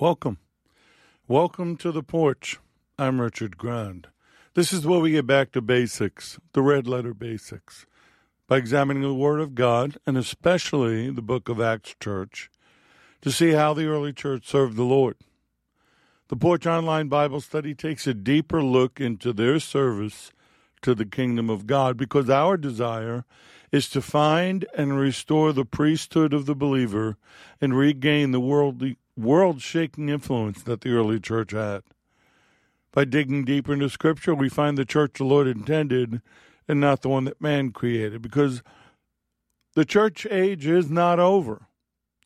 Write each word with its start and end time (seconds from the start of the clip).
Welcome. 0.00 0.38
Welcome 1.28 1.76
to 1.76 1.92
the 1.92 2.02
porch. 2.02 2.58
I'm 2.98 3.20
Richard 3.20 3.58
Grand. 3.58 4.06
This 4.54 4.72
is 4.72 4.86
where 4.86 4.98
we 4.98 5.10
get 5.10 5.26
back 5.26 5.52
to 5.52 5.60
basics, 5.60 6.38
the 6.54 6.62
red 6.62 6.86
letter 6.86 7.12
basics, 7.12 7.84
by 8.48 8.56
examining 8.56 9.02
the 9.02 9.12
Word 9.12 9.40
of 9.40 9.54
God 9.54 9.98
and 10.06 10.16
especially 10.16 11.10
the 11.10 11.20
book 11.20 11.50
of 11.50 11.60
Acts 11.60 11.94
Church 12.00 12.50
to 13.20 13.30
see 13.30 13.50
how 13.50 13.74
the 13.74 13.88
early 13.88 14.14
church 14.14 14.48
served 14.48 14.78
the 14.78 14.84
Lord. 14.84 15.16
The 16.28 16.36
Porch 16.36 16.66
Online 16.66 17.08
Bible 17.08 17.42
Study 17.42 17.74
takes 17.74 18.06
a 18.06 18.14
deeper 18.14 18.62
look 18.62 19.02
into 19.02 19.34
their 19.34 19.60
service 19.60 20.32
to 20.80 20.94
the 20.94 21.04
kingdom 21.04 21.50
of 21.50 21.66
God 21.66 21.98
because 21.98 22.30
our 22.30 22.56
desire 22.56 23.26
is 23.70 23.90
to 23.90 24.00
find 24.00 24.64
and 24.74 24.98
restore 24.98 25.52
the 25.52 25.66
priesthood 25.66 26.32
of 26.32 26.46
the 26.46 26.54
believer 26.54 27.18
and 27.60 27.76
regain 27.76 28.30
the 28.30 28.40
worldly 28.40 28.96
world 29.22 29.60
shaking 29.60 30.08
influence 30.08 30.62
that 30.62 30.80
the 30.80 30.90
early 30.90 31.20
church 31.20 31.52
had. 31.52 31.82
By 32.92 33.04
digging 33.04 33.44
deeper 33.44 33.72
into 33.72 33.88
Scripture, 33.88 34.34
we 34.34 34.48
find 34.48 34.76
the 34.76 34.84
church 34.84 35.18
the 35.18 35.24
Lord 35.24 35.46
intended 35.46 36.22
and 36.66 36.80
not 36.80 37.02
the 37.02 37.08
one 37.08 37.24
that 37.24 37.40
man 37.40 37.70
created, 37.70 38.22
because 38.22 38.62
the 39.74 39.84
church 39.84 40.26
age 40.30 40.66
is 40.66 40.90
not 40.90 41.18
over. 41.18 41.66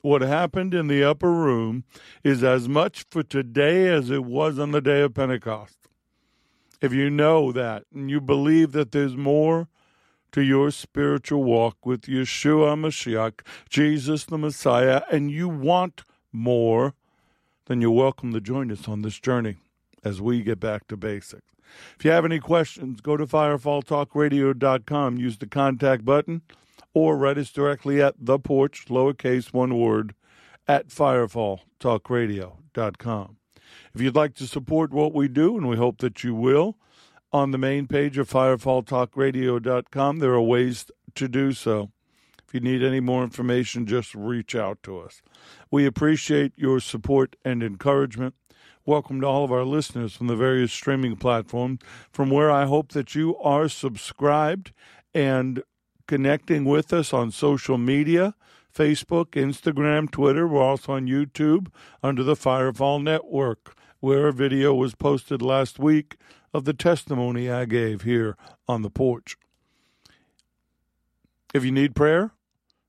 What 0.00 0.22
happened 0.22 0.74
in 0.74 0.86
the 0.86 1.02
upper 1.04 1.30
room 1.30 1.84
is 2.22 2.44
as 2.44 2.68
much 2.68 3.04
for 3.10 3.22
today 3.22 3.88
as 3.88 4.10
it 4.10 4.24
was 4.24 4.58
on 4.58 4.70
the 4.70 4.82
day 4.82 5.00
of 5.00 5.14
Pentecost. 5.14 5.76
If 6.80 6.92
you 6.92 7.08
know 7.08 7.52
that 7.52 7.84
and 7.94 8.10
you 8.10 8.20
believe 8.20 8.72
that 8.72 8.92
there's 8.92 9.16
more 9.16 9.68
to 10.32 10.42
your 10.42 10.70
spiritual 10.70 11.44
walk 11.44 11.86
with 11.86 12.02
Yeshua 12.02 12.76
Mashiach, 12.76 13.40
Jesus 13.70 14.24
the 14.24 14.36
Messiah, 14.36 15.02
and 15.10 15.30
you 15.30 15.48
want 15.48 16.02
more, 16.34 16.94
then 17.66 17.80
you're 17.80 17.90
welcome 17.90 18.32
to 18.32 18.40
join 18.40 18.70
us 18.70 18.86
on 18.88 19.02
this 19.02 19.18
journey 19.18 19.56
as 20.02 20.20
we 20.20 20.42
get 20.42 20.60
back 20.60 20.86
to 20.88 20.96
basics. 20.96 21.42
If 21.98 22.04
you 22.04 22.10
have 22.10 22.26
any 22.26 22.40
questions, 22.40 23.00
go 23.00 23.16
to 23.16 23.26
firefalltalkradio.com, 23.26 25.16
use 25.16 25.38
the 25.38 25.46
contact 25.46 26.04
button, 26.04 26.42
or 26.92 27.16
write 27.16 27.38
us 27.38 27.50
directly 27.50 28.02
at 28.02 28.14
the 28.18 28.38
porch, 28.38 28.84
lowercase 28.88 29.52
one 29.52 29.78
word, 29.78 30.14
at 30.68 30.88
firefalltalkradio.com. 30.88 33.36
If 33.94 34.00
you'd 34.00 34.16
like 34.16 34.34
to 34.34 34.46
support 34.46 34.92
what 34.92 35.14
we 35.14 35.28
do, 35.28 35.56
and 35.56 35.68
we 35.68 35.76
hope 35.76 35.98
that 35.98 36.22
you 36.22 36.34
will, 36.34 36.76
on 37.32 37.50
the 37.50 37.58
main 37.58 37.86
page 37.86 38.18
of 38.18 38.30
firefalltalkradio.com, 38.30 40.18
there 40.18 40.34
are 40.34 40.40
ways 40.40 40.86
to 41.14 41.28
do 41.28 41.52
so. 41.52 41.90
If 42.54 42.62
you 42.62 42.70
need 42.70 42.84
any 42.84 43.00
more 43.00 43.24
information, 43.24 43.84
just 43.84 44.14
reach 44.14 44.54
out 44.54 44.80
to 44.84 45.00
us. 45.00 45.20
We 45.72 45.86
appreciate 45.86 46.52
your 46.54 46.78
support 46.78 47.34
and 47.44 47.64
encouragement. 47.64 48.36
Welcome 48.86 49.20
to 49.22 49.26
all 49.26 49.42
of 49.42 49.50
our 49.50 49.64
listeners 49.64 50.14
from 50.14 50.28
the 50.28 50.36
various 50.36 50.72
streaming 50.72 51.16
platforms, 51.16 51.80
from 52.12 52.30
where 52.30 52.52
I 52.52 52.66
hope 52.66 52.92
that 52.92 53.16
you 53.16 53.36
are 53.38 53.68
subscribed 53.68 54.70
and 55.12 55.64
connecting 56.06 56.64
with 56.64 56.92
us 56.92 57.12
on 57.12 57.32
social 57.32 57.76
media 57.76 58.36
Facebook, 58.72 59.30
Instagram, 59.30 60.08
Twitter. 60.08 60.46
We're 60.46 60.62
also 60.62 60.92
on 60.92 61.08
YouTube 61.08 61.72
under 62.04 62.22
the 62.22 62.36
Firefall 62.36 63.02
Network, 63.02 63.76
where 63.98 64.28
a 64.28 64.32
video 64.32 64.72
was 64.74 64.94
posted 64.94 65.42
last 65.42 65.80
week 65.80 66.18
of 66.52 66.66
the 66.66 66.72
testimony 66.72 67.50
I 67.50 67.64
gave 67.64 68.02
here 68.02 68.36
on 68.68 68.82
the 68.82 68.90
porch. 68.90 69.36
If 71.52 71.64
you 71.64 71.72
need 71.72 71.96
prayer, 71.96 72.30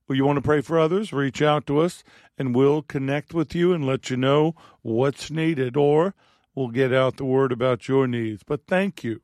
or 0.08 0.16
you 0.16 0.26
want 0.26 0.38
to 0.38 0.42
pray 0.42 0.62
for 0.62 0.80
others, 0.80 1.12
reach 1.12 1.42
out 1.42 1.66
to 1.68 1.80
us 1.80 2.04
and 2.38 2.56
we'll 2.56 2.82
connect 2.82 3.34
with 3.34 3.56
you 3.56 3.74
and 3.74 3.86
let 3.86 4.10
you 4.10 4.18
know 4.18 4.56
what's 4.82 5.32
needed, 5.32 5.76
or 5.76 6.14
we'll 6.54 6.68
get 6.68 6.94
out 6.94 7.18
the 7.18 7.26
word 7.26 7.52
about 7.52 7.88
your 7.88 8.08
needs. 8.08 8.44
But 8.44 8.68
thank 8.68 9.04
you, 9.04 9.22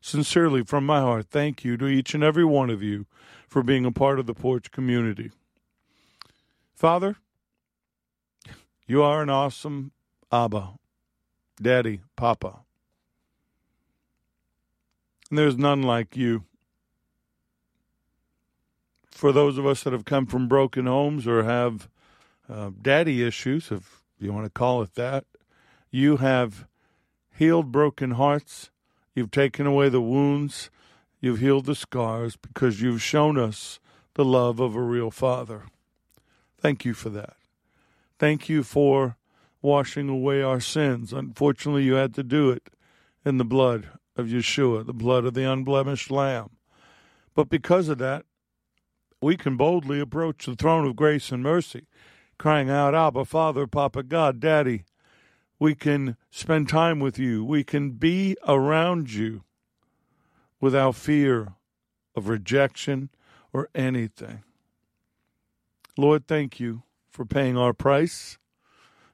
sincerely 0.00 0.62
from 0.62 0.86
my 0.86 1.00
heart, 1.00 1.26
thank 1.30 1.64
you 1.64 1.76
to 1.78 1.86
each 1.86 2.14
and 2.14 2.22
every 2.22 2.44
one 2.44 2.70
of 2.70 2.82
you 2.82 3.06
for 3.48 3.62
being 3.62 3.84
a 3.84 3.92
part 3.92 4.18
of 4.18 4.26
the 4.26 4.34
porch 4.34 4.70
community. 4.70 5.30
Father, 6.74 7.16
you 8.86 9.02
are 9.02 9.22
an 9.22 9.30
awesome 9.30 9.92
Abba, 10.30 10.74
Daddy, 11.60 12.00
Papa. 12.16 12.60
And 15.30 15.38
there's 15.38 15.56
none 15.56 15.82
like 15.82 16.16
you 16.16 16.44
for 19.14 19.32
those 19.32 19.58
of 19.58 19.66
us 19.66 19.84
that 19.84 19.92
have 19.92 20.04
come 20.04 20.26
from 20.26 20.48
broken 20.48 20.86
homes 20.86 21.26
or 21.26 21.44
have 21.44 21.88
uh, 22.48 22.70
daddy 22.82 23.22
issues, 23.22 23.70
if 23.70 24.02
you 24.18 24.32
want 24.32 24.44
to 24.44 24.50
call 24.50 24.82
it 24.82 24.96
that, 24.96 25.24
you 25.90 26.16
have 26.16 26.66
healed 27.32 27.70
broken 27.70 28.12
hearts. 28.12 28.70
You've 29.14 29.30
taken 29.30 29.66
away 29.66 29.88
the 29.88 30.00
wounds. 30.00 30.68
You've 31.20 31.38
healed 31.38 31.66
the 31.66 31.76
scars 31.76 32.36
because 32.36 32.82
you've 32.82 33.00
shown 33.00 33.38
us 33.38 33.78
the 34.14 34.24
love 34.24 34.58
of 34.58 34.74
a 34.74 34.82
real 34.82 35.12
father. 35.12 35.62
Thank 36.58 36.84
you 36.84 36.92
for 36.92 37.08
that. 37.10 37.36
Thank 38.18 38.48
you 38.48 38.64
for 38.64 39.16
washing 39.62 40.08
away 40.08 40.42
our 40.42 40.60
sins. 40.60 41.12
Unfortunately, 41.12 41.84
you 41.84 41.94
had 41.94 42.14
to 42.14 42.24
do 42.24 42.50
it 42.50 42.68
in 43.24 43.38
the 43.38 43.44
blood 43.44 43.88
of 44.16 44.26
Yeshua, 44.26 44.84
the 44.84 44.92
blood 44.92 45.24
of 45.24 45.34
the 45.34 45.50
unblemished 45.50 46.10
Lamb. 46.10 46.50
But 47.34 47.48
because 47.48 47.88
of 47.88 47.98
that, 47.98 48.26
we 49.24 49.38
can 49.38 49.56
boldly 49.56 50.00
approach 50.00 50.44
the 50.44 50.54
throne 50.54 50.86
of 50.86 50.96
grace 50.96 51.32
and 51.32 51.42
mercy, 51.42 51.86
crying 52.38 52.68
out, 52.68 52.94
Abba, 52.94 53.24
Father, 53.24 53.66
Papa, 53.66 54.02
God, 54.02 54.38
Daddy. 54.38 54.84
We 55.58 55.74
can 55.74 56.18
spend 56.30 56.68
time 56.68 57.00
with 57.00 57.18
you. 57.18 57.42
We 57.42 57.64
can 57.64 57.92
be 57.92 58.36
around 58.46 59.14
you 59.14 59.44
without 60.60 60.94
fear 60.94 61.54
of 62.14 62.28
rejection 62.28 63.08
or 63.50 63.70
anything. 63.74 64.42
Lord, 65.96 66.26
thank 66.26 66.60
you 66.60 66.82
for 67.08 67.24
paying 67.24 67.56
our 67.56 67.72
price. 67.72 68.36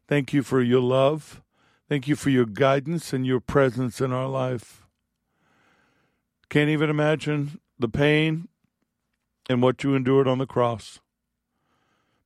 Thank 0.09 0.33
you 0.33 0.43
for 0.43 0.61
your 0.61 0.83
love. 0.83 1.41
Thank 1.89 2.09
you 2.09 2.17
for 2.17 2.31
your 2.31 2.47
guidance 2.47 3.13
and 3.13 3.25
your 3.25 3.41
presence 3.41 4.01
in 4.01 4.13
our 4.13 4.29
life. 4.29 4.89
Can't 6.49 6.71
even 6.71 6.91
imagine 6.91 7.61
the 7.79 7.89
pain 7.89 8.49
and 9.51 9.61
what 9.61 9.83
you 9.83 9.97
endured 9.97 10.29
on 10.29 10.39
the 10.39 10.47
cross. 10.47 11.01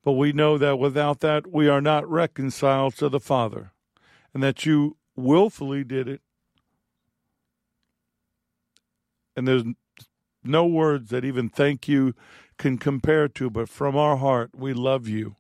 But 0.04 0.12
we 0.12 0.34
know 0.34 0.58
that 0.58 0.78
without 0.78 1.20
that, 1.20 1.50
we 1.50 1.68
are 1.68 1.80
not 1.80 2.06
reconciled 2.06 2.96
to 2.96 3.08
the 3.08 3.18
Father, 3.18 3.72
and 4.34 4.42
that 4.42 4.66
you 4.66 4.98
willfully 5.16 5.84
did 5.84 6.06
it. 6.06 6.20
And 9.34 9.48
there's 9.48 9.64
no 10.44 10.66
words 10.66 11.08
that 11.08 11.24
even 11.24 11.48
thank 11.48 11.88
you 11.88 12.14
can 12.58 12.76
compare 12.76 13.26
to, 13.28 13.48
but 13.48 13.70
from 13.70 13.96
our 13.96 14.18
heart, 14.18 14.50
we 14.54 14.74
love 14.74 15.08
you. 15.08 15.36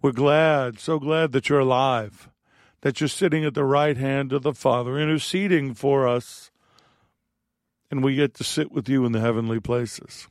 We're 0.00 0.12
glad, 0.12 0.78
so 0.78 1.00
glad 1.00 1.32
that 1.32 1.48
you're 1.48 1.58
alive, 1.58 2.28
that 2.82 3.00
you're 3.00 3.08
sitting 3.08 3.44
at 3.44 3.54
the 3.54 3.64
right 3.64 3.96
hand 3.96 4.32
of 4.32 4.44
the 4.44 4.54
Father, 4.54 4.96
interceding 4.96 5.74
for 5.74 6.06
us, 6.06 6.52
and 7.90 8.04
we 8.04 8.14
get 8.14 8.32
to 8.34 8.44
sit 8.44 8.70
with 8.70 8.88
you 8.88 9.04
in 9.04 9.10
the 9.10 9.20
heavenly 9.20 9.58
places. 9.58 10.28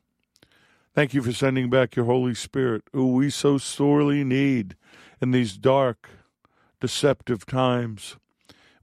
Thank 0.95 1.13
you 1.13 1.21
for 1.21 1.33
sending 1.33 1.69
back 1.69 1.97
your 1.97 2.06
Holy 2.06 2.33
Spirit, 2.33 2.83
who 2.94 3.12
we 3.12 3.30
so 3.30 3.57
sorely 3.57 4.24
need 4.24 4.77
in 5.19 5.31
these 5.31 5.57
dark, 5.57 6.09
deceptive 6.80 7.45
times. 7.45 8.15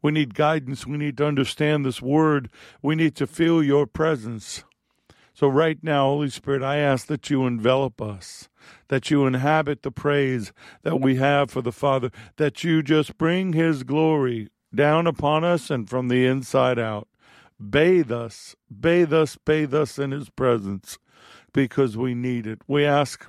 We 0.02 0.12
need 0.12 0.34
guidance. 0.34 0.86
We 0.86 0.98
need 0.98 1.16
to 1.16 1.26
understand 1.26 1.86
this 1.86 2.02
word. 2.02 2.50
We 2.82 2.96
need 2.96 3.16
to 3.16 3.26
feel 3.26 3.62
your 3.62 3.86
presence. 3.86 4.62
So, 5.32 5.48
right 5.48 5.78
now, 5.82 6.04
Holy 6.08 6.28
Spirit, 6.28 6.62
I 6.62 6.76
ask 6.76 7.06
that 7.06 7.30
you 7.30 7.46
envelop 7.46 8.02
us, 8.02 8.50
that 8.88 9.10
you 9.10 9.24
inhabit 9.24 9.80
the 9.82 9.90
praise 9.90 10.52
that 10.82 11.00
we 11.00 11.16
have 11.16 11.50
for 11.50 11.62
the 11.62 11.72
Father, 11.72 12.10
that 12.36 12.62
you 12.62 12.82
just 12.82 13.16
bring 13.16 13.54
his 13.54 13.84
glory 13.84 14.50
down 14.74 15.06
upon 15.06 15.44
us 15.44 15.70
and 15.70 15.88
from 15.88 16.08
the 16.08 16.26
inside 16.26 16.78
out. 16.78 17.08
Bathe 17.70 18.12
us, 18.12 18.54
bathe 18.70 19.14
us, 19.14 19.38
bathe 19.46 19.72
us 19.72 19.98
in 19.98 20.10
his 20.10 20.28
presence 20.28 20.98
because 21.52 21.96
we 21.96 22.14
need 22.14 22.46
it. 22.46 22.60
We 22.66 22.84
ask 22.84 23.26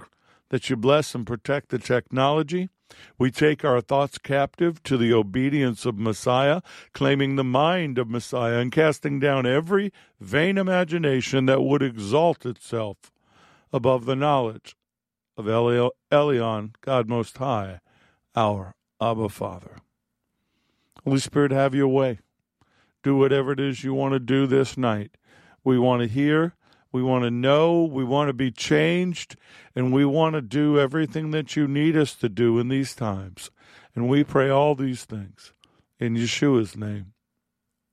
that 0.50 0.70
you 0.70 0.75
bless 0.75 1.16
and 1.16 1.25
protect 1.25 1.70
the 1.70 1.80
technology. 1.80 2.70
We 3.18 3.31
take 3.31 3.66
our 3.66 3.81
thoughts 3.81 4.18
captive 4.18 4.84
to 4.84 4.98
the 4.98 5.14
obedience 5.14 5.86
of 5.86 5.98
Messiah, 5.98 6.62
claiming 6.94 7.36
the 7.36 7.44
mind 7.44 7.98
of 7.98 8.10
Messiah 8.10 8.60
and 8.60 8.72
casting 8.72 9.20
down 9.20 9.46
every 9.46 9.92
vain 10.20 10.58
imagination 10.58 11.48
that 11.48 11.64
would 11.64 11.81
exalt 11.81 12.46
itself 12.46 13.12
above 13.72 14.06
the 14.06 14.16
knowledge 14.16 14.76
of 15.36 15.46
Elyon, 15.46 16.76
God 16.81 17.10
Most 17.10 17.38
High, 17.38 17.80
our 18.36 18.76
Abba 19.02 19.30
Father. 19.30 19.78
Holy 21.04 21.19
Spirit, 21.19 21.52
have 21.52 21.74
your 21.74 21.88
way. 21.88 22.19
Do 23.02 23.18
whatever 23.18 23.52
it 23.52 23.60
is 23.60 23.84
you 23.84 23.94
want 23.94 24.14
to 24.14 24.19
do 24.19 24.46
this 24.46 24.78
night. 24.78 25.18
We 25.64 25.78
want 25.80 26.02
to 26.04 26.08
hear 26.08 26.54
we 26.94 27.04
want 27.04 27.25
to 27.25 27.31
know. 27.31 27.84
We 27.84 28.06
want 28.06 28.30
to 28.30 28.34
be 28.34 28.51
changed. 28.51 29.36
And 29.75 29.92
we 29.92 30.06
want 30.06 30.36
to 30.36 30.42
do 30.42 30.80
everything 30.80 31.31
that 31.31 31.57
you 31.57 31.68
need 31.68 31.98
us 31.98 32.16
to 32.16 32.30
do 32.30 32.60
in 32.60 32.69
these 32.69 32.95
times. 32.95 33.50
And 33.95 34.07
we 34.07 34.24
pray 34.24 34.50
all 34.50 34.75
these 34.75 35.04
things 35.04 35.51
in 36.00 36.16
Yeshua's 36.16 36.78
name. 36.78 37.13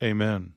Amen. 0.03 0.53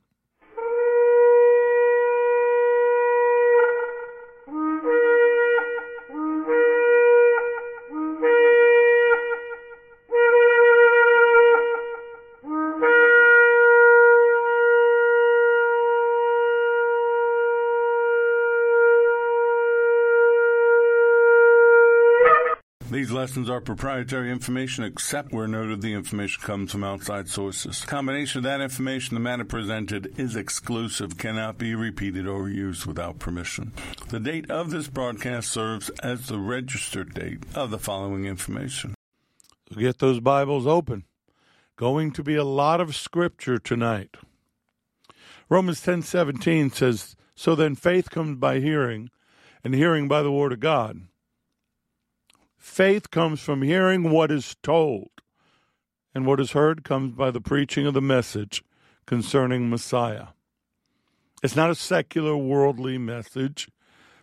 Lessons 23.24 23.50
are 23.50 23.62
proprietary 23.62 24.30
information 24.30 24.84
except 24.84 25.32
where 25.32 25.48
noted 25.48 25.82
the 25.82 25.94
information 25.94 26.44
comes 26.44 26.74
from 26.74 26.84
outside 26.84 27.30
sources. 27.30 27.86
Combination 27.86 28.40
of 28.40 28.44
that 28.44 28.60
information, 28.60 29.14
the 29.14 29.22
matter 29.22 29.46
presented 29.46 30.20
is 30.20 30.36
exclusive, 30.36 31.18
cannot 31.18 31.58
be 31.58 31.74
repeated 31.74 32.28
or 32.28 32.50
used 32.50 32.86
without 32.86 33.20
permission. 33.20 33.72
The 34.10 34.20
date 34.20 34.52
of 34.52 34.72
this 34.72 34.90
broadcast 34.90 35.50
serves 35.50 35.88
as 36.02 36.28
the 36.28 36.38
registered 36.38 37.14
date 37.14 37.40
of 37.56 37.72
the 37.72 37.80
following 37.80 38.26
information. 38.26 38.94
Get 39.74 40.00
those 40.00 40.20
Bibles 40.20 40.68
open. 40.68 41.06
Going 41.78 42.12
to 42.12 42.24
be 42.24 42.36
a 42.36 42.44
lot 42.44 42.82
of 42.82 42.94
scripture 42.94 43.58
tonight. 43.58 44.18
Romans 45.48 45.80
10:17 45.80 46.72
says, 46.72 47.16
"So 47.36 47.56
then 47.56 47.76
faith 47.76 48.10
comes 48.10 48.38
by 48.38 48.60
hearing, 48.60 49.12
and 49.64 49.74
hearing 49.74 50.10
by 50.10 50.24
the 50.24 50.32
word 50.32 50.52
of 50.52 50.60
God." 50.60 51.08
Faith 52.64 53.12
comes 53.12 53.42
from 53.42 53.62
hearing 53.62 54.10
what 54.10 54.32
is 54.32 54.56
told, 54.64 55.10
and 56.16 56.26
what 56.26 56.40
is 56.40 56.54
heard 56.54 56.86
comes 56.86 57.12
by 57.12 57.30
the 57.30 57.42
preaching 57.42 57.86
of 57.86 57.94
the 57.94 58.02
message 58.02 58.64
concerning 59.06 59.70
Messiah. 59.70 60.28
It's 61.44 61.58
not 61.58 61.70
a 61.70 61.76
secular, 61.76 62.38
worldly 62.38 62.98
message, 62.98 63.68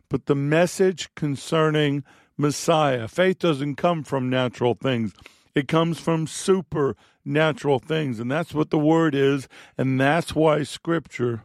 but 0.08 0.24
the 0.24 0.34
message 0.34 1.14
concerning 1.14 2.02
Messiah. 2.38 3.08
Faith 3.08 3.40
doesn't 3.40 3.76
come 3.76 4.02
from 4.02 4.30
natural 4.30 4.74
things, 4.74 5.12
it 5.54 5.68
comes 5.68 6.00
from 6.00 6.26
supernatural 6.26 7.78
things. 7.78 8.18
And 8.18 8.30
that's 8.30 8.54
what 8.54 8.70
the 8.70 8.78
word 8.78 9.14
is, 9.14 9.48
and 9.76 10.00
that's 10.00 10.34
why 10.34 10.62
Scripture, 10.62 11.44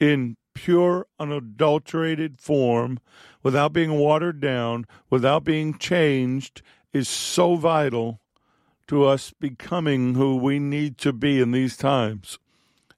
in 0.00 0.36
pure, 0.56 1.06
unadulterated 1.20 2.40
form, 2.40 2.98
without 3.42 3.74
being 3.74 3.92
watered 3.92 4.40
down, 4.40 4.86
without 5.10 5.44
being 5.44 5.76
changed, 5.76 6.62
is 6.94 7.08
so 7.08 7.56
vital 7.56 8.20
to 8.86 9.04
us 9.04 9.34
becoming 9.38 10.14
who 10.14 10.36
we 10.36 10.58
need 10.58 10.96
to 10.96 11.12
be 11.12 11.40
in 11.42 11.50
these 11.50 11.76
times. 11.76 12.38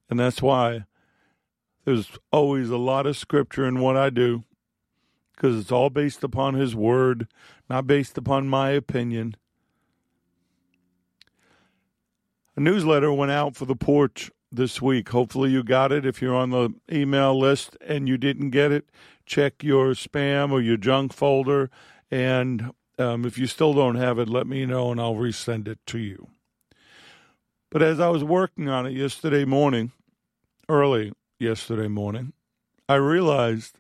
And 0.09 0.21
that's 0.21 0.41
why 0.41 0.85
there's 1.85 2.17
always 2.31 2.71
a 2.71 2.79
lot 2.79 3.07
of 3.07 3.17
scripture 3.17 3.67
in 3.67 3.81
what 3.81 3.97
I 3.97 4.09
do, 4.09 4.45
because 5.35 5.59
it's 5.59 5.73
all 5.73 5.91
based 5.91 6.23
upon 6.23 6.55
His 6.55 6.77
Word, 6.77 7.27
not 7.69 7.89
based 7.89 8.17
upon 8.17 8.47
my 8.47 8.71
opinion. 8.71 9.37
A 12.55 12.61
newsletter 12.61 13.13
went 13.13 13.33
out 13.33 13.57
for 13.57 13.65
the 13.65 13.77
porch 13.77 14.31
this 14.51 14.81
week. 14.81 15.11
Hopefully, 15.11 15.51
you 15.51 15.63
got 15.63 15.93
it. 15.93 16.07
If 16.07 16.23
you're 16.23 16.35
on 16.35 16.51
the 16.51 16.75
email 16.91 17.39
list 17.39 17.77
and 17.81 18.09
you 18.09 18.17
didn't 18.19 18.51
get 18.51 18.73
it, 18.73 18.89
check 19.27 19.63
your 19.63 19.89
spam 19.91 20.51
or 20.51 20.61
your 20.61 20.77
junk 20.77 21.13
folder. 21.13 21.71
And 22.11 22.73
um, 22.99 23.25
if 23.25 23.39
you 23.39 23.47
still 23.47 23.75
don't 23.75 23.97
have 23.97 24.19
it, 24.19 24.29
let 24.29 24.47
me 24.47 24.67
know 24.67 24.91
and 24.91 25.01
I'll 25.01 25.15
resend 25.15 25.69
it 25.69 25.79
to 25.87 25.99
you. 25.99 26.29
But 27.71 27.83
as 27.83 28.01
I 28.01 28.09
was 28.09 28.25
working 28.25 28.69
on 28.69 28.87
it 28.87 28.93
yesterday 28.93 29.45
morning, 29.45 29.93
early 30.69 31.13
yesterday 31.39 31.89
morning, 31.89 32.33
I 32.89 32.95
realized 32.95 33.79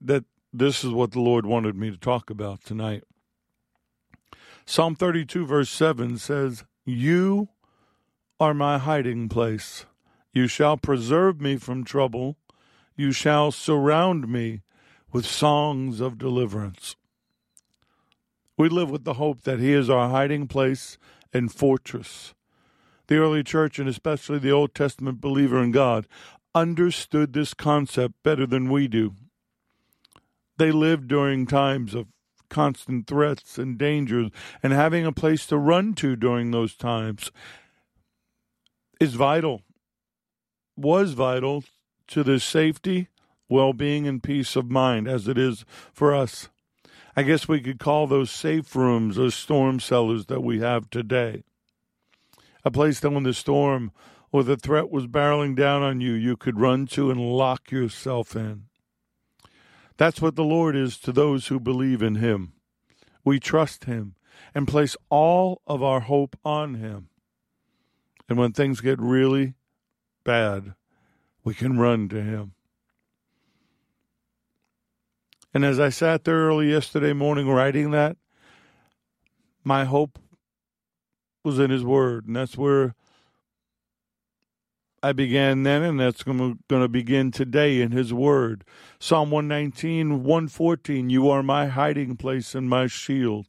that 0.00 0.24
this 0.52 0.84
is 0.84 0.90
what 0.90 1.12
the 1.12 1.20
Lord 1.20 1.44
wanted 1.46 1.76
me 1.76 1.90
to 1.90 1.96
talk 1.96 2.30
about 2.30 2.62
tonight. 2.62 3.02
Psalm 4.64 4.94
32, 4.94 5.44
verse 5.44 5.70
7 5.70 6.18
says, 6.18 6.64
You 6.84 7.48
are 8.40 8.54
my 8.54 8.78
hiding 8.78 9.28
place. 9.28 9.86
You 10.32 10.46
shall 10.46 10.76
preserve 10.76 11.40
me 11.40 11.56
from 11.56 11.84
trouble. 11.84 12.36
You 12.96 13.12
shall 13.12 13.52
surround 13.52 14.28
me 14.28 14.62
with 15.12 15.26
songs 15.26 16.00
of 16.00 16.18
deliverance. 16.18 16.96
We 18.56 18.68
live 18.68 18.90
with 18.90 19.04
the 19.04 19.14
hope 19.14 19.42
that 19.42 19.60
He 19.60 19.72
is 19.72 19.90
our 19.90 20.08
hiding 20.08 20.48
place 20.48 20.98
and 21.32 21.52
fortress. 21.52 22.34
The 23.08 23.16
early 23.16 23.42
church, 23.42 23.78
and 23.78 23.88
especially 23.88 24.38
the 24.38 24.52
Old 24.52 24.74
Testament 24.74 25.20
believer 25.20 25.62
in 25.62 25.70
God, 25.70 26.06
understood 26.54 27.32
this 27.32 27.54
concept 27.54 28.14
better 28.22 28.46
than 28.46 28.70
we 28.70 28.88
do. 28.88 29.14
They 30.58 30.70
lived 30.70 31.08
during 31.08 31.46
times 31.46 31.94
of 31.94 32.06
constant 32.48 33.06
threats 33.06 33.58
and 33.58 33.78
dangers, 33.78 34.30
and 34.62 34.72
having 34.72 35.06
a 35.06 35.12
place 35.12 35.46
to 35.46 35.56
run 35.56 35.94
to 35.94 36.14
during 36.14 36.50
those 36.50 36.76
times 36.76 37.32
is 39.02 39.14
vital, 39.14 39.62
was 40.76 41.14
vital 41.14 41.64
to 42.06 42.22
the 42.22 42.38
safety, 42.38 43.08
well 43.48 43.72
being, 43.72 44.06
and 44.06 44.22
peace 44.22 44.54
of 44.54 44.70
mind 44.70 45.08
as 45.08 45.26
it 45.26 45.36
is 45.36 45.64
for 45.92 46.14
us. 46.14 46.50
I 47.16 47.24
guess 47.24 47.48
we 47.48 47.60
could 47.60 47.80
call 47.80 48.06
those 48.06 48.30
safe 48.30 48.76
rooms 48.76 49.16
those 49.16 49.34
storm 49.34 49.80
cellars 49.80 50.26
that 50.26 50.44
we 50.44 50.60
have 50.60 50.88
today. 50.88 51.42
A 52.64 52.70
place 52.70 53.00
that 53.00 53.10
when 53.10 53.24
the 53.24 53.34
storm 53.34 53.90
or 54.30 54.44
the 54.44 54.56
threat 54.56 54.88
was 54.88 55.08
barreling 55.08 55.56
down 55.56 55.82
on 55.82 56.00
you, 56.00 56.12
you 56.12 56.36
could 56.36 56.60
run 56.60 56.86
to 56.86 57.10
and 57.10 57.20
lock 57.20 57.72
yourself 57.72 58.36
in. 58.36 58.66
That's 59.96 60.22
what 60.22 60.36
the 60.36 60.44
Lord 60.44 60.76
is 60.76 60.96
to 60.98 61.10
those 61.10 61.48
who 61.48 61.58
believe 61.58 62.02
in 62.02 62.14
Him. 62.14 62.52
We 63.24 63.40
trust 63.40 63.84
Him 63.84 64.14
and 64.54 64.68
place 64.68 64.96
all 65.10 65.60
of 65.66 65.82
our 65.82 66.00
hope 66.00 66.38
on 66.44 66.74
Him. 66.74 67.08
And 68.32 68.38
when 68.38 68.52
things 68.52 68.80
get 68.80 68.98
really 68.98 69.52
bad, 70.24 70.72
we 71.44 71.52
can 71.52 71.78
run 71.78 72.08
to 72.08 72.22
Him. 72.22 72.54
And 75.52 75.66
as 75.66 75.78
I 75.78 75.90
sat 75.90 76.24
there 76.24 76.46
early 76.46 76.70
yesterday 76.70 77.12
morning 77.12 77.46
writing 77.46 77.90
that, 77.90 78.16
my 79.62 79.84
hope 79.84 80.18
was 81.44 81.58
in 81.58 81.70
His 81.70 81.84
Word. 81.84 82.26
And 82.26 82.34
that's 82.34 82.56
where 82.56 82.94
I 85.02 85.12
began 85.12 85.64
then, 85.64 85.82
and 85.82 86.00
that's 86.00 86.22
going 86.22 86.58
to 86.70 86.88
begin 86.88 87.32
today 87.32 87.82
in 87.82 87.90
His 87.90 88.14
Word. 88.14 88.64
Psalm 88.98 89.30
119, 89.30 90.24
114 90.24 91.10
You 91.10 91.28
are 91.28 91.42
my 91.42 91.66
hiding 91.66 92.16
place 92.16 92.54
and 92.54 92.66
my 92.66 92.86
shield. 92.86 93.48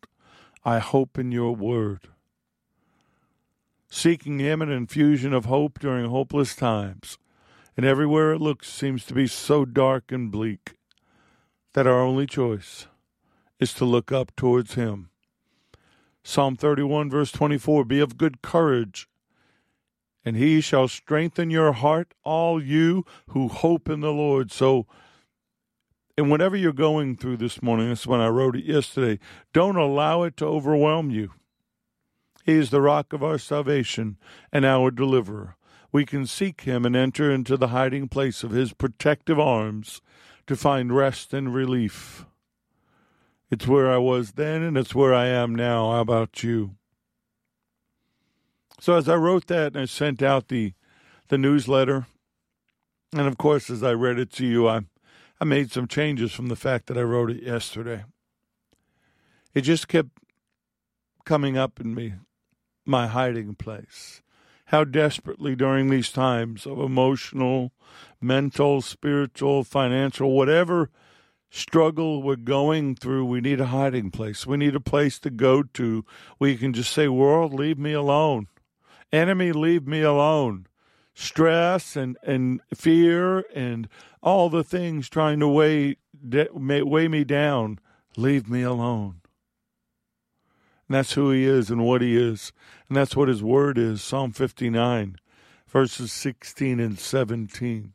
I 0.66 0.80
hope 0.80 1.18
in 1.18 1.32
your 1.32 1.56
Word 1.56 2.10
seeking 3.94 4.40
Him 4.40 4.60
an 4.60 4.72
infusion 4.72 5.34
of 5.34 5.46
hope 5.46 5.78
during 5.78 6.10
hopeless 6.10 6.56
times. 6.56 7.20
And 7.78 7.86
everywhere 7.86 8.34
it 8.34 8.42
looks 8.42 8.68
seems 8.68 9.06
to 9.06 9.14
be 9.14 9.28
so 9.28 9.66
dark 9.66 10.12
and 10.12 10.32
bleak 10.32 10.74
that 11.74 11.86
our 11.86 12.02
only 12.02 12.26
choice 12.26 12.88
is 13.60 13.72
to 13.76 13.86
look 13.86 14.12
up 14.12 14.36
towards 14.36 14.74
Him. 14.74 15.10
Psalm 16.24 16.56
31, 16.56 17.12
verse 17.12 17.32
24 17.32 17.86
Be 17.86 18.00
of 18.00 18.18
good 18.18 18.42
courage, 18.42 19.08
and 20.26 20.36
He 20.36 20.60
shall 20.60 20.88
strengthen 20.88 21.52
your 21.52 21.74
heart, 21.74 22.16
all 22.24 22.62
you 22.62 23.06
who 23.30 23.48
hope 23.48 23.90
in 23.90 24.00
the 24.00 24.12
Lord. 24.12 24.52
So, 24.52 24.88
and 26.18 26.32
whatever 26.32 26.56
you're 26.56 26.74
going 26.74 27.16
through 27.16 27.38
this 27.38 27.62
morning, 27.62 27.90
that's 27.90 28.08
when 28.08 28.22
I 28.22 28.28
wrote 28.30 28.56
it 28.56 28.66
yesterday, 28.66 29.20
don't 29.54 29.78
allow 29.78 30.24
it 30.24 30.36
to 30.38 30.46
overwhelm 30.46 31.12
you. 31.12 31.32
He 32.44 32.54
is 32.54 32.70
the 32.70 32.82
rock 32.82 33.14
of 33.14 33.24
our 33.24 33.38
salvation 33.38 34.18
and 34.52 34.66
our 34.66 34.92
deliverer. 34.92 35.56
We 35.94 36.06
can 36.06 36.28
seek 36.28 36.62
him 36.62 36.86
and 36.86 36.96
enter 36.96 37.32
into 37.32 37.56
the 37.56 37.70
hiding 37.70 38.10
place 38.10 38.44
of 38.44 38.52
his 38.52 38.74
protective 38.74 39.40
arms 39.40 40.02
to 40.48 40.58
find 40.58 40.94
rest 40.94 41.34
and 41.34 41.54
relief. 41.54 42.26
It's 43.50 43.68
where 43.68 43.90
I 43.90 43.98
was 43.98 44.34
then 44.34 44.62
and 44.62 44.78
it's 44.78 44.94
where 44.94 45.14
I 45.14 45.28
am 45.28 45.56
now. 45.56 45.92
How 45.92 46.02
about 46.02 46.44
you? 46.44 46.76
So 48.80 48.96
as 48.98 49.08
I 49.08 49.16
wrote 49.16 49.48
that 49.48 49.68
and 49.68 49.78
I 49.78 49.86
sent 49.86 50.22
out 50.22 50.50
the 50.50 50.74
the 51.30 51.38
newsletter, 51.38 52.06
and 53.14 53.28
of 53.28 53.38
course 53.38 53.70
as 53.70 53.82
I 53.82 53.94
read 53.94 54.20
it 54.20 54.32
to 54.34 54.46
you, 54.46 54.68
I 54.68 54.82
I 55.40 55.46
made 55.46 55.72
some 55.72 55.88
changes 55.88 56.34
from 56.34 56.48
the 56.48 56.56
fact 56.58 56.88
that 56.88 56.98
I 56.98 57.04
wrote 57.04 57.32
it 57.32 57.42
yesterday. 57.42 58.04
It 59.54 59.62
just 59.62 59.88
kept 59.88 60.10
coming 61.24 61.58
up 61.58 61.80
in 61.80 61.96
me 61.96 62.16
my 62.86 63.08
hiding 63.08 63.56
place. 63.56 64.22
How 64.66 64.84
desperately 64.84 65.56
during 65.56 65.90
these 65.90 66.12
times 66.12 66.66
of 66.66 66.80
emotional, 66.80 67.72
mental, 68.22 68.82
spiritual, 68.82 69.64
financial, 69.64 70.32
whatever 70.32 70.90
struggle 71.50 72.24
we're 72.24 72.36
going 72.36 72.96
through, 72.96 73.26
we 73.26 73.40
need 73.40 73.60
a 73.60 73.68
hiding 73.68 74.10
place. 74.10 74.48
We 74.48 74.58
need 74.58 74.76
a 74.76 74.80
place 74.80 75.20
to 75.20 75.30
go 75.30 75.62
to 75.62 76.04
where 76.40 76.50
you 76.50 76.58
can 76.58 76.74
just 76.74 76.92
say, 76.92 77.08
World, 77.08 77.54
leave 77.54 77.78
me 77.78 77.94
alone. 77.94 78.48
Enemy, 79.12 79.52
leave 79.52 79.86
me 79.86 80.02
alone. 80.02 80.66
Stress 81.14 81.96
and, 81.96 82.18
and 82.24 82.60
fear 82.74 83.46
and 83.54 83.88
all 84.24 84.50
the 84.50 84.64
things 84.64 85.10
trying 85.10 85.40
to 85.42 85.48
weigh, 85.48 85.98
weigh 86.24 87.08
me 87.08 87.24
down, 87.24 87.78
leave 88.18 88.50
me 88.50 88.64
alone. 88.64 89.22
And 90.88 90.96
that's 90.96 91.14
who 91.14 91.32
he 91.32 91.46
is 91.46 91.70
and 91.70 91.86
what 91.86 92.02
he 92.02 92.18
is. 92.18 92.52
And 92.88 92.98
that's 92.98 93.16
what 93.16 93.28
his 93.28 93.42
word 93.42 93.78
is 93.78 94.02
Psalm 94.02 94.32
59, 94.32 95.18
verses 95.68 96.12
16 96.12 96.80
and 96.80 97.00
17. 97.00 97.94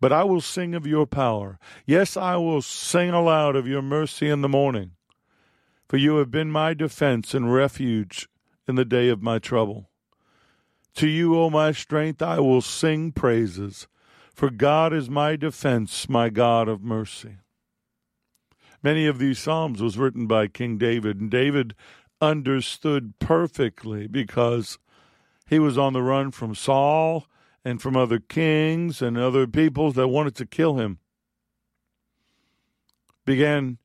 But 0.00 0.12
I 0.12 0.24
will 0.24 0.40
sing 0.40 0.74
of 0.74 0.86
your 0.86 1.06
power. 1.06 1.58
Yes, 1.86 2.16
I 2.16 2.36
will 2.36 2.62
sing 2.62 3.10
aloud 3.10 3.56
of 3.56 3.66
your 3.66 3.82
mercy 3.82 4.28
in 4.28 4.42
the 4.42 4.48
morning. 4.48 4.92
For 5.88 5.96
you 5.96 6.16
have 6.16 6.30
been 6.30 6.50
my 6.50 6.74
defense 6.74 7.32
and 7.32 7.52
refuge 7.52 8.28
in 8.66 8.74
the 8.74 8.84
day 8.84 9.08
of 9.08 9.22
my 9.22 9.38
trouble. 9.38 9.88
To 10.96 11.06
you, 11.06 11.38
O 11.38 11.50
my 11.50 11.72
strength, 11.72 12.22
I 12.22 12.40
will 12.40 12.62
sing 12.62 13.12
praises. 13.12 13.86
For 14.34 14.50
God 14.50 14.92
is 14.92 15.08
my 15.08 15.36
defense, 15.36 16.08
my 16.08 16.28
God 16.28 16.68
of 16.68 16.82
mercy. 16.82 17.36
Many 18.82 19.06
of 19.06 19.18
these 19.18 19.38
psalms 19.38 19.82
was 19.82 19.98
written 19.98 20.26
by 20.26 20.46
King 20.48 20.78
David, 20.78 21.20
and 21.20 21.30
David 21.30 21.74
understood 22.20 23.18
perfectly 23.18 24.06
because 24.06 24.78
he 25.48 25.58
was 25.58 25.78
on 25.78 25.92
the 25.92 26.02
run 26.02 26.30
from 26.30 26.54
Saul 26.54 27.26
and 27.64 27.80
from 27.80 27.96
other 27.96 28.18
kings 28.18 29.02
and 29.02 29.18
other 29.18 29.46
peoples 29.46 29.94
that 29.94 30.08
wanted 30.08 30.34
to 30.36 30.46
kill 30.46 30.76
him. 30.76 30.98
Began 33.24 33.78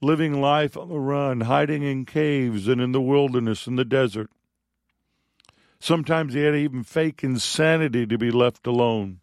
living 0.00 0.40
life 0.40 0.76
on 0.76 0.88
the 0.88 0.98
run, 0.98 1.42
hiding 1.42 1.82
in 1.82 2.04
caves 2.04 2.68
and 2.68 2.80
in 2.80 2.92
the 2.92 3.00
wilderness 3.00 3.66
and 3.66 3.78
the 3.78 3.84
desert. 3.84 4.30
Sometimes 5.78 6.34
he 6.34 6.40
had 6.40 6.52
to 6.52 6.56
even 6.56 6.82
fake 6.82 7.22
insanity 7.22 8.06
to 8.06 8.18
be 8.18 8.30
left 8.30 8.66
alone. 8.66 9.20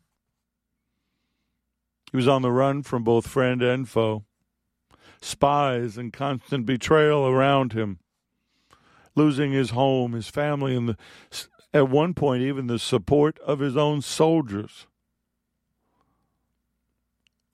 He 2.12 2.18
was 2.18 2.28
on 2.28 2.44
the 2.44 2.52
run 2.52 2.84
from 2.84 3.04
both 3.04 3.28
friend 3.28 3.62
and 3.62 3.90
foe, 3.90 4.24
spies 5.24 5.98
and 5.98 6.12
constant 6.12 6.66
betrayal 6.66 7.26
around 7.28 7.74
him, 7.74 8.00
losing 9.16 9.52
his 9.52 9.72
home, 9.72 10.14
his 10.14 10.28
family, 10.28 10.76
and 10.76 10.90
the 10.90 10.98
at 11.74 11.90
one 11.90 12.14
point, 12.14 12.44
even 12.44 12.68
the 12.68 12.78
support 12.78 13.40
of 13.40 13.60
his 13.60 13.76
own 13.76 14.02
soldiers. 14.02 14.86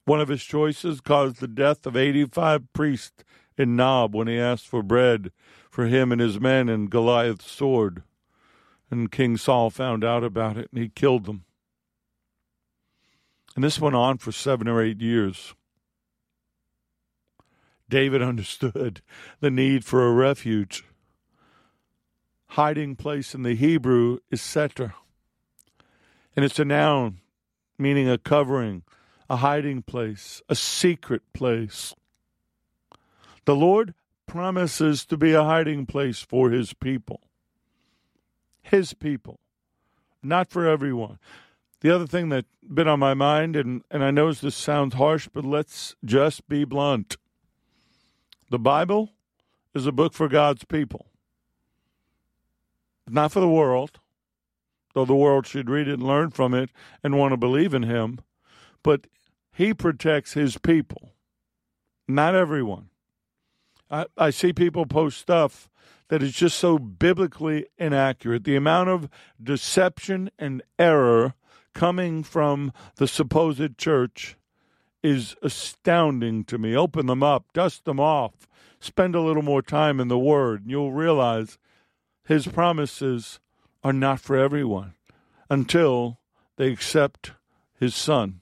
One 0.03 0.19
of 0.19 0.27
his 0.27 0.43
choices 0.43 0.99
caused 0.99 1.39
the 1.39 1.47
death 1.47 1.85
of 1.85 1.95
85 1.95 2.73
priests 2.73 3.23
in 3.57 3.75
Nob 3.75 4.13
when 4.13 4.27
he 4.27 4.37
asked 4.37 4.67
for 4.67 4.83
bread 4.83 5.31
for 5.69 5.85
him 5.85 6.11
and 6.11 6.19
his 6.19 6.39
men 6.39 6.67
and 6.67 6.89
Goliath's 6.89 7.49
sword. 7.49 8.03
And 8.91 9.11
King 9.11 9.37
Saul 9.37 9.69
found 9.69 10.03
out 10.03 10.23
about 10.23 10.57
it 10.57 10.69
and 10.73 10.81
he 10.81 10.89
killed 10.89 11.25
them. 11.25 11.45
And 13.55 13.63
this 13.63 13.79
went 13.79 13.95
on 13.95 14.17
for 14.17 14.31
seven 14.31 14.67
or 14.67 14.81
eight 14.81 14.99
years. 14.99 15.53
David 17.89 18.21
understood 18.21 19.01
the 19.39 19.51
need 19.51 19.83
for 19.83 20.07
a 20.07 20.13
refuge 20.13 20.83
hiding 22.49 22.95
place 22.95 23.35
in 23.35 23.43
the 23.43 23.53
Hebrew 23.53 24.19
is 24.31 24.41
sether. 24.41 24.93
And 26.35 26.43
it's 26.43 26.59
a 26.59 26.65
noun 26.65 27.19
meaning 27.77 28.09
a 28.09 28.17
covering, 28.17 28.83
a 29.29 29.37
hiding 29.37 29.81
place, 29.81 30.41
a 30.49 30.55
secret 30.55 31.21
place. 31.33 31.93
The 33.45 33.55
Lord 33.55 33.93
promises 34.25 35.05
to 35.05 35.17
be 35.17 35.31
a 35.31 35.43
hiding 35.43 35.85
place 35.85 36.19
for 36.19 36.49
his 36.49 36.73
people. 36.73 37.21
His 38.61 38.93
people, 38.93 39.39
not 40.21 40.49
for 40.49 40.67
everyone. 40.67 41.19
The 41.79 41.95
other 41.95 42.05
thing 42.05 42.27
that's 42.27 42.47
been 42.61 42.89
on 42.89 42.99
my 42.99 43.13
mind, 43.13 43.55
and, 43.55 43.83
and 43.89 44.03
I 44.03 44.11
know 44.11 44.33
this 44.33 44.55
sounds 44.55 44.95
harsh, 44.95 45.29
but 45.31 45.45
let's 45.45 45.95
just 46.03 46.49
be 46.49 46.65
blunt. 46.65 47.15
The 48.49 48.59
Bible 48.59 49.11
is 49.73 49.85
a 49.85 49.91
book 49.91 50.13
for 50.13 50.27
God's 50.27 50.63
people 50.65 51.09
not 53.09 53.31
for 53.31 53.39
the 53.39 53.49
world, 53.49 53.99
though 54.93 55.05
the 55.05 55.15
world 55.15 55.45
should 55.45 55.69
read 55.69 55.87
it 55.87 55.93
and 55.93 56.03
learn 56.03 56.29
from 56.29 56.53
it 56.53 56.69
and 57.03 57.17
want 57.17 57.31
to 57.31 57.37
believe 57.37 57.73
in 57.73 57.83
him, 57.83 58.19
but 58.83 59.07
he 59.51 59.73
protects 59.73 60.33
his 60.33 60.57
people, 60.57 61.13
not 62.07 62.35
everyone. 62.35 62.89
I, 63.91 64.05
I 64.17 64.29
see 64.29 64.53
people 64.53 64.85
post 64.85 65.17
stuff 65.17 65.69
that 66.09 66.23
is 66.23 66.33
just 66.33 66.57
so 66.57 66.79
biblically 66.79 67.67
inaccurate. 67.77 68.43
The 68.43 68.55
amount 68.55 68.89
of 68.89 69.09
deception 69.41 70.29
and 70.39 70.61
error 70.77 71.33
coming 71.73 72.23
from 72.23 72.73
the 72.95 73.07
supposed 73.07 73.77
church 73.77 74.35
is 75.03 75.35
astounding 75.41 76.43
to 76.45 76.57
me. 76.57 76.75
Open 76.75 77.05
them 77.05 77.23
up, 77.23 77.45
dust 77.53 77.85
them 77.85 77.99
off, 77.99 78.47
spend 78.79 79.15
a 79.15 79.21
little 79.21 79.43
more 79.43 79.61
time 79.61 79.99
in 79.99 80.07
the 80.07 80.19
Word, 80.19 80.61
and 80.61 80.71
you'll 80.71 80.91
realize 80.91 81.57
his 82.25 82.47
promises 82.47 83.39
are 83.83 83.93
not 83.93 84.19
for 84.19 84.35
everyone 84.35 84.93
until 85.49 86.19
they 86.57 86.71
accept 86.71 87.31
his 87.79 87.95
son. 87.95 88.41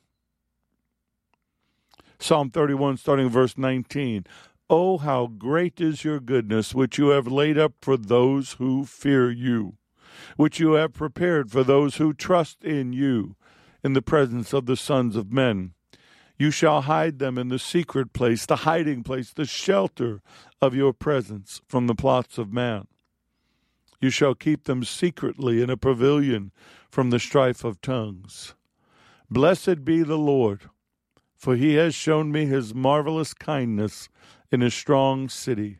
Psalm 2.19 2.49
31, 2.49 2.97
starting 2.97 3.29
verse 3.29 3.57
19. 3.57 4.25
Oh, 4.69 4.97
how 4.97 5.27
great 5.27 5.79
is 5.79 6.03
your 6.03 6.19
goodness, 6.19 6.73
which 6.73 6.97
you 6.97 7.09
have 7.09 7.27
laid 7.27 7.57
up 7.57 7.73
for 7.81 7.95
those 7.95 8.53
who 8.53 8.85
fear 8.85 9.31
you, 9.31 9.77
which 10.35 10.59
you 10.59 10.73
have 10.73 10.93
prepared 10.93 11.51
for 11.51 11.63
those 11.63 11.97
who 11.97 12.13
trust 12.13 12.63
in 12.63 12.91
you 12.91 13.35
in 13.83 13.93
the 13.93 14.01
presence 14.01 14.51
of 14.51 14.65
the 14.65 14.75
sons 14.75 15.15
of 15.15 15.31
men. 15.31 15.73
You 16.37 16.51
shall 16.51 16.81
hide 16.81 17.17
them 17.17 17.37
in 17.37 17.47
the 17.47 17.59
secret 17.59 18.13
place, 18.13 18.45
the 18.45 18.57
hiding 18.57 19.03
place, 19.03 19.31
the 19.31 19.45
shelter 19.45 20.21
of 20.61 20.75
your 20.75 20.93
presence 20.93 21.61
from 21.67 21.87
the 21.87 21.95
plots 21.95 22.37
of 22.37 22.53
man. 22.53 22.87
You 23.99 24.11
shall 24.11 24.35
keep 24.35 24.65
them 24.65 24.83
secretly 24.83 25.61
in 25.63 25.71
a 25.71 25.77
pavilion 25.77 26.51
from 26.91 27.09
the 27.09 27.19
strife 27.19 27.63
of 27.63 27.81
tongues. 27.81 28.53
Blessed 29.29 29.83
be 29.83 30.03
the 30.03 30.17
Lord, 30.17 30.69
for 31.35 31.55
he 31.55 31.73
has 31.73 31.95
shown 31.95 32.31
me 32.31 32.45
his 32.45 32.75
marvelous 32.75 33.33
kindness 33.33 34.09
in 34.51 34.61
a 34.61 34.69
strong 34.69 35.29
city. 35.29 35.79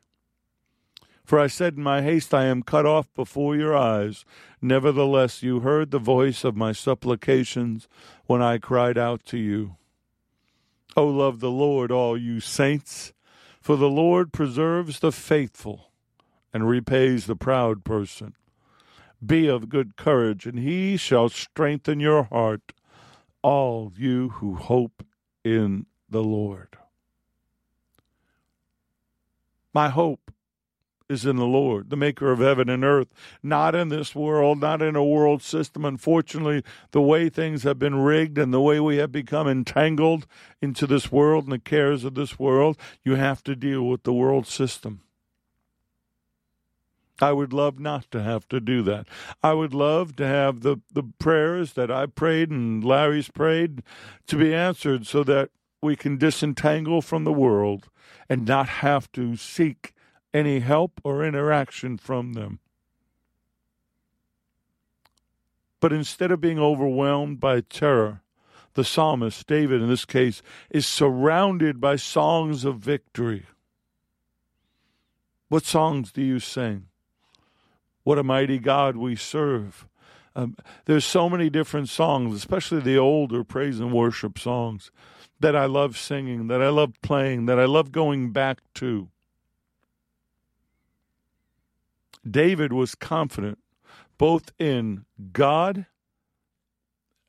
For 1.24 1.40
I 1.40 1.48
said 1.48 1.76
in 1.76 1.84
my 1.84 2.02
haste, 2.02 2.34
I 2.34 2.46
am 2.46 2.64
cut 2.64 2.86
off 2.86 3.14
before 3.14 3.56
your 3.56 3.76
eyes. 3.76 4.26
Nevertheless, 4.62 5.44
you 5.44 5.60
heard 5.60 5.92
the 5.92 6.00
voice 6.00 6.44
of 6.44 6.56
my 6.56 6.72
supplications 6.72 7.88
when 8.26 8.42
I 8.42 8.58
cried 8.58 8.98
out 8.98 9.24
to 9.26 9.38
you. 9.38 9.76
O 10.98 11.06
love 11.06 11.42
the 11.42 11.52
Lord, 11.52 11.92
all 11.92 12.18
you 12.18 12.40
saints, 12.40 13.14
for 13.62 13.76
the 13.76 13.90
Lord 13.90 14.34
preserves 14.34 15.00
the 15.00 15.12
faithful 15.12 15.92
and 16.52 16.68
repays 16.68 17.28
the 17.28 17.36
proud 17.36 17.84
person. 17.84 18.34
Be 19.24 19.46
of 19.46 19.70
good 19.70 19.96
courage, 19.96 20.48
and 20.48 20.58
he 20.58 20.98
shall 20.98 21.30
strengthen 21.30 22.00
your 22.00 22.24
heart, 22.24 22.74
all 23.44 23.94
you 23.96 24.30
who 24.30 24.56
hope 24.56 25.06
in 25.44 25.86
the 26.10 26.24
Lord. 26.24 26.78
My 29.76 29.90
hope 29.90 30.32
is 31.10 31.26
in 31.26 31.38
the 31.38 31.46
Lord, 31.46 31.90
the 31.90 31.96
maker 31.96 32.32
of 32.32 32.40
heaven 32.40 32.70
and 32.70 32.84
earth, 32.84 33.08
not 33.42 33.76
in 33.76 33.90
this 33.90 34.14
world, 34.14 34.60
not 34.60 34.82
in 34.82 34.96
a 34.96 35.04
world 35.04 35.42
system. 35.42 35.86
Unfortunately, 35.86 36.64
the 36.92 37.02
way 37.02 37.30
things 37.30 37.64
have 37.64 37.80
been 37.80 37.96
rigged 37.96 38.38
and 38.38 38.54
the 38.54 38.62
way 38.62 38.80
we 38.80 38.98
have 38.98 39.12
become 39.12 39.48
entangled 39.48 40.28
into 40.62 40.86
this 40.86 41.12
world 41.12 41.46
and 41.46 41.54
the 41.54 41.60
cares 41.60 42.04
of 42.04 42.16
this 42.16 42.38
world, 42.38 42.78
you 43.04 43.16
have 43.16 43.44
to 43.44 43.56
deal 43.56 43.84
with 43.84 44.04
the 44.04 44.14
world 44.14 44.48
system. 44.48 45.02
I 47.20 47.32
would 47.32 47.54
love 47.54 47.80
not 47.80 48.12
to 48.12 48.22
have 48.22 48.48
to 48.50 48.60
do 48.60 48.84
that. 48.84 49.08
I 49.42 49.54
would 49.54 49.74
love 49.74 50.16
to 50.18 50.28
have 50.28 50.62
the, 50.62 50.78
the 50.92 51.04
prayers 51.18 51.74
that 51.74 51.90
I 51.90 52.06
prayed 52.06 52.52
and 52.52 52.84
Larry's 52.84 53.30
prayed 53.30 53.82
to 54.28 54.36
be 54.36 54.54
answered 54.54 55.08
so 55.08 55.24
that 55.24 55.50
we 55.82 55.96
can 55.96 56.18
disentangle 56.18 57.02
from 57.02 57.24
the 57.24 57.34
world 57.34 57.90
and 58.30 58.46
not 58.46 58.70
have 58.70 59.12
to 59.14 59.36
seek 59.36 59.94
any 60.38 60.60
help 60.60 61.02
or 61.04 61.26
interaction 61.26 61.98
from 61.98 62.34
them. 62.34 62.60
But 65.80 65.92
instead 65.92 66.32
of 66.32 66.40
being 66.42 66.60
overwhelmed 66.60 67.40
by 67.40 67.62
terror, 67.62 68.22
the 68.76 68.84
psalmist, 68.84 69.48
David 69.48 69.82
in 69.82 69.90
this 69.90 70.06
case, 70.06 70.44
is 70.70 70.86
surrounded 70.86 71.82
by 71.82 71.96
songs 71.96 72.66
of 72.66 72.78
victory. 72.78 73.46
What 75.50 75.66
songs 75.66 76.12
do 76.12 76.22
you 76.22 76.40
sing? 76.40 76.86
What 78.04 78.20
a 78.20 78.24
mighty 78.24 78.60
God 78.60 78.96
we 78.96 79.16
serve. 79.16 79.88
Um, 80.36 80.56
there's 80.86 81.06
so 81.06 81.30
many 81.30 81.50
different 81.50 81.90
songs, 81.90 82.36
especially 82.36 82.82
the 82.82 82.98
older 82.98 83.44
praise 83.44 83.80
and 83.80 83.92
worship 83.92 84.38
songs, 84.38 84.92
that 85.40 85.56
I 85.56 85.66
love 85.66 85.98
singing, 85.98 86.48
that 86.48 86.62
I 86.62 86.70
love 86.70 86.94
playing, 87.02 87.48
that 87.48 87.60
I 87.60 87.66
love 87.66 87.92
going 87.92 88.32
back 88.32 88.60
to. 88.76 89.10
David 92.32 92.74
was 92.74 92.96
confident 92.96 93.60
both 94.18 94.52
in 94.60 95.06
God 95.32 95.86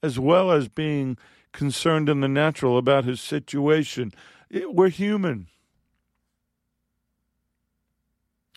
as 0.03 0.19
well 0.19 0.51
as 0.51 0.69
being 0.69 1.17
concerned 1.53 2.09
in 2.09 2.21
the 2.21 2.29
natural 2.29 2.79
about 2.79 3.05
his 3.05 3.21
situation. 3.21 4.13
It, 4.51 4.75
we're 4.75 4.89
human. 4.89 5.49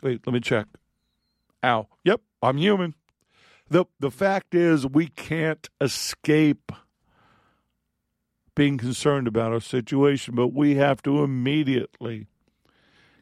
Wait, 0.03 0.25
let 0.25 0.33
me 0.33 0.39
check. 0.39 0.67
Ow. 1.63 1.87
Yep, 2.03 2.21
I'm 2.41 2.57
human. 2.57 2.95
The 3.69 3.85
the 3.99 4.11
fact 4.11 4.53
is 4.53 4.85
we 4.85 5.07
can't 5.07 5.69
escape 5.79 6.71
being 8.53 8.77
concerned 8.77 9.27
about 9.27 9.53
our 9.53 9.61
situation, 9.61 10.35
but 10.35 10.49
we 10.49 10.75
have 10.75 11.01
to 11.03 11.23
immediately 11.23 12.27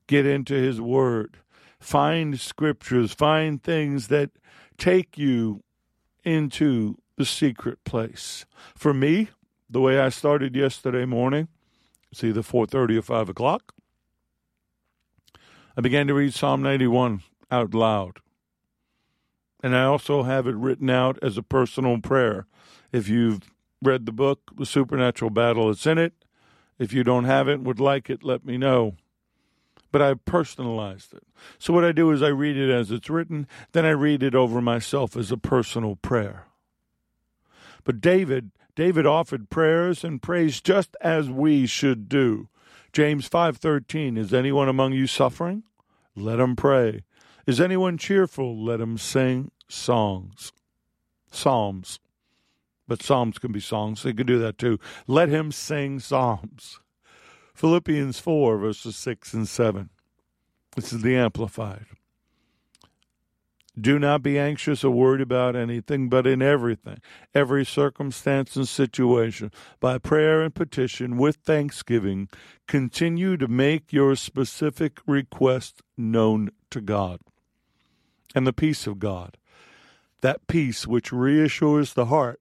get 0.08 0.26
into 0.26 0.56
his 0.56 0.82
word. 0.82 1.38
Find 1.80 2.40
scriptures, 2.40 3.14
find 3.14 3.62
things 3.62 4.08
that 4.08 4.32
take 4.78 5.18
you 5.18 5.64
into 6.24 6.98
the 7.16 7.26
secret 7.26 7.84
place. 7.84 8.46
For 8.76 8.94
me, 8.94 9.30
the 9.70 9.82
way 9.82 10.00
I 10.00 10.10
started 10.10 10.56
yesterday 10.56 11.06
morning, 11.06 11.48
it's 12.12 12.24
either 12.24 12.42
4.30 12.42 12.98
or 12.98 13.02
5 13.02 13.30
o'clock, 13.30 13.74
I 15.78 15.82
began 15.82 16.08
to 16.08 16.14
read 16.14 16.34
Psalm 16.34 16.62
91 16.62 17.22
out 17.50 17.74
loud. 17.74 18.20
And 19.64 19.76
I 19.76 19.84
also 19.86 20.24
have 20.24 20.48
it 20.48 20.56
written 20.56 20.90
out 20.90 21.18
as 21.22 21.38
a 21.38 21.44
personal 21.44 22.00
prayer. 22.00 22.48
If 22.92 23.08
you've 23.08 23.40
read 23.82 24.06
the 24.06 24.12
book, 24.12 24.52
The 24.58 24.66
Supernatural 24.66 25.32
Battle, 25.32 25.70
it's 25.70 25.86
in 25.86 25.98
it. 25.98 26.14
If 26.78 26.92
you 26.92 27.04
don't 27.04 27.26
have 27.26 27.48
it, 27.48 27.62
would 27.62 27.80
like 27.80 28.10
it, 28.10 28.24
let 28.24 28.46
me 28.46 28.58
know. 28.58 28.96
But 29.92 30.02
I've 30.02 30.24
personalized 30.26 31.14
it. 31.14 31.24
So 31.58 31.74
what 31.74 31.84
I 31.84 31.92
do 31.92 32.12
is 32.12 32.22
I 32.22 32.28
read 32.28 32.58
it 32.58 32.72
as 32.72 32.92
it's 32.92 33.10
written, 33.10 33.48
then 33.72 33.86
I 33.86 33.92
read 33.92 34.22
it 34.22 34.36
over 34.36 34.62
myself 34.62 35.18
as 35.18 35.32
a 35.32 35.38
personal 35.38 35.96
prayer. 35.96 36.46
But 37.84 38.02
David, 38.02 38.52
David 38.76 39.06
offered 39.06 39.50
prayers 39.50 40.04
and 40.04 40.22
praise 40.22 40.62
just 40.62 40.96
as 41.02 41.30
we 41.30 41.66
should 41.66 42.08
do. 42.08 42.50
James 42.92 43.28
5:13 43.28 44.18
Is 44.18 44.34
anyone 44.34 44.70
among 44.70 44.94
you 44.94 45.08
suffering? 45.08 45.64
Let 46.16 46.40
him 46.40 46.56
pray. 46.56 47.04
Is 47.46 47.60
anyone 47.60 47.98
cheerful? 47.98 48.64
Let 48.64 48.80
him 48.80 48.98
sing 48.98 49.52
songs. 49.68 50.52
Psalms. 51.32 52.00
But 52.88 53.04
psalms 53.04 53.38
can 53.38 53.52
be 53.52 53.60
songs. 53.60 54.04
They 54.04 54.14
can 54.14 54.26
do 54.26 54.40
that 54.40 54.58
too. 54.58 54.80
Let 55.08 55.30
him 55.30 55.52
sing 55.52 56.00
psalms. 56.00 56.80
Philippians 57.60 58.20
4, 58.20 58.58
verses 58.58 58.96
6 58.96 59.34
and 59.34 59.46
7. 59.46 59.90
This 60.78 60.94
is 60.94 61.02
the 61.02 61.18
Amplified. 61.18 61.88
Do 63.78 64.00
not 64.00 64.24
be 64.24 64.40
anxious 64.40 64.82
or 64.86 64.92
worried 64.92 65.20
about 65.20 65.58
anything, 65.58 66.08
but 66.08 66.26
in 66.26 66.42
everything, 66.42 67.00
every 67.36 67.66
circumstance 67.66 68.56
and 68.56 68.66
situation, 68.66 69.52
by 69.82 69.98
prayer 69.98 70.42
and 70.42 70.56
petition 70.56 71.18
with 71.18 71.36
thanksgiving, 71.44 72.30
continue 72.66 73.36
to 73.36 73.50
make 73.50 73.92
your 73.92 74.16
specific 74.16 75.02
request 75.06 75.82
known 75.98 76.52
to 76.70 76.80
God. 76.80 77.20
And 78.34 78.48
the 78.48 78.54
peace 78.54 78.88
of 78.88 79.00
God, 79.00 79.36
that 80.22 80.48
peace 80.48 80.88
which 80.88 81.12
reassures 81.12 81.94
the 81.94 82.06
heart, 82.06 82.40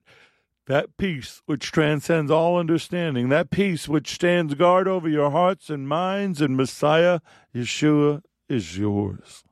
that 0.68 0.98
peace 0.98 1.40
which 1.46 1.72
transcends 1.72 2.30
all 2.30 2.58
understanding, 2.58 3.30
that 3.30 3.50
peace 3.50 3.88
which 3.88 4.14
stands 4.14 4.54
guard 4.54 4.86
over 4.86 5.08
your 5.08 5.30
hearts 5.30 5.70
and 5.70 5.88
minds, 5.88 6.42
and 6.42 6.56
Messiah, 6.56 7.20
Yeshua, 7.54 8.22
is 8.50 8.76
yours. 8.76 9.44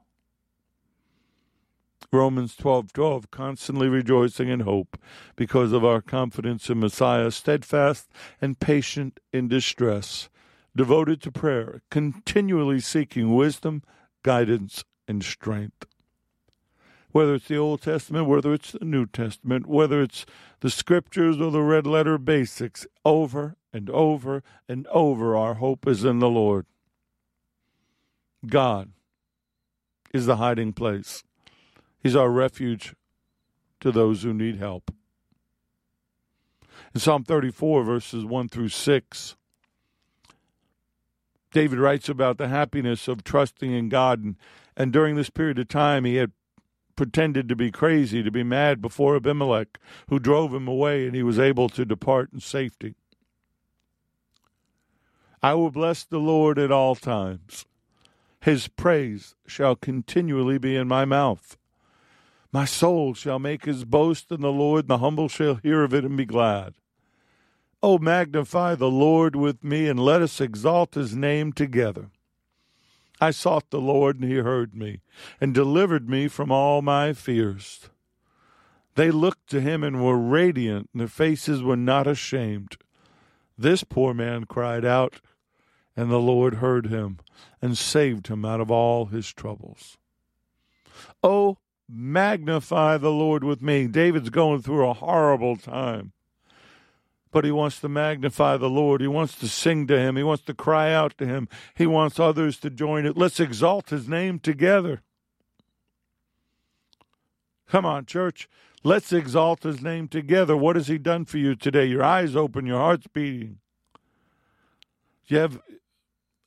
Romans 2.12 2.54
12 2.54 2.92
12, 2.92 3.30
constantly 3.30 3.88
rejoicing 3.88 4.48
in 4.48 4.60
hope 4.60 4.98
because 5.36 5.72
of 5.72 5.84
our 5.84 6.02
confidence 6.02 6.68
in 6.68 6.80
Messiah, 6.80 7.30
steadfast 7.30 8.08
and 8.40 8.60
patient 8.60 9.18
in 9.32 9.48
distress, 9.48 10.28
devoted 10.76 11.22
to 11.22 11.32
prayer, 11.32 11.80
continually 11.90 12.78
seeking 12.78 13.34
wisdom, 13.34 13.82
guidance, 14.22 14.84
and 15.08 15.24
strength. 15.24 15.86
Whether 17.16 17.36
it's 17.36 17.48
the 17.48 17.56
Old 17.56 17.80
Testament, 17.80 18.26
whether 18.26 18.52
it's 18.52 18.72
the 18.72 18.84
New 18.84 19.06
Testament, 19.06 19.66
whether 19.66 20.02
it's 20.02 20.26
the 20.60 20.68
scriptures 20.68 21.40
or 21.40 21.50
the 21.50 21.62
red 21.62 21.86
letter 21.86 22.18
basics, 22.18 22.86
over 23.06 23.56
and 23.72 23.88
over 23.88 24.42
and 24.68 24.86
over, 24.88 25.34
our 25.34 25.54
hope 25.54 25.88
is 25.88 26.04
in 26.04 26.18
the 26.18 26.28
Lord. 26.28 26.66
God 28.46 28.90
is 30.12 30.26
the 30.26 30.36
hiding 30.36 30.74
place. 30.74 31.24
He's 32.02 32.14
our 32.14 32.28
refuge 32.28 32.94
to 33.80 33.90
those 33.90 34.22
who 34.22 34.34
need 34.34 34.58
help. 34.58 34.92
In 36.92 37.00
Psalm 37.00 37.24
34, 37.24 37.82
verses 37.82 38.26
1 38.26 38.50
through 38.50 38.68
6, 38.68 39.36
David 41.50 41.78
writes 41.78 42.10
about 42.10 42.36
the 42.36 42.48
happiness 42.48 43.08
of 43.08 43.24
trusting 43.24 43.72
in 43.72 43.88
God. 43.88 44.22
And, 44.22 44.36
and 44.76 44.92
during 44.92 45.16
this 45.16 45.30
period 45.30 45.58
of 45.58 45.68
time, 45.68 46.04
he 46.04 46.16
had 46.16 46.32
pretended 46.96 47.48
to 47.48 47.54
be 47.56 47.70
crazy, 47.70 48.22
to 48.22 48.30
be 48.30 48.42
mad 48.42 48.80
before 48.80 49.16
Abimelech, 49.16 49.78
who 50.08 50.18
drove 50.18 50.52
him 50.52 50.66
away, 50.66 51.06
and 51.06 51.14
he 51.14 51.22
was 51.22 51.38
able 51.38 51.68
to 51.68 51.84
depart 51.84 52.30
in 52.32 52.40
safety. 52.40 52.94
I 55.42 55.54
will 55.54 55.70
bless 55.70 56.02
the 56.02 56.18
Lord 56.18 56.58
at 56.58 56.72
all 56.72 56.96
times. 56.96 57.66
His 58.40 58.68
praise 58.68 59.36
shall 59.46 59.76
continually 59.76 60.58
be 60.58 60.76
in 60.76 60.88
my 60.88 61.04
mouth. 61.04 61.56
My 62.52 62.64
soul 62.64 63.12
shall 63.12 63.38
make 63.38 63.64
his 63.64 63.84
boast 63.84 64.32
in 64.32 64.40
the 64.40 64.52
Lord, 64.52 64.84
and 64.84 64.88
the 64.88 64.98
humble 64.98 65.28
shall 65.28 65.56
hear 65.56 65.82
of 65.84 65.92
it 65.92 66.04
and 66.04 66.16
be 66.16 66.24
glad. 66.24 66.74
Oh, 67.82 67.98
magnify 67.98 68.74
the 68.74 68.90
Lord 68.90 69.36
with 69.36 69.62
me, 69.62 69.88
and 69.88 70.00
let 70.00 70.22
us 70.22 70.40
exalt 70.40 70.94
his 70.94 71.14
name 71.14 71.52
together. 71.52 72.10
I 73.20 73.30
sought 73.30 73.70
the 73.70 73.80
Lord, 73.80 74.20
and 74.20 74.30
he 74.30 74.36
heard 74.36 74.74
me, 74.74 75.00
and 75.40 75.54
delivered 75.54 76.08
me 76.08 76.28
from 76.28 76.50
all 76.50 76.82
my 76.82 77.12
fears. 77.12 77.88
They 78.94 79.10
looked 79.10 79.48
to 79.50 79.60
him 79.60 79.82
and 79.82 80.04
were 80.04 80.18
radiant, 80.18 80.90
and 80.92 81.00
their 81.00 81.08
faces 81.08 81.62
were 81.62 81.76
not 81.76 82.06
ashamed. 82.06 82.76
This 83.58 83.84
poor 83.84 84.14
man 84.14 84.44
cried 84.44 84.84
out, 84.84 85.20
and 85.96 86.10
the 86.10 86.20
Lord 86.20 86.54
heard 86.54 86.86
him, 86.86 87.18
and 87.62 87.76
saved 87.76 88.28
him 88.28 88.44
out 88.44 88.60
of 88.60 88.70
all 88.70 89.06
his 89.06 89.32
troubles. 89.32 89.96
Oh, 91.22 91.58
Magnify 91.88 92.98
the 92.98 93.12
Lord 93.12 93.44
with 93.44 93.62
me. 93.62 93.86
David's 93.86 94.30
going 94.30 94.62
through 94.62 94.88
a 94.88 94.94
horrible 94.94 95.56
time. 95.56 96.12
But 97.36 97.44
he 97.44 97.52
wants 97.52 97.80
to 97.80 97.88
magnify 97.90 98.56
the 98.56 98.70
Lord. 98.70 99.02
He 99.02 99.06
wants 99.06 99.34
to 99.40 99.46
sing 99.46 99.86
to 99.88 99.98
him. 99.98 100.16
He 100.16 100.22
wants 100.22 100.42
to 100.44 100.54
cry 100.54 100.94
out 100.94 101.18
to 101.18 101.26
him. 101.26 101.50
He 101.74 101.86
wants 101.86 102.18
others 102.18 102.58
to 102.60 102.70
join 102.70 103.04
it. 103.04 103.14
Let's 103.14 103.38
exalt 103.38 103.90
his 103.90 104.08
name 104.08 104.38
together. 104.38 105.02
Come 107.68 107.84
on, 107.84 108.06
church. 108.06 108.48
Let's 108.82 109.12
exalt 109.12 109.64
his 109.64 109.82
name 109.82 110.08
together. 110.08 110.56
What 110.56 110.76
has 110.76 110.86
he 110.86 110.96
done 110.96 111.26
for 111.26 111.36
you 111.36 111.54
today? 111.54 111.84
Your 111.84 112.02
eyes 112.02 112.34
open, 112.34 112.64
your 112.64 112.78
heart's 112.78 113.06
beating. 113.06 113.58
You 115.26 115.36
have 115.36 115.60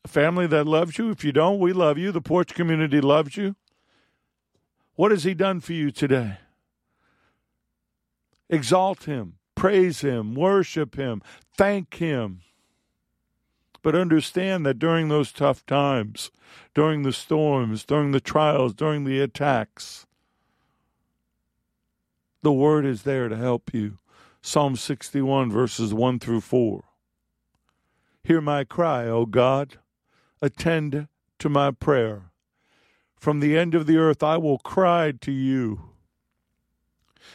a 0.03 0.07
family 0.07 0.47
that 0.47 0.65
loves 0.65 0.97
you? 0.97 1.11
If 1.11 1.23
you 1.23 1.31
don't, 1.31 1.59
we 1.59 1.71
love 1.71 1.99
you. 1.99 2.11
The 2.11 2.19
porch 2.19 2.55
community 2.55 2.99
loves 2.99 3.37
you. 3.37 3.55
What 4.95 5.11
has 5.11 5.23
He 5.23 5.35
done 5.35 5.59
for 5.59 5.73
you 5.73 5.91
today? 5.91 6.39
Exalt 8.49 9.03
Him, 9.03 9.35
praise 9.59 9.99
Him, 9.99 10.35
worship 10.35 10.95
Him, 10.95 11.21
thank 11.57 11.95
Him. 11.95 12.39
But 13.81 13.93
understand 13.93 14.65
that 14.65 14.79
during 14.79 15.09
those 15.09 15.33
tough 15.33 15.65
times, 15.65 16.31
during 16.73 17.03
the 17.03 17.11
storms, 17.11 17.83
during 17.83 18.11
the 18.11 18.21
trials, 18.21 18.73
during 18.73 19.03
the 19.03 19.19
attacks, 19.19 20.07
the 22.41 22.53
Word 22.53 22.85
is 22.85 23.03
there 23.03 23.27
to 23.27 23.35
help 23.35 23.73
you. 23.73 23.97
Psalm 24.41 24.77
61, 24.77 25.51
verses 25.51 25.93
1 25.93 26.19
through 26.19 26.41
4. 26.41 26.85
Hear 28.23 28.39
my 28.39 28.63
cry, 28.63 29.07
O 29.07 29.25
God. 29.25 29.77
Attend 30.41 31.09
to 31.37 31.49
my 31.49 31.71
prayer. 31.71 32.31
From 33.17 33.41
the 33.41 33.57
end 33.57 33.75
of 33.75 33.87
the 33.87 33.97
earth 33.97 34.23
I 34.23 34.37
will 34.37 34.59
cry 34.59 35.11
to 35.19 35.31
you. 35.33 35.89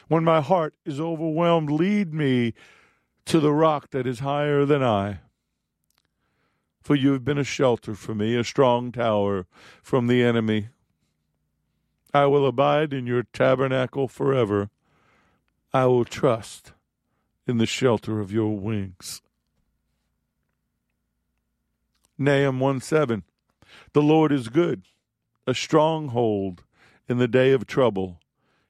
When 0.08 0.24
my 0.24 0.40
heart 0.40 0.74
is 0.84 1.00
overwhelmed, 1.00 1.70
lead 1.70 2.12
me 2.12 2.54
to 3.26 3.40
the 3.40 3.52
rock 3.52 3.90
that 3.90 4.06
is 4.06 4.20
higher 4.20 4.64
than 4.64 4.82
I. 4.82 5.20
For 6.82 6.94
you 6.94 7.12
have 7.12 7.24
been 7.24 7.38
a 7.38 7.44
shelter 7.44 7.94
for 7.94 8.14
me, 8.14 8.36
a 8.36 8.44
strong 8.44 8.92
tower 8.92 9.46
from 9.82 10.06
the 10.06 10.22
enemy. 10.22 10.68
I 12.12 12.26
will 12.26 12.46
abide 12.46 12.92
in 12.92 13.06
your 13.06 13.22
tabernacle 13.22 14.06
forever. 14.06 14.70
I 15.72 15.86
will 15.86 16.04
trust 16.04 16.72
in 17.46 17.58
the 17.58 17.66
shelter 17.66 18.20
of 18.20 18.30
your 18.30 18.56
wings. 18.56 19.22
Nahum 22.16 22.60
1 22.60 22.80
7. 22.80 23.24
The 23.92 24.02
Lord 24.02 24.30
is 24.30 24.48
good, 24.48 24.82
a 25.46 25.54
stronghold 25.54 26.62
in 27.08 27.18
the 27.18 27.26
day 27.26 27.52
of 27.52 27.66
trouble, 27.66 28.20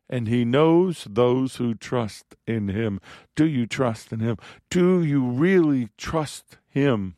and 0.09 0.29
he 0.29 0.45
knows 0.45 1.07
those 1.09 1.57
who 1.57 1.75
trust 1.75 2.37
in 2.47 2.69
him. 2.69 3.01
Do 3.35 3.47
you 3.47 3.67
trust 3.67 4.13
in 4.13 4.21
him? 4.21 4.37
Do 4.71 5.03
you 5.03 5.25
really 5.25 5.89
trust 5.97 6.59
him? 6.69 7.17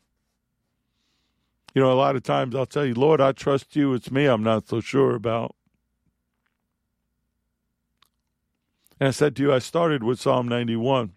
You 1.73 1.81
know, 1.81 1.91
a 1.91 1.93
lot 1.93 2.15
of 2.15 2.23
times 2.23 2.55
I'll 2.55 2.65
tell 2.65 2.85
you, 2.85 2.93
Lord, 2.93 3.21
I 3.21 3.33
trust 3.33 3.75
you. 3.75 3.93
It's 3.93 4.09
me 4.09 4.25
I'm 4.25 4.43
not 4.43 4.67
so 4.67 4.79
sure 4.79 5.15
about. 5.15 5.55
And 8.99 9.09
I 9.09 9.11
said 9.11 9.35
to 9.35 9.43
you, 9.43 9.53
I 9.53 9.59
started 9.59 10.01
with 10.01 10.19
Psalm 10.19 10.47
91, 10.47 11.13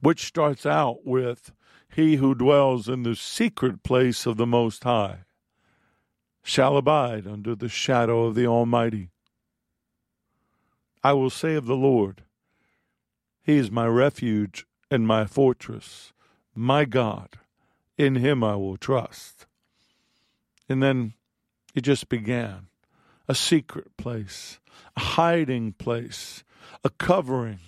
which 0.00 0.24
starts 0.24 0.66
out 0.66 1.06
with, 1.06 1.52
He 1.94 2.16
who 2.16 2.34
dwells 2.34 2.88
in 2.88 3.04
the 3.04 3.14
secret 3.14 3.84
place 3.84 4.26
of 4.26 4.36
the 4.36 4.46
Most 4.46 4.82
High 4.82 5.18
shall 6.42 6.76
abide 6.76 7.26
under 7.26 7.54
the 7.54 7.68
shadow 7.68 8.24
of 8.24 8.34
the 8.34 8.46
Almighty. 8.46 9.10
I 11.04 11.12
will 11.12 11.30
say 11.30 11.54
of 11.54 11.66
the 11.66 11.76
Lord, 11.76 12.22
He 13.42 13.56
is 13.56 13.70
my 13.70 13.86
refuge 13.86 14.66
and 14.90 15.06
my 15.06 15.26
fortress, 15.26 16.12
my 16.54 16.84
God. 16.84 17.38
In 17.98 18.16
Him 18.16 18.42
I 18.42 18.56
will 18.56 18.76
trust. 18.76 19.46
And 20.68 20.82
then 20.82 21.14
it 21.74 21.82
just 21.82 22.08
began 22.08 22.68
a 23.28 23.34
secret 23.34 23.96
place, 23.96 24.60
a 24.96 25.00
hiding 25.00 25.72
place, 25.72 26.44
a 26.84 26.90
covering, 26.90 27.60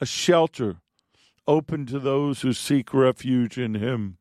a 0.00 0.06
shelter 0.06 0.76
open 1.46 1.86
to 1.86 1.98
those 1.98 2.42
who 2.42 2.52
seek 2.52 2.92
refuge 2.94 3.58
in 3.58 3.74
Him. 3.74 4.18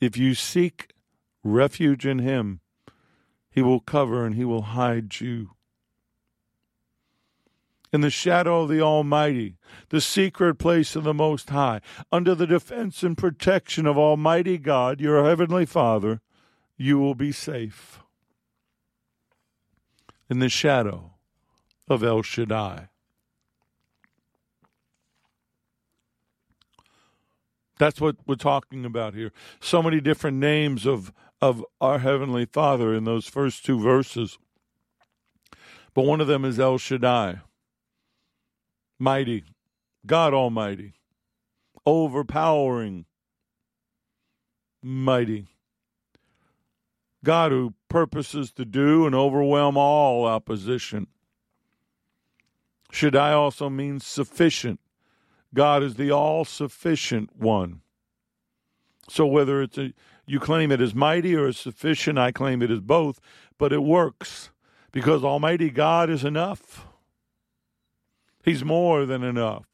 If 0.00 0.16
you 0.16 0.34
seek 0.34 0.92
refuge 1.44 2.04
in 2.04 2.18
Him, 2.18 2.61
He 3.52 3.62
will 3.62 3.80
cover 3.80 4.24
and 4.24 4.34
He 4.34 4.44
will 4.44 4.62
hide 4.62 5.20
you. 5.20 5.50
In 7.92 8.00
the 8.00 8.10
shadow 8.10 8.62
of 8.62 8.70
the 8.70 8.80
Almighty, 8.80 9.56
the 9.90 10.00
secret 10.00 10.54
place 10.54 10.96
of 10.96 11.04
the 11.04 11.12
Most 11.12 11.50
High, 11.50 11.82
under 12.10 12.34
the 12.34 12.46
defense 12.46 13.02
and 13.02 13.18
protection 13.18 13.86
of 13.86 13.98
Almighty 13.98 14.56
God, 14.56 14.98
your 14.98 15.22
Heavenly 15.22 15.66
Father, 15.66 16.22
you 16.78 16.98
will 16.98 17.14
be 17.14 17.30
safe. 17.32 18.00
In 20.30 20.38
the 20.38 20.48
shadow 20.48 21.10
of 21.86 22.02
El 22.02 22.22
Shaddai. 22.22 22.88
That's 27.78 28.00
what 28.00 28.16
we're 28.26 28.36
talking 28.36 28.84
about 28.84 29.12
here. 29.12 29.32
So 29.60 29.82
many 29.82 30.00
different 30.00 30.38
names 30.38 30.86
of, 30.86 31.12
of 31.42 31.64
our 31.80 31.98
Heavenly 31.98 32.46
Father 32.46 32.94
in 32.94 33.02
those 33.02 33.26
first 33.26 33.64
two 33.66 33.80
verses. 33.80 34.38
But 35.92 36.06
one 36.06 36.20
of 36.20 36.28
them 36.28 36.44
is 36.44 36.60
El 36.60 36.78
Shaddai, 36.78 37.40
mighty, 38.98 39.44
God 40.06 40.32
Almighty, 40.32 40.94
overpowering, 41.84 43.06
mighty. 44.80 45.48
God 47.24 47.52
who 47.52 47.74
purposes 47.88 48.52
to 48.52 48.64
do 48.64 49.06
and 49.06 49.14
overwhelm 49.14 49.76
all 49.76 50.26
opposition. 50.26 51.08
Shaddai 52.90 53.32
also 53.32 53.68
means 53.68 54.06
sufficient, 54.06 54.80
God 55.54 55.82
is 55.82 55.94
the 55.96 56.10
all 56.10 56.44
sufficient 56.44 57.36
one. 57.36 57.80
So 59.08 59.26
whether 59.26 59.62
it's 59.62 59.78
a, 59.78 59.92
you 60.26 60.38
claim 60.40 60.70
it 60.70 60.80
is 60.80 60.94
mighty 60.94 61.34
or 61.34 61.48
as 61.48 61.56
sufficient, 61.56 62.18
I 62.18 62.32
claim 62.32 62.62
it 62.62 62.70
is 62.70 62.80
both, 62.80 63.20
but 63.58 63.72
it 63.72 63.82
works 63.82 64.50
because 64.92 65.24
Almighty 65.24 65.70
God 65.70 66.10
is 66.10 66.24
enough. 66.24 66.86
He's 68.44 68.64
more 68.64 69.06
than 69.06 69.22
enough. 69.22 69.66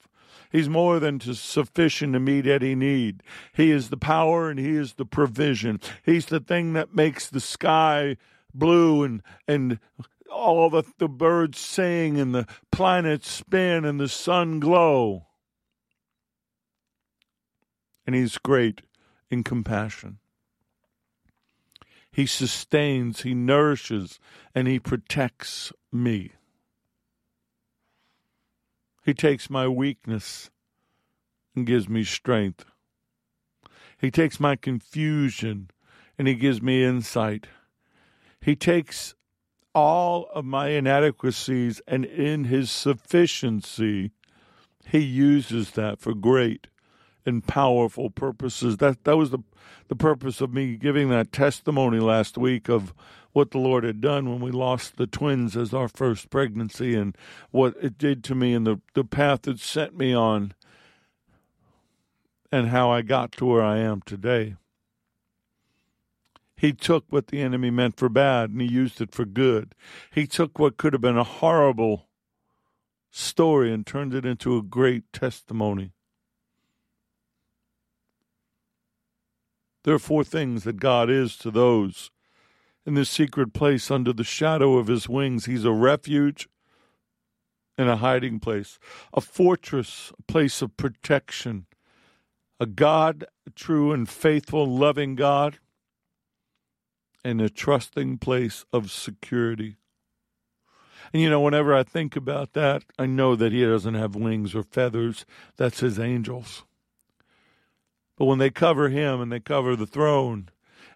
He's 0.50 0.68
more 0.68 0.98
than 0.98 1.20
sufficient 1.20 2.14
to 2.14 2.20
meet 2.20 2.46
any 2.46 2.74
need. 2.74 3.22
He 3.52 3.70
is 3.70 3.90
the 3.90 3.98
power 3.98 4.48
and 4.48 4.58
He 4.58 4.76
is 4.76 4.94
the 4.94 5.04
provision. 5.04 5.80
He's 6.04 6.26
the 6.26 6.40
thing 6.40 6.72
that 6.72 6.94
makes 6.94 7.28
the 7.28 7.40
sky 7.40 8.16
blue 8.54 9.04
and 9.04 9.22
and 9.46 9.78
all 10.32 10.70
the, 10.70 10.84
the 10.98 11.08
birds 11.08 11.58
sing 11.58 12.18
and 12.18 12.34
the 12.34 12.46
planets 12.72 13.30
spin 13.30 13.84
and 13.84 13.98
the 14.00 14.08
sun 14.08 14.60
glow 14.60 15.26
and 18.06 18.14
He's 18.14 18.38
great 18.38 18.82
in 19.30 19.44
compassion. 19.44 20.18
He 22.18 22.26
sustains, 22.26 23.22
He 23.22 23.32
nourishes, 23.32 24.18
and 24.52 24.66
He 24.66 24.80
protects 24.80 25.72
me. 25.92 26.32
He 29.04 29.14
takes 29.14 29.48
my 29.48 29.68
weakness 29.68 30.50
and 31.54 31.64
gives 31.64 31.88
me 31.88 32.02
strength. 32.02 32.64
He 34.00 34.10
takes 34.10 34.40
my 34.40 34.56
confusion 34.56 35.70
and 36.18 36.26
He 36.26 36.34
gives 36.34 36.60
me 36.60 36.82
insight. 36.82 37.46
He 38.40 38.56
takes 38.56 39.14
all 39.72 40.28
of 40.34 40.44
my 40.44 40.70
inadequacies 40.70 41.80
and 41.86 42.04
in 42.04 42.46
His 42.46 42.68
sufficiency, 42.68 44.10
He 44.88 44.98
uses 44.98 45.70
that 45.70 46.00
for 46.00 46.14
great 46.14 46.66
and 47.26 47.46
powerful 47.46 48.10
purposes. 48.10 48.78
That 48.78 49.04
that 49.04 49.16
was 49.16 49.30
the 49.30 49.40
the 49.88 49.96
purpose 49.96 50.40
of 50.40 50.52
me 50.52 50.76
giving 50.76 51.08
that 51.10 51.32
testimony 51.32 51.98
last 51.98 52.36
week 52.36 52.68
of 52.68 52.92
what 53.32 53.50
the 53.50 53.58
Lord 53.58 53.84
had 53.84 54.00
done 54.00 54.28
when 54.28 54.40
we 54.40 54.50
lost 54.50 54.96
the 54.96 55.06
twins 55.06 55.56
as 55.56 55.72
our 55.72 55.88
first 55.88 56.30
pregnancy 56.30 56.94
and 56.94 57.16
what 57.50 57.74
it 57.80 57.98
did 57.98 58.24
to 58.24 58.34
me 58.34 58.54
and 58.54 58.66
the, 58.66 58.80
the 58.94 59.04
path 59.04 59.46
it 59.46 59.60
sent 59.60 59.96
me 59.96 60.12
on 60.14 60.54
and 62.50 62.68
how 62.68 62.90
I 62.90 63.02
got 63.02 63.32
to 63.32 63.44
where 63.44 63.62
I 63.62 63.78
am 63.78 64.02
today. 64.02 64.56
He 66.56 66.72
took 66.72 67.04
what 67.10 67.28
the 67.28 67.40
enemy 67.40 67.70
meant 67.70 67.96
for 67.96 68.08
bad 68.08 68.50
and 68.50 68.60
he 68.60 68.66
used 68.66 69.00
it 69.00 69.12
for 69.12 69.24
good. 69.24 69.74
He 70.10 70.26
took 70.26 70.58
what 70.58 70.76
could 70.76 70.92
have 70.92 71.02
been 71.02 71.18
a 71.18 71.24
horrible 71.24 72.08
story 73.10 73.72
and 73.72 73.86
turned 73.86 74.14
it 74.14 74.26
into 74.26 74.56
a 74.56 74.62
great 74.62 75.12
testimony. 75.12 75.92
There 79.88 79.94
are 79.94 79.98
four 79.98 80.22
things 80.22 80.64
that 80.64 80.80
God 80.80 81.08
is 81.08 81.34
to 81.38 81.50
those 81.50 82.10
in 82.84 82.92
this 82.92 83.08
secret 83.08 83.54
place 83.54 83.90
under 83.90 84.12
the 84.12 84.22
shadow 84.22 84.76
of 84.76 84.88
his 84.88 85.08
wings. 85.08 85.46
He's 85.46 85.64
a 85.64 85.72
refuge 85.72 86.46
and 87.78 87.88
a 87.88 87.96
hiding 87.96 88.38
place, 88.38 88.78
a 89.14 89.22
fortress, 89.22 90.12
a 90.18 90.22
place 90.30 90.60
of 90.60 90.76
protection, 90.76 91.64
a 92.60 92.66
God, 92.66 93.24
a 93.46 93.50
true 93.52 93.90
and 93.90 94.06
faithful, 94.06 94.66
loving 94.66 95.14
God, 95.14 95.58
and 97.24 97.40
a 97.40 97.48
trusting 97.48 98.18
place 98.18 98.66
of 98.70 98.90
security. 98.90 99.78
And 101.14 101.22
you 101.22 101.30
know, 101.30 101.40
whenever 101.40 101.74
I 101.74 101.82
think 101.82 102.14
about 102.14 102.52
that, 102.52 102.84
I 102.98 103.06
know 103.06 103.34
that 103.36 103.52
he 103.52 103.64
doesn't 103.64 103.94
have 103.94 104.14
wings 104.14 104.54
or 104.54 104.64
feathers. 104.64 105.24
That's 105.56 105.80
his 105.80 105.98
angels. 105.98 106.64
But 108.18 108.24
when 108.24 108.38
they 108.38 108.50
cover 108.50 108.88
him 108.88 109.20
and 109.20 109.30
they 109.30 109.40
cover 109.40 109.76
the 109.76 109.86
throne, 109.86 110.48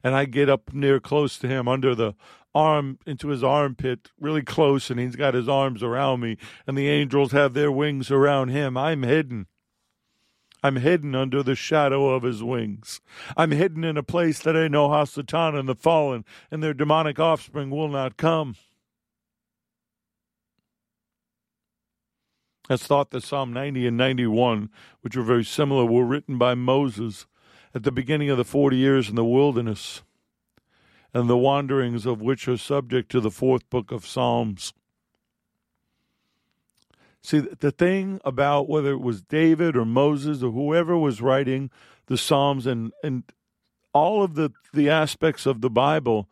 and 0.03 0.15
I 0.15 0.25
get 0.25 0.49
up 0.49 0.73
near 0.75 0.99
close 0.99 1.39
to 1.39 1.49
him 1.49 1.69
under 1.69 1.95
the 1.95 2.15
arm 2.55 2.99
into 3.07 3.29
his 3.29 3.45
armpit, 3.45 4.11
really 4.21 4.43
close, 4.43 4.91
and 4.91 4.99
he's 4.99 5.17
got 5.17 5.35
his 5.35 5.49
arms 5.49 5.83
around 5.83 6.21
me, 6.21 6.37
and 6.67 6.77
the 6.77 6.89
angels 6.89 7.33
have 7.33 7.55
their 7.55 7.71
wings 7.71 8.11
around 8.11 8.49
him, 8.49 8.77
I'm 8.77 9.05
hidden. 9.05 9.47
I'm 10.65 10.77
hidden 10.77 11.15
under 11.15 11.43
the 11.43 11.57
shadow 11.57 12.11
of 12.11 12.23
his 12.23 12.43
wings. 12.43 13.01
I'm 13.37 13.51
hidden 13.51 13.83
in 13.83 13.97
a 13.97 14.03
place 14.03 14.41
that 14.41 14.57
I 14.57 14.69
know 14.69 14.91
how 14.91 15.05
Satan 15.05 15.57
and 15.57 15.69
the 15.69 15.75
fallen 15.75 16.25
and 16.51 16.63
their 16.63 16.75
demonic 16.75 17.19
offspring 17.19 17.71
will 17.71 17.89
not 17.89 18.17
come. 18.17 18.55
It's 22.71 22.87
thought 22.87 23.11
that 23.11 23.25
Psalm 23.25 23.53
90 23.53 23.87
and 23.87 23.97
91, 23.97 24.71
which 25.01 25.17
are 25.17 25.23
very 25.23 25.45
similar, 25.45 25.85
were 25.85 26.05
written 26.05 26.39
by 26.39 26.55
Moses 26.55 27.27
at 27.75 27.83
the 27.83 27.93
beginning 27.93 28.31
of 28.31 28.39
the 28.39 28.45
40 28.45 28.77
years 28.77 29.09
in 29.09 29.17
the 29.17 29.25
wilderness, 29.25 30.03
and 31.15 31.29
the 31.29 31.37
wanderings 31.37 32.07
of 32.07 32.21
which 32.21 32.47
are 32.49 32.57
subject 32.57 33.11
to 33.11 33.21
the 33.21 33.31
fourth 33.31 33.69
book 33.69 33.91
of 33.91 34.07
Psalms. 34.07 34.73
See, 37.23 37.39
the 37.39 37.71
thing 37.71 38.21
about 38.25 38.69
whether 38.69 38.93
it 38.93 39.01
was 39.01 39.23
David 39.23 39.77
or 39.77 39.85
Moses 39.85 40.43
or 40.43 40.51
whoever 40.51 40.97
was 40.97 41.21
writing 41.21 41.71
the 42.07 42.19
Psalms 42.19 42.67
and, 42.67 42.93
and 43.03 43.25
all 43.93 44.23
of 44.23 44.35
the, 44.35 44.51
the 44.73 44.91
aspects 44.91 45.47
of 45.47 45.61
the 45.61 45.71
Bible, 45.71 46.29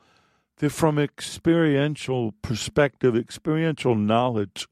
they're 0.59 0.71
from 0.71 0.99
experiential 0.99 2.33
perspective, 2.43 3.17
experiential 3.17 3.95
knowledge. 3.95 4.67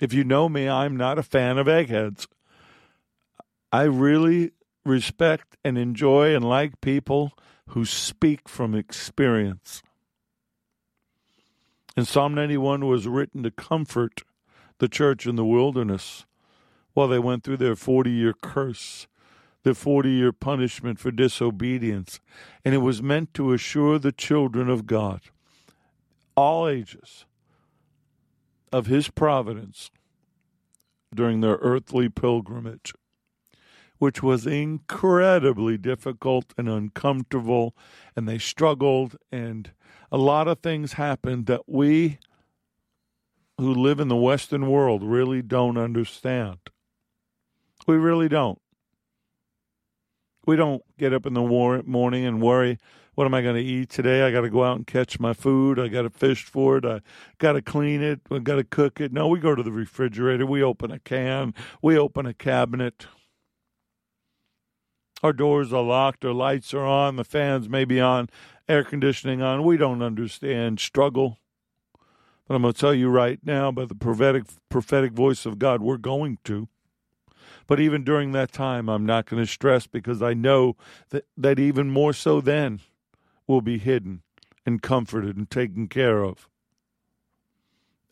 If 0.00 0.12
you 0.12 0.24
know 0.24 0.48
me, 0.48 0.68
I'm 0.68 0.96
not 0.96 1.18
a 1.18 1.22
fan 1.22 1.58
of 1.58 1.68
eggheads. 1.68 2.26
I 3.72 3.82
really 3.82 4.52
respect 4.84 5.56
and 5.64 5.78
enjoy 5.78 6.34
and 6.34 6.48
like 6.48 6.80
people 6.80 7.32
who 7.68 7.84
speak 7.84 8.48
from 8.48 8.74
experience. 8.74 9.82
And 11.96 12.06
Psalm 12.06 12.34
91 12.34 12.86
was 12.86 13.06
written 13.06 13.42
to 13.44 13.50
comfort 13.50 14.22
the 14.78 14.88
church 14.88 15.26
in 15.26 15.36
the 15.36 15.44
wilderness 15.44 16.26
while 16.92 17.08
they 17.08 17.18
went 17.18 17.44
through 17.44 17.56
their 17.58 17.76
40 17.76 18.10
year 18.10 18.32
curse, 18.32 19.06
their 19.62 19.74
40 19.74 20.10
year 20.10 20.32
punishment 20.32 20.98
for 20.98 21.10
disobedience. 21.10 22.20
And 22.64 22.74
it 22.74 22.78
was 22.78 23.02
meant 23.02 23.32
to 23.34 23.52
assure 23.52 23.98
the 23.98 24.12
children 24.12 24.68
of 24.68 24.86
God, 24.86 25.20
all 26.36 26.68
ages, 26.68 27.26
of 28.74 28.86
His 28.86 29.08
providence 29.08 29.90
during 31.14 31.40
their 31.40 31.56
earthly 31.56 32.08
pilgrimage 32.08 32.92
which 33.98 34.22
was 34.22 34.46
incredibly 34.46 35.78
difficult 35.78 36.52
and 36.58 36.68
uncomfortable, 36.68 37.74
and 38.16 38.28
they 38.28 38.38
struggled, 38.38 39.16
and 39.30 39.70
a 40.10 40.18
lot 40.18 40.48
of 40.48 40.58
things 40.58 40.94
happened 40.94 41.46
that 41.46 41.62
we 41.66 42.18
who 43.56 43.72
live 43.72 44.00
in 44.00 44.08
the 44.08 44.16
Western 44.16 44.68
world 44.68 45.02
really 45.02 45.40
don't 45.40 45.78
understand. 45.78 46.58
We 47.86 47.96
really 47.96 48.28
don't. 48.28 48.60
We 50.46 50.56
don't 50.56 50.82
get 50.98 51.14
up 51.14 51.24
in 51.24 51.34
the 51.34 51.82
morning 51.86 52.26
and 52.26 52.42
worry, 52.42 52.78
what 53.14 53.26
am 53.26 53.34
I 53.34 53.42
going 53.42 53.56
to 53.56 53.62
eat 53.62 53.90
today? 53.90 54.22
I 54.22 54.30
got 54.30 54.42
to 54.42 54.50
go 54.50 54.64
out 54.64 54.76
and 54.76 54.86
catch 54.86 55.20
my 55.20 55.32
food. 55.32 55.78
I 55.78 55.88
got 55.88 56.02
to 56.02 56.10
fish 56.10 56.44
for 56.44 56.78
it. 56.78 56.84
I 56.84 57.00
got 57.38 57.52
to 57.52 57.62
clean 57.62 58.02
it. 58.02 58.20
I 58.30 58.38
got 58.38 58.56
to 58.56 58.64
cook 58.64 59.00
it. 59.00 59.12
No, 59.12 59.28
we 59.28 59.38
go 59.38 59.54
to 59.54 59.62
the 59.62 59.72
refrigerator. 59.72 60.46
We 60.46 60.62
open 60.62 60.90
a 60.90 60.98
can. 60.98 61.54
We 61.80 61.96
open 61.96 62.26
a 62.26 62.34
cabinet. 62.34 63.06
Our 65.22 65.32
doors 65.32 65.72
are 65.72 65.82
locked, 65.82 66.22
our 66.26 66.34
lights 66.34 66.74
are 66.74 66.84
on, 66.84 67.16
the 67.16 67.24
fans 67.24 67.66
may 67.66 67.86
be 67.86 67.98
on, 67.98 68.28
air 68.68 68.84
conditioning 68.84 69.40
on. 69.40 69.64
We 69.64 69.78
don't 69.78 70.02
understand 70.02 70.80
struggle. 70.80 71.38
But 72.46 72.56
I'm 72.56 72.62
going 72.62 72.74
to 72.74 72.78
tell 72.78 72.92
you 72.92 73.08
right 73.08 73.38
now, 73.42 73.72
by 73.72 73.86
the 73.86 73.94
prophetic, 73.94 74.44
prophetic 74.68 75.12
voice 75.12 75.46
of 75.46 75.58
God, 75.58 75.80
we're 75.80 75.96
going 75.96 76.40
to. 76.44 76.68
But 77.66 77.80
even 77.80 78.04
during 78.04 78.32
that 78.32 78.52
time, 78.52 78.90
I'm 78.90 79.06
not 79.06 79.24
going 79.24 79.42
to 79.42 79.50
stress 79.50 79.86
because 79.86 80.20
I 80.20 80.34
know 80.34 80.76
that, 81.08 81.24
that 81.38 81.58
even 81.58 81.88
more 81.88 82.12
so 82.12 82.42
then 82.42 82.80
will 83.46 83.60
be 83.60 83.78
hidden 83.78 84.22
and 84.66 84.82
comforted 84.82 85.36
and 85.36 85.50
taken 85.50 85.88
care 85.88 86.22
of. 86.22 86.48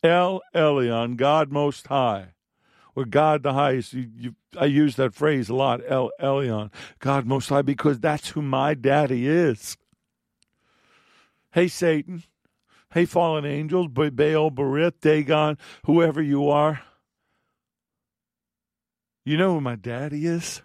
El 0.02 0.42
Elyon, 0.54 1.16
God 1.16 1.50
Most 1.50 1.86
High, 1.86 2.34
or 2.94 3.04
God 3.04 3.42
the 3.42 3.52
highest. 3.52 3.92
You, 3.92 4.10
you, 4.16 4.34
I 4.58 4.66
use 4.66 4.96
that 4.96 5.14
phrase 5.14 5.48
a 5.48 5.54
lot, 5.54 5.80
El 5.86 6.10
Elyon, 6.20 6.70
God 6.98 7.26
Most 7.26 7.48
High, 7.48 7.62
because 7.62 8.00
that's 8.00 8.30
who 8.30 8.42
my 8.42 8.74
daddy 8.74 9.26
is. 9.26 9.76
Hey, 11.52 11.68
Satan. 11.68 12.24
Hey, 12.92 13.06
fallen 13.06 13.46
angels, 13.46 13.88
Baal, 13.88 14.50
Berith, 14.50 15.00
Dagon, 15.00 15.56
whoever 15.86 16.20
you 16.20 16.50
are. 16.50 16.82
You 19.24 19.36
know 19.36 19.54
who 19.54 19.60
my 19.60 19.76
daddy 19.76 20.26
is? 20.26 20.62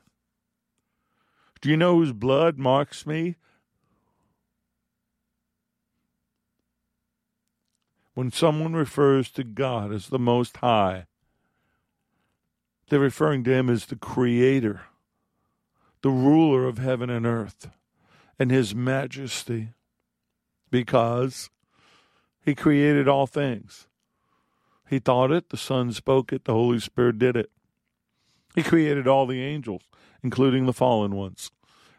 Do 1.62 1.70
you 1.70 1.78
know 1.78 1.96
whose 1.96 2.12
blood 2.12 2.58
marks 2.58 3.06
me? 3.06 3.38
When 8.18 8.32
someone 8.32 8.74
refers 8.74 9.30
to 9.34 9.44
God 9.44 9.94
as 9.94 10.08
the 10.08 10.18
Most 10.18 10.58
High, 10.58 11.06
they're 12.90 13.00
referring 13.00 13.44
to 13.44 13.54
him 13.54 13.70
as 13.70 13.86
the 13.86 13.96
creator, 13.96 14.86
the 16.02 16.10
ruler 16.10 16.68
of 16.68 16.80
heaven 16.80 17.12
and 17.12 17.28
earth, 17.28 17.70
and 18.40 18.50
his 18.50 18.74
majesty, 18.74 19.70
because 20.72 21.52
he 22.44 22.56
created 22.56 23.08
all 23.08 23.28
things. 23.28 23.86
He 24.90 24.98
thought 24.98 25.30
it, 25.30 25.50
the 25.50 25.56
Son 25.56 25.94
spoke 25.94 26.34
it, 26.34 26.46
the 26.46 26.54
Holy 26.54 26.80
Spirit 26.80 27.20
did 27.20 27.36
it. 27.36 27.52
He 28.56 28.64
created 28.64 29.08
all 29.08 29.28
the 29.28 29.44
angels, 29.44 29.84
including 30.24 30.66
the 30.66 30.74
fallen 30.74 31.14
ones. 31.14 31.52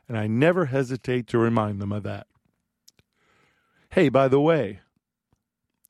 And 0.08 0.18
I 0.18 0.26
never 0.26 0.64
hesitate 0.64 1.28
to 1.28 1.38
remind 1.38 1.80
them 1.80 1.92
of 1.92 2.02
that. 2.02 2.26
Hey, 3.90 4.08
by 4.08 4.26
the 4.26 4.40
way, 4.40 4.80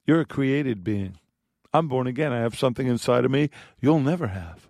you're 0.08 0.22
a 0.22 0.24
created 0.24 0.82
being. 0.82 1.20
I'm 1.72 1.86
born 1.86 2.08
again. 2.08 2.32
I 2.32 2.38
have 2.38 2.58
something 2.58 2.88
inside 2.88 3.24
of 3.24 3.30
me 3.30 3.50
you'll 3.80 4.00
never 4.00 4.26
have. 4.26 4.68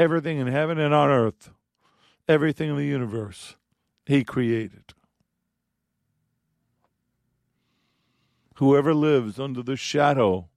everything 0.00 0.38
in 0.38 0.46
heaven 0.46 0.78
and 0.78 0.94
on 0.94 1.10
earth, 1.10 1.50
everything 2.26 2.70
in 2.70 2.76
the 2.76 2.86
universe, 2.86 3.56
He 4.06 4.24
created. 4.24 4.94
Whoever 8.54 8.94
lives 8.94 9.38
under 9.38 9.62
the 9.62 9.76
shadow 9.76 10.48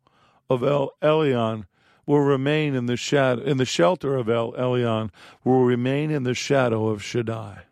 of 0.49 0.63
El 0.63 0.91
Elyon 1.01 1.65
will 2.05 2.21
remain 2.21 2.73
in 2.73 2.85
the 2.85 2.97
shadow 2.97 3.41
in 3.43 3.57
the 3.57 3.65
shelter 3.65 4.15
of 4.15 4.29
El 4.29 4.53
Elyon 4.53 5.09
will 5.43 5.63
remain 5.63 6.09
in 6.09 6.23
the 6.23 6.33
shadow 6.33 6.87
of 6.87 7.03
Shaddai. 7.03 7.63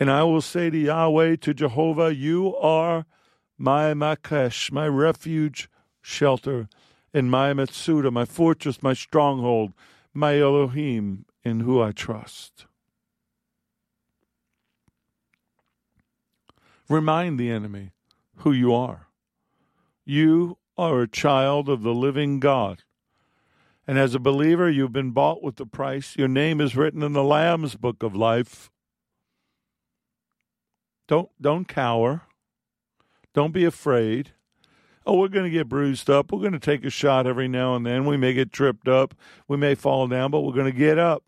And 0.00 0.10
I 0.10 0.22
will 0.22 0.40
say 0.40 0.70
to 0.70 0.78
Yahweh, 0.78 1.36
to 1.36 1.54
Jehovah, 1.54 2.14
You 2.14 2.54
are 2.56 3.04
my 3.56 3.94
Makesh, 3.94 4.70
my 4.70 4.86
refuge, 4.86 5.68
shelter, 6.00 6.68
and 7.12 7.30
my 7.30 7.52
Metsuda, 7.52 8.12
my 8.12 8.24
fortress, 8.24 8.82
my 8.82 8.94
stronghold, 8.94 9.72
my 10.14 10.38
Elohim 10.38 11.24
in 11.42 11.60
who 11.60 11.82
I 11.82 11.92
trust. 11.92 12.66
Remind 16.88 17.38
the 17.38 17.50
enemy 17.50 17.90
who 18.36 18.52
you 18.52 18.72
are. 18.72 19.08
You 20.04 20.58
are 20.78 21.02
a 21.02 21.08
child 21.08 21.68
of 21.68 21.82
the 21.82 21.92
living 21.92 22.40
God. 22.40 22.84
And 23.86 23.98
as 23.98 24.14
a 24.14 24.20
believer, 24.20 24.70
you've 24.70 24.92
been 24.92 25.10
bought 25.10 25.42
with 25.42 25.56
the 25.56 25.66
price. 25.66 26.16
Your 26.16 26.28
name 26.28 26.60
is 26.60 26.76
written 26.76 27.02
in 27.02 27.12
the 27.14 27.24
Lamb's 27.24 27.74
book 27.74 28.02
of 28.02 28.14
life. 28.14 28.70
Don't 31.08 31.30
don't 31.40 31.66
cower. 31.66 32.22
Don't 33.34 33.52
be 33.52 33.64
afraid 33.64 34.32
oh, 35.08 35.16
we're 35.16 35.28
going 35.28 35.44
to 35.44 35.50
get 35.50 35.68
bruised 35.68 36.10
up. 36.10 36.30
We're 36.30 36.40
going 36.40 36.52
to 36.52 36.58
take 36.58 36.84
a 36.84 36.90
shot 36.90 37.26
every 37.26 37.48
now 37.48 37.74
and 37.74 37.84
then. 37.84 38.04
We 38.04 38.18
may 38.18 38.34
get 38.34 38.52
tripped 38.52 38.86
up. 38.86 39.14
We 39.48 39.56
may 39.56 39.74
fall 39.74 40.06
down, 40.06 40.30
but 40.30 40.42
we're 40.42 40.52
going 40.52 40.70
to 40.70 40.78
get 40.78 40.98
up 40.98 41.24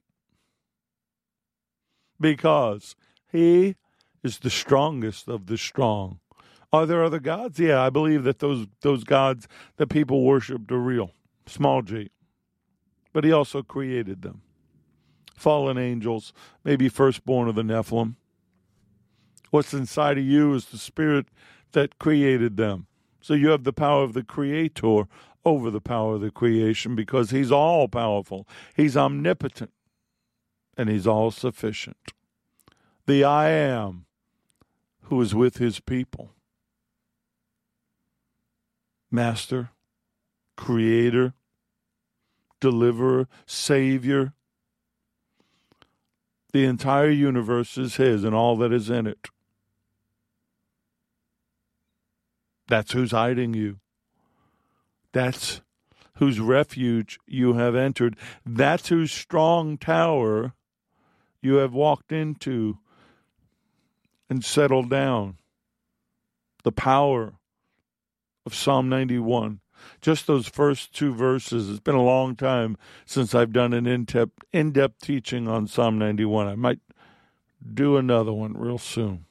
because 2.20 2.94
He 3.32 3.76
is 4.22 4.38
the 4.38 4.50
strongest 4.50 5.28
of 5.28 5.46
the 5.46 5.56
strong. 5.56 6.20
Are 6.72 6.84
there 6.84 7.02
other 7.02 7.18
gods? 7.18 7.58
Yeah, 7.58 7.82
I 7.82 7.90
believe 7.90 8.22
that 8.24 8.38
those 8.38 8.66
those 8.82 9.02
gods 9.02 9.48
that 9.78 9.88
people 9.88 10.22
worshiped 10.22 10.70
are 10.70 10.78
real, 10.78 11.12
small 11.46 11.82
g. 11.82 12.10
But 13.12 13.24
He 13.24 13.32
also 13.32 13.62
created 13.62 14.22
them. 14.22 14.42
Fallen 15.34 15.78
angels, 15.78 16.34
maybe 16.64 16.90
firstborn 16.90 17.48
of 17.48 17.54
the 17.54 17.62
Nephilim. 17.62 18.16
What's 19.50 19.74
inside 19.74 20.18
of 20.18 20.24
you 20.24 20.54
is 20.54 20.66
the 20.66 20.78
spirit 20.78 21.26
that 21.72 21.98
created 21.98 22.56
them. 22.56 22.86
So 23.20 23.34
you 23.34 23.50
have 23.50 23.64
the 23.64 23.72
power 23.72 24.02
of 24.02 24.14
the 24.14 24.22
Creator 24.22 25.04
over 25.44 25.70
the 25.70 25.80
power 25.80 26.14
of 26.14 26.20
the 26.20 26.30
creation 26.30 26.94
because 26.94 27.30
He's 27.30 27.52
all 27.52 27.88
powerful, 27.88 28.46
He's 28.74 28.96
omnipotent, 28.96 29.72
and 30.76 30.88
He's 30.88 31.06
all 31.06 31.30
sufficient. 31.30 31.96
The 33.06 33.24
I 33.24 33.50
am 33.50 34.06
who 35.02 35.20
is 35.20 35.34
with 35.34 35.56
His 35.56 35.80
people. 35.80 36.32
Master, 39.10 39.70
Creator, 40.56 41.34
Deliverer, 42.60 43.26
Savior. 43.46 44.34
The 46.52 46.64
entire 46.64 47.10
universe 47.10 47.76
is 47.76 47.96
His 47.96 48.22
and 48.22 48.34
all 48.34 48.56
that 48.58 48.72
is 48.72 48.88
in 48.88 49.06
it. 49.06 49.28
That's 52.70 52.92
who's 52.92 53.10
hiding 53.10 53.54
you. 53.54 53.80
That's 55.12 55.60
whose 56.14 56.38
refuge 56.38 57.18
you 57.26 57.54
have 57.54 57.74
entered. 57.74 58.16
That's 58.46 58.88
whose 58.88 59.10
strong 59.10 59.76
tower 59.76 60.54
you 61.42 61.54
have 61.56 61.72
walked 61.72 62.12
into 62.12 62.78
and 64.28 64.44
settled 64.44 64.88
down. 64.88 65.38
The 66.62 66.72
power 66.72 67.34
of 68.46 68.54
Psalm 68.54 68.88
91. 68.88 69.60
Just 70.00 70.26
those 70.26 70.46
first 70.46 70.94
two 70.94 71.12
verses. 71.12 71.70
It's 71.70 71.80
been 71.80 71.94
a 71.94 72.02
long 72.02 72.36
time 72.36 72.76
since 73.04 73.34
I've 73.34 73.52
done 73.52 73.72
an 73.72 73.86
in-depth, 73.86 74.44
in-depth 74.52 75.00
teaching 75.00 75.48
on 75.48 75.66
Psalm 75.66 75.98
91. 75.98 76.46
I 76.46 76.54
might 76.54 76.80
do 77.74 77.96
another 77.96 78.32
one 78.32 78.52
real 78.52 78.78
soon. 78.78 79.24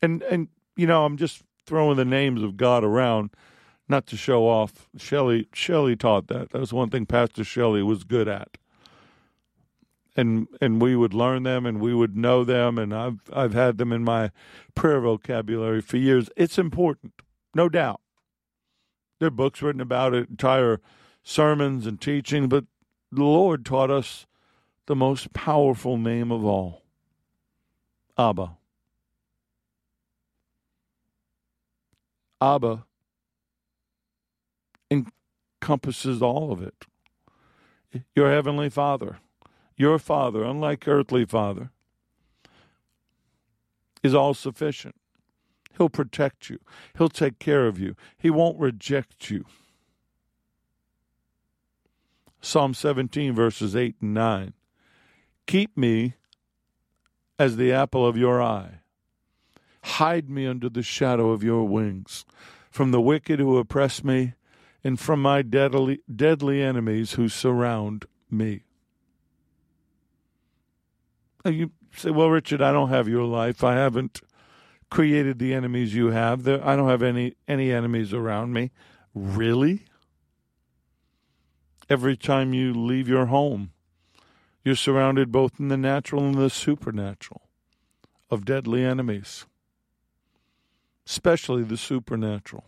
And 0.00 0.22
and 0.22 0.48
you 0.76 0.86
know, 0.86 1.04
I'm 1.04 1.16
just 1.18 1.42
throwing 1.70 1.96
the 1.96 2.04
names 2.04 2.42
of 2.42 2.56
God 2.56 2.82
around, 2.82 3.30
not 3.88 4.04
to 4.08 4.16
show 4.16 4.48
off. 4.48 4.88
Shelley 4.96 5.46
Shelley 5.54 5.94
taught 5.94 6.26
that. 6.26 6.50
That 6.50 6.58
was 6.58 6.72
one 6.72 6.90
thing 6.90 7.06
Pastor 7.06 7.44
Shelley 7.44 7.80
was 7.80 8.02
good 8.02 8.26
at. 8.26 8.58
And 10.16 10.48
and 10.60 10.82
we 10.82 10.96
would 10.96 11.14
learn 11.14 11.44
them 11.44 11.66
and 11.66 11.80
we 11.80 11.94
would 11.94 12.16
know 12.16 12.42
them 12.42 12.76
and 12.76 12.92
I've 12.92 13.20
I've 13.32 13.54
had 13.54 13.78
them 13.78 13.92
in 13.92 14.02
my 14.02 14.32
prayer 14.74 15.00
vocabulary 15.00 15.80
for 15.80 15.96
years. 15.96 16.28
It's 16.36 16.58
important, 16.58 17.12
no 17.54 17.68
doubt. 17.68 18.00
There 19.20 19.28
are 19.28 19.30
books 19.30 19.62
written 19.62 19.80
about 19.80 20.12
it, 20.12 20.28
entire 20.28 20.80
sermons 21.22 21.86
and 21.86 22.00
teaching, 22.00 22.48
but 22.48 22.64
the 23.12 23.22
Lord 23.22 23.64
taught 23.64 23.92
us 23.92 24.26
the 24.86 24.96
most 24.96 25.32
powerful 25.32 25.96
name 25.96 26.32
of 26.32 26.44
all. 26.44 26.82
Abba. 28.18 28.56
Abba 32.40 32.84
encompasses 34.90 36.22
all 36.22 36.52
of 36.52 36.62
it. 36.62 36.86
Your 38.14 38.30
heavenly 38.30 38.70
Father, 38.70 39.18
your 39.76 39.98
Father, 39.98 40.44
unlike 40.44 40.86
earthly 40.86 41.24
Father, 41.24 41.70
is 44.02 44.14
all 44.14 44.34
sufficient. 44.34 44.94
He'll 45.76 45.88
protect 45.88 46.50
you, 46.50 46.58
He'll 46.96 47.08
take 47.08 47.38
care 47.38 47.66
of 47.66 47.78
you, 47.78 47.96
He 48.16 48.30
won't 48.30 48.58
reject 48.58 49.30
you. 49.30 49.44
Psalm 52.40 52.72
17, 52.72 53.34
verses 53.34 53.76
8 53.76 53.96
and 54.00 54.14
9. 54.14 54.52
Keep 55.46 55.76
me 55.76 56.14
as 57.38 57.56
the 57.56 57.72
apple 57.72 58.06
of 58.06 58.16
your 58.16 58.40
eye. 58.42 58.80
Hide 59.82 60.28
me 60.28 60.46
under 60.46 60.68
the 60.68 60.82
shadow 60.82 61.30
of 61.30 61.42
your 61.42 61.66
wings 61.66 62.24
from 62.70 62.90
the 62.90 63.00
wicked 63.00 63.40
who 63.40 63.58
oppress 63.58 64.04
me 64.04 64.34
and 64.84 64.98
from 64.98 65.20
my 65.20 65.42
deadly, 65.42 66.00
deadly 66.14 66.62
enemies 66.62 67.12
who 67.12 67.28
surround 67.28 68.06
me. 68.30 68.62
You 71.44 71.72
say, 71.96 72.10
well, 72.10 72.30
Richard, 72.30 72.62
I 72.62 72.72
don't 72.72 72.90
have 72.90 73.08
your 73.08 73.24
life. 73.24 73.64
I 73.64 73.74
haven't 73.74 74.20
created 74.90 75.38
the 75.38 75.54
enemies 75.54 75.94
you 75.94 76.10
have. 76.10 76.46
I 76.46 76.76
don't 76.76 76.88
have 76.88 77.02
any, 77.02 77.34
any 77.48 77.72
enemies 77.72 78.12
around 78.12 78.52
me. 78.52 78.70
Really? 79.14 79.84
Every 81.88 82.16
time 82.16 82.52
you 82.52 82.72
leave 82.72 83.08
your 83.08 83.26
home, 83.26 83.72
you're 84.64 84.76
surrounded 84.76 85.32
both 85.32 85.58
in 85.58 85.68
the 85.68 85.76
natural 85.76 86.24
and 86.24 86.34
the 86.34 86.50
supernatural 86.50 87.42
of 88.30 88.44
deadly 88.44 88.84
enemies, 88.84 89.46
especially 91.06 91.62
the 91.62 91.76
supernatural. 91.76 92.64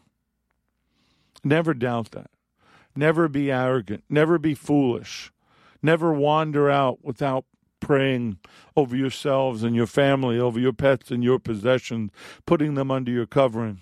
Never 1.44 1.74
doubt 1.74 2.12
that. 2.12 2.30
Never 2.94 3.28
be 3.28 3.50
arrogant. 3.50 4.04
Never 4.08 4.38
be 4.38 4.54
foolish. 4.54 5.32
Never 5.82 6.12
wander 6.12 6.70
out 6.70 7.04
without 7.04 7.44
praying 7.80 8.38
over 8.76 8.96
yourselves 8.96 9.62
and 9.62 9.74
your 9.74 9.86
family, 9.86 10.38
over 10.38 10.60
your 10.60 10.72
pets 10.72 11.10
and 11.10 11.24
your 11.24 11.38
possessions, 11.38 12.10
putting 12.46 12.74
them 12.74 12.90
under 12.90 13.10
your 13.10 13.26
covering. 13.26 13.80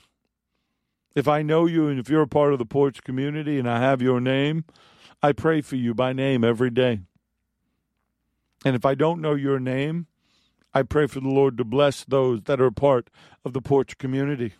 If 1.15 1.29
I 1.29 1.43
know 1.43 1.67
you 1.67 1.89
and 1.89 1.99
if 1.99 2.09
you're 2.09 2.23
a 2.23 2.29
part 2.29 2.53
of 2.53 2.59
the 2.59 2.65
porch 2.65 3.03
community 3.03 3.59
and 3.59 3.69
I 3.69 3.81
have 3.81 4.01
your 4.01 4.21
name, 4.21 4.65
I 5.23 5.33
pray 5.33 5.61
for 5.61 5.77
you 5.77 5.93
by 5.93 6.13
name 6.13 6.45
every 6.45 6.71
day. 6.71 7.01
And 8.65 8.77
if 8.77 8.85
I 8.85 8.95
don't 8.95 9.21
know 9.21 9.35
your 9.35 9.59
name, 9.59 10.07
I 10.73 10.83
pray 10.83 11.07
for 11.07 11.21
the 11.21 11.29
Lord 11.29 11.59
to 11.59 11.65
bless 11.65 12.05
those 12.05 12.43
that 12.43 12.61
are 12.61 12.71
part 12.71 13.11
of 13.45 13.53
the 13.53 13.61
porch 13.61 13.99
community. 13.99 14.55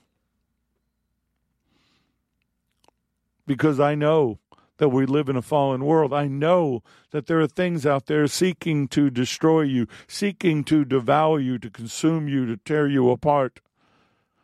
Because 3.47 3.81
I 3.81 3.95
know 3.95 4.39
that 4.81 4.89
we 4.89 5.07
live 5.07 5.29
in 5.29 5.37
a 5.37 5.43
fallen 5.43 5.85
world. 5.85 6.13
I 6.13 6.27
know 6.27 6.83
that 7.11 7.27
there 7.27 7.41
are 7.41 7.47
things 7.47 7.85
out 7.85 8.07
there 8.07 8.27
seeking 8.27 8.89
to 8.89 9.11
destroy 9.11 9.63
you, 9.63 9.87
seeking 10.09 10.65
to 10.65 10.85
devour 10.85 11.39
you, 11.39 11.59
to 11.59 11.71
consume 11.71 12.29
you, 12.29 12.47
to 12.47 12.57
tear 12.57 12.89
you 12.89 13.11
apart. 13.11 13.61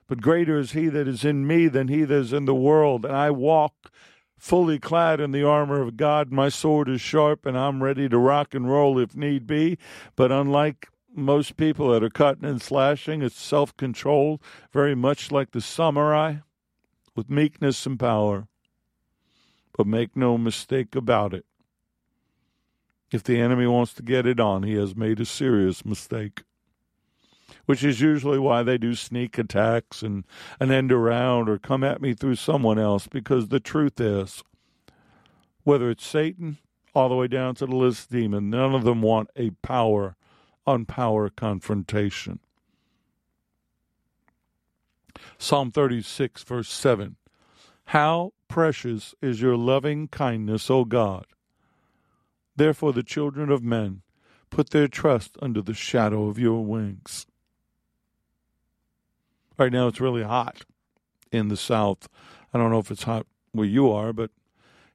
But 0.06 0.20
greater 0.20 0.58
is 0.58 0.72
he 0.72 0.88
that 0.88 1.08
is 1.08 1.24
in 1.24 1.46
me 1.46 1.68
than 1.68 1.88
he 1.88 2.04
that 2.04 2.14
is 2.14 2.32
in 2.32 2.44
the 2.44 2.54
world. 2.54 3.04
And 3.04 3.16
I 3.16 3.30
walk 3.30 3.90
fully 4.38 4.78
clad 4.78 5.20
in 5.20 5.32
the 5.32 5.42
armor 5.42 5.80
of 5.80 5.96
God. 5.96 6.30
My 6.30 6.48
sword 6.48 6.88
is 6.88 7.00
sharp 7.00 7.46
and 7.46 7.58
I'm 7.58 7.82
ready 7.82 8.08
to 8.08 8.18
rock 8.18 8.54
and 8.54 8.70
roll 8.70 8.98
if 8.98 9.16
need 9.16 9.46
be. 9.46 9.78
But 10.14 10.30
unlike 10.30 10.88
most 11.16 11.56
people 11.56 11.90
that 11.90 12.04
are 12.04 12.10
cutting 12.10 12.44
and 12.44 12.60
slashing, 12.60 13.22
it's 13.22 13.40
self 13.40 13.76
controlled, 13.76 14.40
very 14.72 14.94
much 14.94 15.32
like 15.32 15.52
the 15.52 15.60
samurai, 15.60 16.36
with 17.14 17.30
meekness 17.30 17.86
and 17.86 17.98
power. 17.98 18.48
But 19.76 19.86
make 19.86 20.16
no 20.16 20.38
mistake 20.38 20.94
about 20.94 21.34
it. 21.34 21.44
If 23.12 23.22
the 23.22 23.38
enemy 23.40 23.66
wants 23.66 23.94
to 23.94 24.02
get 24.02 24.26
it 24.26 24.40
on, 24.40 24.62
he 24.62 24.74
has 24.74 24.96
made 24.96 25.20
a 25.20 25.24
serious 25.24 25.84
mistake. 25.84 26.42
Which 27.66 27.84
is 27.84 28.00
usually 28.00 28.38
why 28.38 28.62
they 28.62 28.78
do 28.78 28.94
sneak 28.94 29.38
attacks 29.38 30.02
and 30.02 30.24
an 30.60 30.70
end 30.70 30.90
around 30.92 31.48
or 31.48 31.58
come 31.58 31.84
at 31.84 32.00
me 32.00 32.14
through 32.14 32.36
someone 32.36 32.78
else, 32.78 33.06
because 33.06 33.48
the 33.48 33.60
truth 33.60 34.00
is, 34.00 34.42
whether 35.62 35.90
it's 35.90 36.06
Satan 36.06 36.58
all 36.94 37.08
the 37.08 37.14
way 37.14 37.28
down 37.28 37.54
to 37.56 37.66
the 37.66 37.76
list 37.76 38.10
demon, 38.10 38.50
none 38.50 38.74
of 38.74 38.84
them 38.84 39.02
want 39.02 39.30
a 39.36 39.50
power 39.62 40.15
on 40.66 40.84
power 40.84 41.28
confrontation. 41.30 42.40
Psalm 45.38 45.70
36, 45.70 46.42
verse 46.42 46.68
7. 46.68 47.16
How 47.86 48.32
precious 48.48 49.14
is 49.22 49.40
your 49.40 49.56
loving 49.56 50.08
kindness, 50.08 50.70
O 50.70 50.84
God! 50.84 51.26
Therefore, 52.56 52.92
the 52.92 53.02
children 53.02 53.50
of 53.50 53.62
men 53.62 54.02
put 54.50 54.70
their 54.70 54.88
trust 54.88 55.36
under 55.40 55.60
the 55.60 55.74
shadow 55.74 56.26
of 56.28 56.38
your 56.38 56.64
wings. 56.64 57.26
Right 59.58 59.72
now, 59.72 59.86
it's 59.88 60.00
really 60.00 60.22
hot 60.22 60.64
in 61.30 61.48
the 61.48 61.56
South. 61.56 62.08
I 62.52 62.58
don't 62.58 62.70
know 62.70 62.78
if 62.78 62.90
it's 62.90 63.04
hot 63.04 63.26
where 63.52 63.66
you 63.66 63.90
are, 63.90 64.12
but 64.12 64.30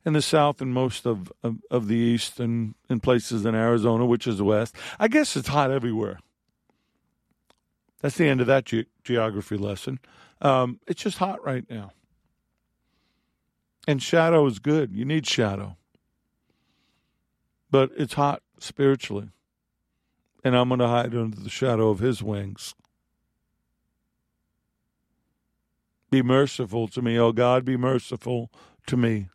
in 0.05 0.13
the 0.13 0.21
South 0.21 0.61
and 0.61 0.73
most 0.73 1.05
of, 1.05 1.31
of, 1.43 1.57
of 1.69 1.87
the 1.87 1.95
East 1.95 2.39
and 2.39 2.75
in 2.89 2.99
places 2.99 3.45
in 3.45 3.55
Arizona, 3.55 4.05
which 4.05 4.27
is 4.27 4.37
the 4.37 4.43
West, 4.43 4.75
I 4.99 5.07
guess 5.07 5.35
it's 5.35 5.47
hot 5.47 5.71
everywhere. 5.71 6.19
That's 8.01 8.17
the 8.17 8.27
end 8.27 8.41
of 8.41 8.47
that 8.47 8.65
ge- 8.65 8.87
geography 9.03 9.57
lesson. 9.57 9.99
Um, 10.41 10.79
it's 10.87 11.03
just 11.03 11.19
hot 11.19 11.43
right 11.45 11.69
now. 11.69 11.91
And 13.87 14.01
shadow 14.01 14.45
is 14.47 14.59
good. 14.59 14.91
You 14.91 15.05
need 15.05 15.27
shadow. 15.27 15.77
But 17.69 17.91
it's 17.95 18.13
hot 18.13 18.41
spiritually. 18.59 19.29
And 20.43 20.55
I'm 20.55 20.69
going 20.69 20.79
to 20.79 20.87
hide 20.87 21.15
under 21.15 21.39
the 21.39 21.49
shadow 21.49 21.89
of 21.89 21.99
his 21.99 22.23
wings. 22.23 22.73
Be 26.09 26.21
merciful 26.21 26.87
to 26.89 27.01
me, 27.01 27.17
O 27.17 27.31
God, 27.31 27.63
be 27.63 27.77
merciful 27.77 28.51
to 28.87 28.97
me. 28.97 29.29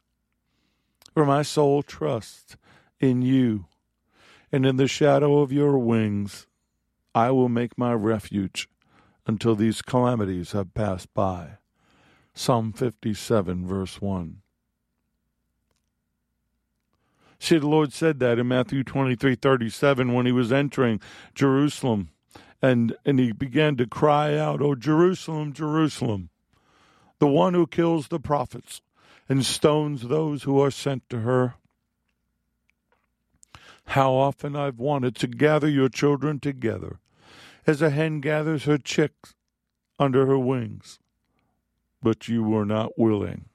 For 1.16 1.24
my 1.24 1.40
soul 1.40 1.82
trusts 1.82 2.58
in 3.00 3.22
you, 3.22 3.64
and 4.52 4.66
in 4.66 4.76
the 4.76 4.86
shadow 4.86 5.38
of 5.38 5.50
your 5.50 5.78
wings 5.78 6.46
I 7.14 7.30
will 7.30 7.48
make 7.48 7.78
my 7.78 7.94
refuge 7.94 8.68
until 9.26 9.54
these 9.54 9.80
calamities 9.80 10.52
have 10.52 10.74
passed 10.74 11.14
by. 11.14 11.52
Psalm 12.34 12.70
57, 12.70 13.66
verse 13.66 13.98
1. 14.02 14.42
See, 17.38 17.56
the 17.56 17.66
Lord 17.66 17.94
said 17.94 18.18
that 18.18 18.38
in 18.38 18.48
Matthew 18.48 18.84
23, 18.84 19.36
37 19.36 20.12
when 20.12 20.26
he 20.26 20.32
was 20.32 20.52
entering 20.52 21.00
Jerusalem. 21.34 22.10
And, 22.60 22.94
and 23.06 23.18
he 23.18 23.32
began 23.32 23.76
to 23.76 23.86
cry 23.86 24.36
out, 24.36 24.60
Oh, 24.60 24.74
Jerusalem, 24.74 25.54
Jerusalem, 25.54 26.28
the 27.20 27.26
one 27.26 27.54
who 27.54 27.66
kills 27.66 28.08
the 28.08 28.20
prophets 28.20 28.82
and 29.28 29.44
stones 29.44 30.02
those 30.02 30.44
who 30.44 30.60
are 30.60 30.70
sent 30.70 31.08
to 31.10 31.20
her. 31.20 31.54
How 33.86 34.12
often 34.12 34.56
I've 34.56 34.78
wanted 34.78 35.14
to 35.16 35.26
gather 35.26 35.68
your 35.68 35.88
children 35.88 36.40
together 36.40 36.98
as 37.66 37.82
a 37.82 37.90
hen 37.90 38.20
gathers 38.20 38.64
her 38.64 38.78
chicks 38.78 39.34
under 39.98 40.26
her 40.26 40.38
wings, 40.38 40.98
but 42.02 42.28
you 42.28 42.42
were 42.42 42.64
not 42.64 42.98
willing. 42.98 43.46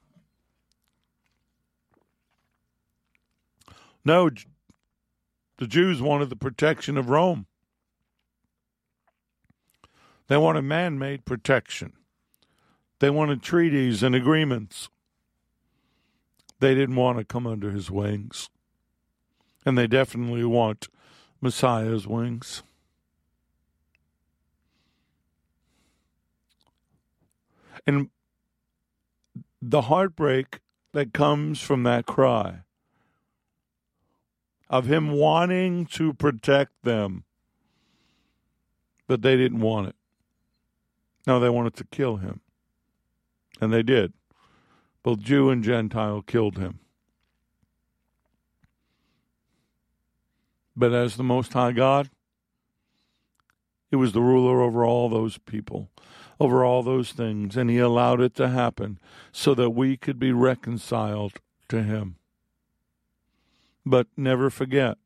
No, 4.03 4.29
the 5.57 5.67
Jews 5.67 6.01
wanted 6.01 6.29
the 6.29 6.35
protection 6.35 6.97
of 6.97 7.09
Rome. 7.09 7.45
They 10.27 10.37
wanted 10.37 10.63
man 10.63 10.97
made 10.97 11.25
protection. 11.25 11.93
They 12.99 13.09
wanted 13.09 13.43
treaties 13.43 14.01
and 14.01 14.15
agreements. 14.15 14.89
They 16.61 16.75
didn't 16.75 16.95
want 16.95 17.17
to 17.17 17.25
come 17.25 17.47
under 17.47 17.71
his 17.71 17.89
wings. 17.89 18.49
And 19.65 19.75
they 19.75 19.87
definitely 19.87 20.45
want 20.45 20.89
Messiah's 21.41 22.07
wings. 22.07 22.61
And 27.87 28.11
the 29.59 29.81
heartbreak 29.81 30.59
that 30.93 31.13
comes 31.13 31.59
from 31.59 31.81
that 31.83 32.05
cry 32.05 32.59
of 34.69 34.85
him 34.85 35.11
wanting 35.11 35.87
to 35.87 36.13
protect 36.13 36.83
them, 36.83 37.23
but 39.07 39.23
they 39.23 39.35
didn't 39.35 39.61
want 39.61 39.87
it. 39.87 39.95
No, 41.25 41.39
they 41.39 41.49
wanted 41.49 41.75
to 41.77 41.85
kill 41.85 42.17
him. 42.17 42.41
And 43.59 43.73
they 43.73 43.81
did. 43.81 44.13
Both 45.03 45.19
Jew 45.19 45.49
and 45.49 45.63
Gentile 45.63 46.21
killed 46.21 46.57
him. 46.57 46.79
But 50.75 50.93
as 50.93 51.15
the 51.15 51.23
Most 51.23 51.53
High 51.53 51.73
God, 51.73 52.09
He 53.89 53.95
was 53.95 54.13
the 54.13 54.21
ruler 54.21 54.61
over 54.61 54.85
all 54.85 55.09
those 55.09 55.37
people, 55.37 55.89
over 56.39 56.63
all 56.63 56.81
those 56.81 57.11
things, 57.11 57.57
and 57.57 57.69
He 57.69 57.77
allowed 57.77 58.21
it 58.21 58.35
to 58.35 58.47
happen 58.47 58.99
so 59.31 59.53
that 59.55 59.71
we 59.71 59.97
could 59.97 60.17
be 60.17 60.31
reconciled 60.31 61.33
to 61.69 61.83
Him. 61.83 62.15
But 63.85 64.07
never 64.15 64.49
forget, 64.49 64.97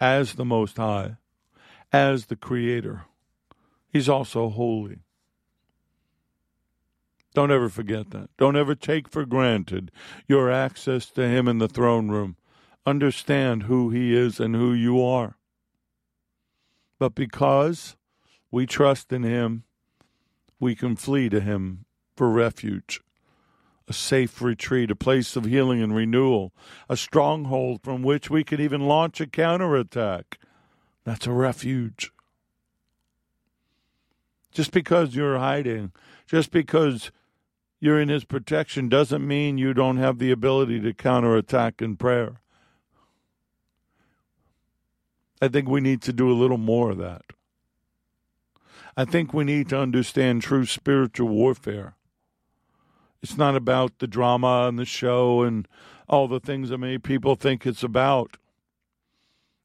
as 0.00 0.34
the 0.34 0.44
Most 0.44 0.76
High, 0.76 1.16
as 1.92 2.26
the 2.26 2.36
Creator, 2.36 3.02
He's 3.92 4.08
also 4.08 4.48
holy. 4.48 4.98
Don't 7.32 7.52
ever 7.52 7.68
forget 7.68 8.10
that. 8.10 8.30
Don't 8.36 8.56
ever 8.56 8.74
take 8.74 9.08
for 9.08 9.24
granted 9.24 9.92
your 10.26 10.50
access 10.50 11.06
to 11.12 11.28
Him 11.28 11.46
in 11.46 11.58
the 11.58 11.68
throne 11.68 12.08
room. 12.08 12.36
Understand 12.84 13.64
who 13.64 13.90
He 13.90 14.16
is 14.16 14.40
and 14.40 14.56
who 14.56 14.72
you 14.72 15.02
are. 15.02 15.36
But 16.98 17.14
because 17.14 17.96
we 18.50 18.66
trust 18.66 19.12
in 19.12 19.22
Him, 19.22 19.64
we 20.58 20.74
can 20.74 20.96
flee 20.96 21.28
to 21.28 21.40
Him 21.40 21.84
for 22.16 22.28
refuge, 22.30 23.00
a 23.86 23.92
safe 23.92 24.42
retreat, 24.42 24.90
a 24.90 24.96
place 24.96 25.36
of 25.36 25.44
healing 25.44 25.80
and 25.80 25.94
renewal, 25.94 26.52
a 26.88 26.96
stronghold 26.96 27.82
from 27.82 28.02
which 28.02 28.28
we 28.28 28.42
can 28.42 28.60
even 28.60 28.82
launch 28.82 29.20
a 29.20 29.26
counterattack. 29.26 30.38
That's 31.04 31.26
a 31.26 31.32
refuge. 31.32 32.12
Just 34.52 34.72
because 34.72 35.14
you're 35.14 35.38
hiding, 35.38 35.92
just 36.26 36.50
because 36.50 37.12
you're 37.80 38.00
in 38.00 38.10
his 38.10 38.24
protection 38.24 38.88
doesn't 38.88 39.26
mean 39.26 39.58
you 39.58 39.72
don't 39.72 39.96
have 39.96 40.18
the 40.18 40.30
ability 40.30 40.80
to 40.80 40.92
counterattack 40.92 41.80
in 41.80 41.96
prayer. 41.96 42.40
I 45.40 45.48
think 45.48 45.68
we 45.68 45.80
need 45.80 46.02
to 46.02 46.12
do 46.12 46.30
a 46.30 46.36
little 46.36 46.58
more 46.58 46.90
of 46.90 46.98
that. 46.98 47.22
I 48.96 49.06
think 49.06 49.32
we 49.32 49.44
need 49.44 49.70
to 49.70 49.78
understand 49.78 50.42
true 50.42 50.66
spiritual 50.66 51.28
warfare. 51.28 51.94
It's 53.22 53.38
not 53.38 53.56
about 53.56 53.98
the 53.98 54.06
drama 54.06 54.66
and 54.68 54.78
the 54.78 54.84
show 54.84 55.42
and 55.42 55.66
all 56.08 56.28
the 56.28 56.40
things 56.40 56.68
that 56.68 56.78
many 56.78 56.98
people 56.98 57.34
think 57.34 57.66
it's 57.66 57.82
about. 57.82 58.36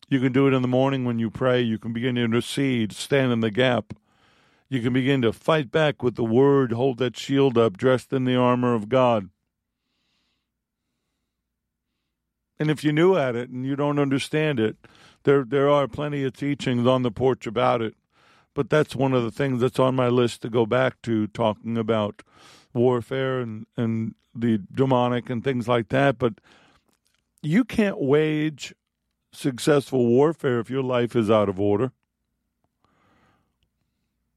You 0.07 0.21
can 0.21 0.31
do 0.31 0.47
it 0.47 0.53
in 0.53 0.61
the 0.61 0.67
morning 0.67 1.03
when 1.03 1.19
you 1.19 1.29
pray. 1.29 1.61
You 1.61 1.77
can 1.77 1.91
begin 1.91 2.15
to 2.15 2.23
intercede, 2.23 2.93
stand 2.93 3.33
in 3.33 3.41
the 3.41 3.51
gap. 3.51 3.93
You 4.67 4.81
can 4.81 4.93
begin 4.93 5.21
to 5.21 5.31
fight 5.31 5.71
back 5.71 6.01
with 6.01 6.15
the 6.15 6.23
word, 6.23 6.71
hold 6.71 6.97
that 6.97 7.17
shield 7.17 7.57
up, 7.57 7.77
dressed 7.77 8.11
in 8.11 8.25
the 8.25 8.35
armor 8.35 8.73
of 8.73 8.89
God. 8.89 9.29
And 12.59 12.71
if 12.71 12.83
you're 12.83 12.93
new 12.93 13.15
at 13.15 13.35
it 13.35 13.49
and 13.49 13.65
you 13.65 13.75
don't 13.75 13.99
understand 13.99 14.59
it, 14.59 14.77
there 15.23 15.43
there 15.43 15.69
are 15.69 15.87
plenty 15.87 16.23
of 16.23 16.33
teachings 16.33 16.87
on 16.87 17.03
the 17.03 17.11
porch 17.11 17.45
about 17.45 17.81
it. 17.81 17.95
But 18.53 18.69
that's 18.69 18.95
one 18.95 19.13
of 19.13 19.23
the 19.23 19.31
things 19.31 19.59
that's 19.59 19.79
on 19.79 19.95
my 19.95 20.07
list 20.07 20.41
to 20.43 20.49
go 20.49 20.65
back 20.65 21.01
to 21.03 21.27
talking 21.27 21.77
about 21.77 22.23
warfare 22.73 23.41
and, 23.41 23.65
and 23.75 24.15
the 24.33 24.61
demonic 24.73 25.29
and 25.29 25.43
things 25.43 25.67
like 25.67 25.89
that. 25.89 26.17
But 26.17 26.35
you 27.41 27.65
can't 27.65 27.99
wage 27.99 28.73
successful 29.33 30.05
warfare 30.05 30.59
if 30.59 30.69
your 30.69 30.83
life 30.83 31.15
is 31.15 31.29
out 31.29 31.49
of 31.49 31.59
order. 31.59 31.91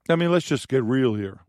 I 0.09 0.15
mean, 0.15 0.31
let's 0.31 0.47
just 0.47 0.67
get 0.67 0.83
real 0.83 1.13
here. 1.13 1.41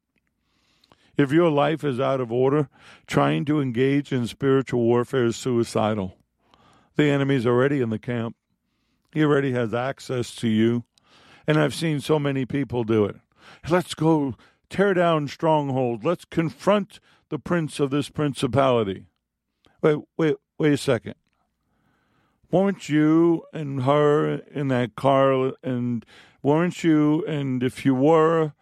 If 1.16 1.32
your 1.32 1.50
life 1.50 1.82
is 1.82 1.98
out 1.98 2.20
of 2.20 2.30
order, 2.30 2.68
trying 3.06 3.44
to 3.46 3.61
engage 3.61 4.12
in 4.12 4.26
spiritual 4.26 4.82
warfare 4.82 5.26
is 5.26 5.36
suicidal. 5.36 6.16
The 6.96 7.04
enemy's 7.04 7.46
already 7.46 7.80
in 7.80 7.90
the 7.90 7.98
camp, 7.98 8.36
he 9.12 9.24
already 9.24 9.52
has 9.52 9.74
access 9.74 10.34
to 10.36 10.48
you. 10.48 10.84
And 11.46 11.58
I've 11.58 11.74
seen 11.74 12.00
so 12.00 12.18
many 12.18 12.46
people 12.46 12.84
do 12.84 13.06
it. 13.06 13.16
Let's 13.68 13.94
go 13.94 14.34
tear 14.68 14.94
down 14.94 15.26
strongholds. 15.26 16.04
Let's 16.04 16.24
confront 16.24 17.00
the 17.28 17.38
prince 17.38 17.80
of 17.80 17.90
this 17.90 18.08
principality. 18.08 19.06
Wait, 19.82 19.98
wait, 20.16 20.36
wait 20.58 20.72
a 20.74 20.76
second. 20.76 21.14
Weren't 22.50 22.88
you 22.88 23.44
and 23.52 23.82
her 23.82 24.34
in 24.52 24.68
that 24.68 24.94
car 24.96 25.52
and 25.62 26.04
weren't 26.43 26.82
you? 26.82 27.24
And 27.26 27.62
if 27.62 27.84
you 27.84 27.95
were, 27.95 28.53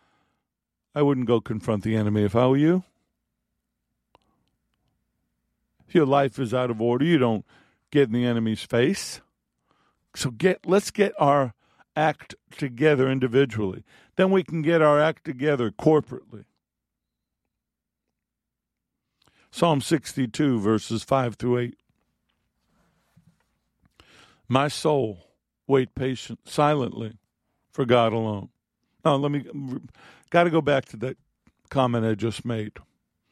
I 0.94 1.02
wouldn't 1.02 1.26
go 1.26 1.40
confront 1.40 1.84
the 1.84 1.96
enemy 1.96 2.24
if 2.24 2.34
I 2.34 2.46
were 2.46 2.56
you. 2.56 2.84
If 5.86 5.94
your 5.94 6.06
life 6.06 6.38
is 6.38 6.52
out 6.52 6.70
of 6.70 6.82
order, 6.82 7.04
you 7.04 7.18
don't 7.18 7.46
get 7.90 8.08
in 8.08 8.12
the 8.12 8.26
enemy's 8.26 8.62
face. 8.62 9.20
So 10.14 10.30
get 10.30 10.66
let's 10.66 10.90
get 10.90 11.12
our 11.18 11.54
act 11.96 12.34
together 12.56 13.10
individually. 13.10 13.84
Then 14.16 14.30
we 14.30 14.42
can 14.42 14.62
get 14.62 14.82
our 14.82 15.00
act 15.00 15.24
together 15.24 15.70
corporately. 15.70 16.44
Psalm 19.50 19.80
62 19.80 20.60
verses 20.60 21.02
5 21.04 21.36
through 21.36 21.58
8. 21.58 21.76
My 24.48 24.68
soul 24.68 25.20
wait 25.66 25.94
patient 25.94 26.40
silently 26.48 27.14
for 27.78 27.84
God 27.84 28.12
alone. 28.12 28.48
Now, 29.04 29.14
let 29.14 29.30
me 29.30 29.44
got 30.30 30.42
to 30.42 30.50
go 30.50 30.60
back 30.60 30.86
to 30.86 30.96
that 30.96 31.16
comment 31.70 32.04
I 32.04 32.16
just 32.16 32.44
made. 32.44 32.72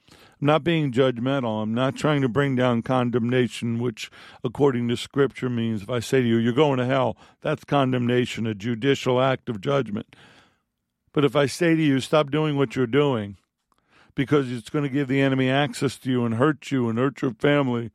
I'm 0.09 0.47
not 0.47 0.63
being 0.63 0.93
judgmental. 0.93 1.65
I'm 1.65 1.75
not 1.75 1.97
trying 1.97 2.23
to 2.23 2.29
bring 2.29 2.55
down 2.55 2.83
condemnation, 2.83 3.81
which, 3.81 4.09
according 4.45 4.87
to 4.87 4.97
Scripture, 4.97 5.51
means 5.51 5.83
if 5.83 5.91
I 5.91 5.99
say 5.99 6.21
to 6.21 6.29
you, 6.29 6.37
you're 6.37 6.53
going 6.53 6.79
to 6.79 6.87
hell, 6.87 7.17
that's 7.41 7.65
condemnation, 7.65 8.47
a 8.47 8.55
judicial 8.55 9.21
act 9.21 9.49
of 9.49 9.61
judgment. 9.61 10.15
But 11.13 11.25
if 11.25 11.35
I 11.35 11.47
say 11.47 11.75
to 11.75 11.83
you, 11.83 11.99
stop 11.99 12.31
doing 12.31 12.57
what 12.57 12.77
you're 12.77 12.87
doing 12.87 13.39
because 14.15 14.53
it's 14.53 14.71
going 14.71 14.85
to 14.85 14.89
give 14.89 15.09
the 15.09 15.23
enemy 15.23 15.51
access 15.51 15.99
to 15.99 16.09
you 16.09 16.25
and 16.25 16.37
hurt 16.37 16.71
you 16.71 16.89
and 16.89 17.01
hurt 17.01 17.21
your 17.21 17.35
family, 17.35 17.91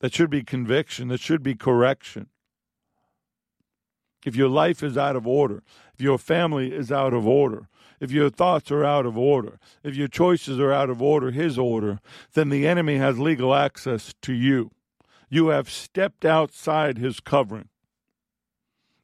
that 0.00 0.12
should 0.12 0.28
be 0.28 0.42
conviction, 0.42 1.08
that 1.08 1.20
should 1.20 1.42
be 1.42 1.54
correction. 1.54 2.26
If 4.24 4.34
your 4.34 4.48
life 4.48 4.82
is 4.82 4.96
out 4.96 5.16
of 5.16 5.26
order, 5.26 5.62
if 5.94 6.00
your 6.00 6.18
family 6.18 6.72
is 6.72 6.90
out 6.90 7.14
of 7.14 7.26
order, 7.26 7.68
if 8.00 8.10
your 8.10 8.30
thoughts 8.30 8.70
are 8.70 8.84
out 8.84 9.06
of 9.06 9.16
order, 9.16 9.58
if 9.82 9.94
your 9.94 10.08
choices 10.08 10.58
are 10.58 10.72
out 10.72 10.90
of 10.90 11.00
order, 11.00 11.30
his 11.30 11.58
order, 11.58 12.00
then 12.34 12.48
the 12.48 12.66
enemy 12.66 12.96
has 12.96 13.18
legal 13.18 13.54
access 13.54 14.14
to 14.22 14.32
you. 14.32 14.70
You 15.28 15.48
have 15.48 15.70
stepped 15.70 16.24
outside 16.24 16.98
his 16.98 17.20
covering. 17.20 17.68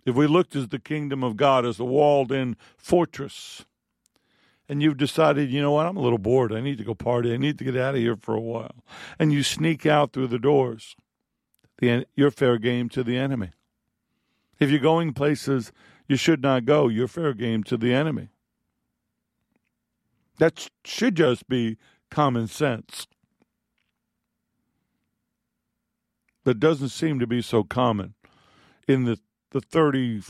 If 0.05 0.17
we 0.17 0.27
looked 0.27 0.57
at 0.57 0.71
the 0.71 0.79
kingdom 0.79 1.23
of 1.23 1.37
God 1.37 1.65
as 1.65 1.79
a 1.79 1.85
walled 1.85 2.33
in 2.33 2.57
fortress, 2.77 3.65
and 4.69 4.83
you've 4.83 4.97
decided, 4.97 5.51
you 5.51 5.61
know 5.61 5.73
what, 5.73 5.87
I'm 5.87 5.97
a 5.97 6.03
little 6.03 6.19
bored. 6.19 6.53
I 6.53 6.61
need 6.61 6.79
to 6.79 6.85
go 6.85 6.95
party. 6.95 7.33
I 7.33 7.37
need 7.37 7.59
to 7.59 7.65
get 7.65 7.77
out 7.77 7.95
of 7.95 8.01
here 8.01 8.17
for 8.17 8.35
a 8.35 8.41
while. 8.41 8.85
And 9.19 9.33
you 9.33 9.43
sneak 9.43 9.85
out 9.87 10.13
through 10.13 10.29
the 10.29 10.39
doors, 10.39 10.97
the, 11.79 12.07
you're 12.15 12.31
fair 12.31 12.59
game 12.59 12.89
to 12.91 13.03
the 13.03 13.17
enemy. 13.17 13.51
If 14.63 14.71
you're 14.71 14.79
going 14.79 15.13
places 15.13 15.73
you 16.07 16.15
should 16.15 16.41
not 16.41 16.67
go, 16.67 16.87
you're 16.87 17.09
fair 17.09 17.35
game 17.35 17.65
to 17.65 17.77
the 17.77 17.93
enemy. 17.93 18.29
That 20.39 20.69
should 20.85 21.17
just 21.17 21.49
be 21.49 21.79
common 22.13 22.47
sense. 22.47 23.09
But 26.45 26.61
doesn't 26.61 26.91
seem 26.91 27.19
to 27.19 27.27
be 27.27 27.43
so 27.43 27.65
common 27.65 28.15
in 28.87 29.05
the, 29.05 29.19
the 29.51 29.61
30, 29.61 30.23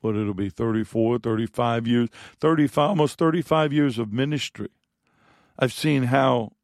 what 0.00 0.16
it'll 0.16 0.34
be, 0.34 0.50
34, 0.50 1.20
35 1.20 1.86
years, 1.86 2.08
35, 2.40 2.88
almost 2.88 3.18
35 3.18 3.72
years 3.72 4.00
of 4.00 4.12
ministry. 4.12 4.70
I've 5.56 5.72
seen 5.72 6.04
how 6.04 6.54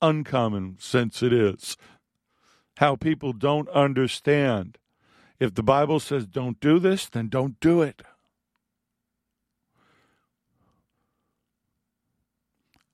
uncommon 0.00 0.76
sense 0.78 1.24
it 1.24 1.32
is, 1.32 1.76
how 2.76 2.94
people 2.94 3.32
don't 3.32 3.68
understand. 3.70 4.78
If 5.42 5.54
the 5.54 5.62
Bible 5.64 5.98
says 5.98 6.24
don't 6.24 6.60
do 6.60 6.78
this, 6.78 7.08
then 7.08 7.26
don't 7.26 7.58
do 7.58 7.82
it. 7.82 8.02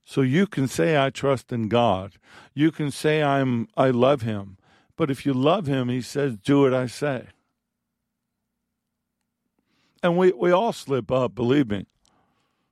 So 0.03 0.23
you 0.23 0.47
can 0.47 0.67
say 0.67 0.97
I 0.97 1.11
trust 1.11 1.53
in 1.53 1.69
God. 1.69 2.15
You 2.55 2.71
can 2.71 2.91
say 2.91 3.23
I'm 3.23 3.69
I 3.77 3.91
love 3.91 4.23
him. 4.23 4.57
But 4.97 5.11
if 5.11 5.27
you 5.27 5.35
love 5.35 5.67
him, 5.67 5.91
he 5.91 6.01
says 6.01 6.39
do 6.39 6.63
what 6.63 6.73
I 6.73 6.87
say. 6.87 7.27
And 10.03 10.17
we, 10.17 10.33
we 10.33 10.51
all 10.51 10.73
slip 10.73 11.13
up, 11.13 11.35
believe 11.35 11.69
me. 11.69 11.85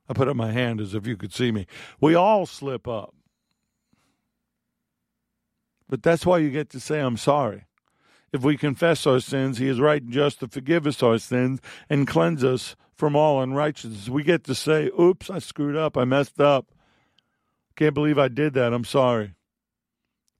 I 0.09 0.13
put 0.13 0.27
up 0.27 0.35
my 0.35 0.51
hand 0.51 0.81
as 0.81 0.95
if 0.95 1.05
you 1.05 1.15
could 1.15 1.31
see 1.31 1.51
me. 1.51 1.67
We 2.01 2.15
all 2.15 2.47
slip 2.47 2.87
up. 2.87 3.13
But 5.87 6.01
that's 6.01 6.25
why 6.25 6.39
you 6.39 6.49
get 6.49 6.71
to 6.71 6.79
say, 6.79 6.99
I'm 6.99 7.17
sorry. 7.17 7.65
If 8.33 8.43
we 8.43 8.57
confess 8.57 9.07
our 9.07 9.19
sins, 9.19 9.57
He 9.57 9.67
is 9.67 9.79
right 9.79 10.01
and 10.01 10.11
just 10.11 10.39
to 10.41 10.47
forgive 10.47 10.85
us 10.85 11.01
our 11.01 11.17
sins 11.17 11.59
and 11.89 12.07
cleanse 12.07 12.43
us 12.43 12.75
from 12.95 13.15
all 13.15 13.41
unrighteousness. 13.41 14.09
We 14.09 14.23
get 14.23 14.43
to 14.45 14.55
say, 14.55 14.89
Oops, 14.99 15.29
I 15.29 15.39
screwed 15.39 15.75
up. 15.75 15.97
I 15.97 16.05
messed 16.05 16.41
up. 16.41 16.71
Can't 17.75 17.93
believe 17.93 18.17
I 18.17 18.27
did 18.27 18.53
that. 18.55 18.73
I'm 18.73 18.83
sorry. 18.83 19.35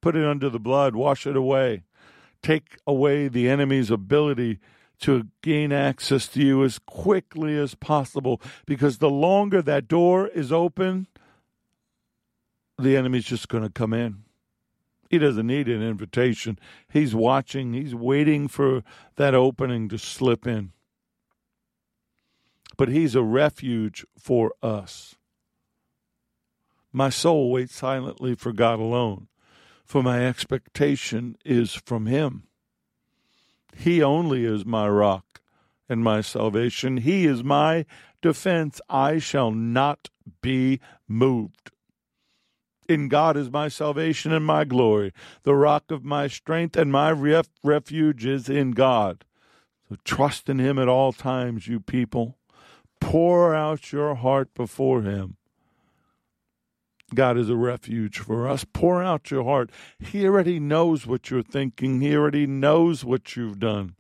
Put 0.02 0.16
it 0.16 0.26
under 0.26 0.50
the 0.50 0.60
blood, 0.60 0.96
wash 0.96 1.26
it 1.28 1.36
away. 1.36 1.84
Take 2.42 2.78
away 2.86 3.28
the 3.28 3.50
enemy's 3.50 3.92
ability 3.92 4.60
to 5.00 5.28
gain 5.44 5.72
access 5.72 6.28
to 6.30 6.42
you 6.42 6.64
as 6.64 6.80
quickly 6.80 7.58
as 7.58 7.76
possible 7.76 8.42
because 8.66 8.98
the 8.98 9.10
longer 9.10 9.62
that 9.62 9.88
door 9.88 10.28
is 10.28 10.52
open, 10.52 11.08
the 12.80 12.98
enemy's 12.98 13.26
just 13.26 13.48
going 13.48 13.64
to 13.64 13.70
come 13.70 13.94
in. 13.94 14.24
He 15.10 15.18
doesn't 15.18 15.48
need 15.48 15.68
an 15.68 15.82
invitation. 15.82 16.60
He's 16.92 17.16
watching, 17.16 17.74
he's 17.74 17.96
waiting 17.96 18.48
for 18.48 18.84
that 19.16 19.34
opening 19.34 19.90
to 19.90 19.98
slip 19.98 20.46
in. 20.46 20.72
But 22.78 22.90
he's 22.90 23.16
a 23.16 23.24
refuge 23.24 24.06
for 24.18 24.54
us. 24.62 25.16
My 26.92 27.10
soul 27.10 27.52
waits 27.52 27.76
silently 27.76 28.36
for 28.36 28.52
God 28.52 28.80
alone, 28.80 29.28
for 29.86 30.04
my 30.04 30.26
expectation 30.26 31.38
is 31.46 31.74
from 31.74 32.06
him. 32.06 32.44
He 33.76 34.02
only 34.02 34.46
is 34.46 34.66
my 34.66 34.88
rock 34.88 35.42
and 35.88 36.04
my 36.04 36.22
salvation. 36.22 36.98
He 36.98 37.26
is 37.26 37.44
my 37.44 37.86
defense. 38.22 38.82
I 38.90 39.20
shall 39.20 39.52
not 39.52 40.10
be 40.42 40.80
moved. 41.08 41.72
In 42.88 43.10
God 43.10 43.36
is 43.36 43.50
my 43.50 43.68
salvation 43.68 44.32
and 44.32 44.46
my 44.46 44.64
glory. 44.64 45.12
The 45.44 45.56
rock 45.56 45.92
of 45.92 46.06
my 46.06 46.28
strength 46.28 46.78
and 46.78 46.92
my 46.92 47.12
ref- 47.12 47.50
refuge 47.64 48.26
is 48.26 48.48
in 48.48 48.72
God. 48.72 49.26
So 49.90 49.98
trust 50.04 50.50
in 50.50 50.60
Him 50.60 50.80
at 50.80 50.88
all 50.88 51.12
times, 51.12 51.68
you 51.68 51.80
people. 51.80 52.38
Pour 53.00 53.54
out 53.54 53.92
your 53.92 54.16
heart 54.16 54.54
before 54.54 55.02
Him. 55.02 55.38
God 57.14 57.38
is 57.38 57.50
a 57.50 57.56
refuge 57.56 58.20
for 58.20 58.48
us. 58.48 58.66
Pour 58.66 59.02
out 59.02 59.32
your 59.32 59.44
heart. 59.44 59.70
He 60.00 60.26
already 60.26 60.60
knows 60.60 61.08
what 61.08 61.30
you're 61.30 61.44
thinking, 61.44 62.02
He 62.02 62.16
already 62.16 62.48
knows 62.48 63.04
what 63.06 63.36
you've 63.36 63.60
done. 63.60 63.96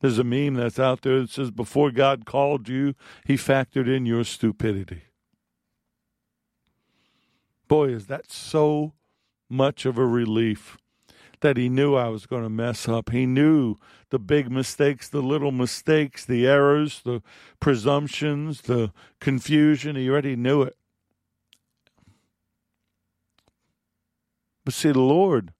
There's 0.00 0.18
a 0.18 0.24
meme 0.24 0.54
that's 0.54 0.78
out 0.78 1.02
there 1.02 1.20
that 1.20 1.30
says, 1.30 1.50
Before 1.50 1.90
God 1.90 2.24
called 2.24 2.68
you, 2.68 2.94
He 3.26 3.34
factored 3.34 3.88
in 3.88 4.06
your 4.06 4.24
stupidity. 4.24 5.02
Boy, 7.70 7.90
is 7.90 8.08
that 8.08 8.32
so 8.32 8.94
much 9.48 9.86
of 9.86 9.96
a 9.96 10.04
relief 10.04 10.76
that 11.38 11.56
he 11.56 11.68
knew 11.68 11.94
I 11.94 12.08
was 12.08 12.26
going 12.26 12.42
to 12.42 12.48
mess 12.48 12.88
up. 12.88 13.10
He 13.10 13.26
knew 13.26 13.76
the 14.10 14.18
big 14.18 14.50
mistakes, 14.50 15.08
the 15.08 15.22
little 15.22 15.52
mistakes, 15.52 16.24
the 16.24 16.48
errors, 16.48 17.00
the 17.04 17.22
presumptions, 17.60 18.62
the 18.62 18.92
confusion. 19.20 19.94
He 19.94 20.10
already 20.10 20.34
knew 20.34 20.62
it. 20.62 20.76
But 24.64 24.74
see, 24.74 24.90
the 24.90 24.98
Lord, 24.98 25.52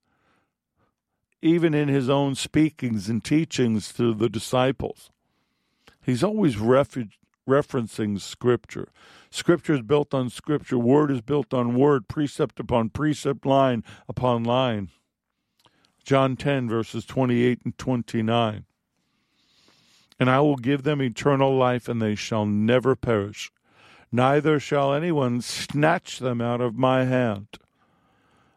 even 1.40 1.74
in 1.74 1.86
his 1.86 2.10
own 2.10 2.34
speakings 2.34 3.08
and 3.08 3.22
teachings 3.22 3.92
to 3.92 4.14
the 4.14 4.28
disciples, 4.28 5.10
he's 6.02 6.24
always 6.24 6.56
refu- 6.56 7.12
referencing 7.48 8.20
Scripture. 8.20 8.88
Scripture 9.30 9.74
is 9.74 9.82
built 9.82 10.12
on 10.12 10.28
Scripture, 10.28 10.78
Word 10.78 11.10
is 11.10 11.20
built 11.20 11.54
on 11.54 11.74
Word, 11.74 12.08
precept 12.08 12.58
upon 12.58 12.90
precept, 12.90 13.46
line 13.46 13.84
upon 14.08 14.42
line. 14.42 14.90
John 16.04 16.36
10, 16.36 16.68
verses 16.68 17.04
28 17.04 17.60
and 17.64 17.78
29. 17.78 18.64
And 20.18 20.30
I 20.30 20.40
will 20.40 20.56
give 20.56 20.82
them 20.82 21.00
eternal 21.00 21.56
life, 21.56 21.88
and 21.88 22.02
they 22.02 22.14
shall 22.16 22.44
never 22.44 22.96
perish, 22.96 23.52
neither 24.10 24.58
shall 24.58 24.92
anyone 24.92 25.40
snatch 25.40 26.18
them 26.18 26.40
out 26.40 26.60
of 26.60 26.74
my 26.74 27.04
hand. 27.04 27.46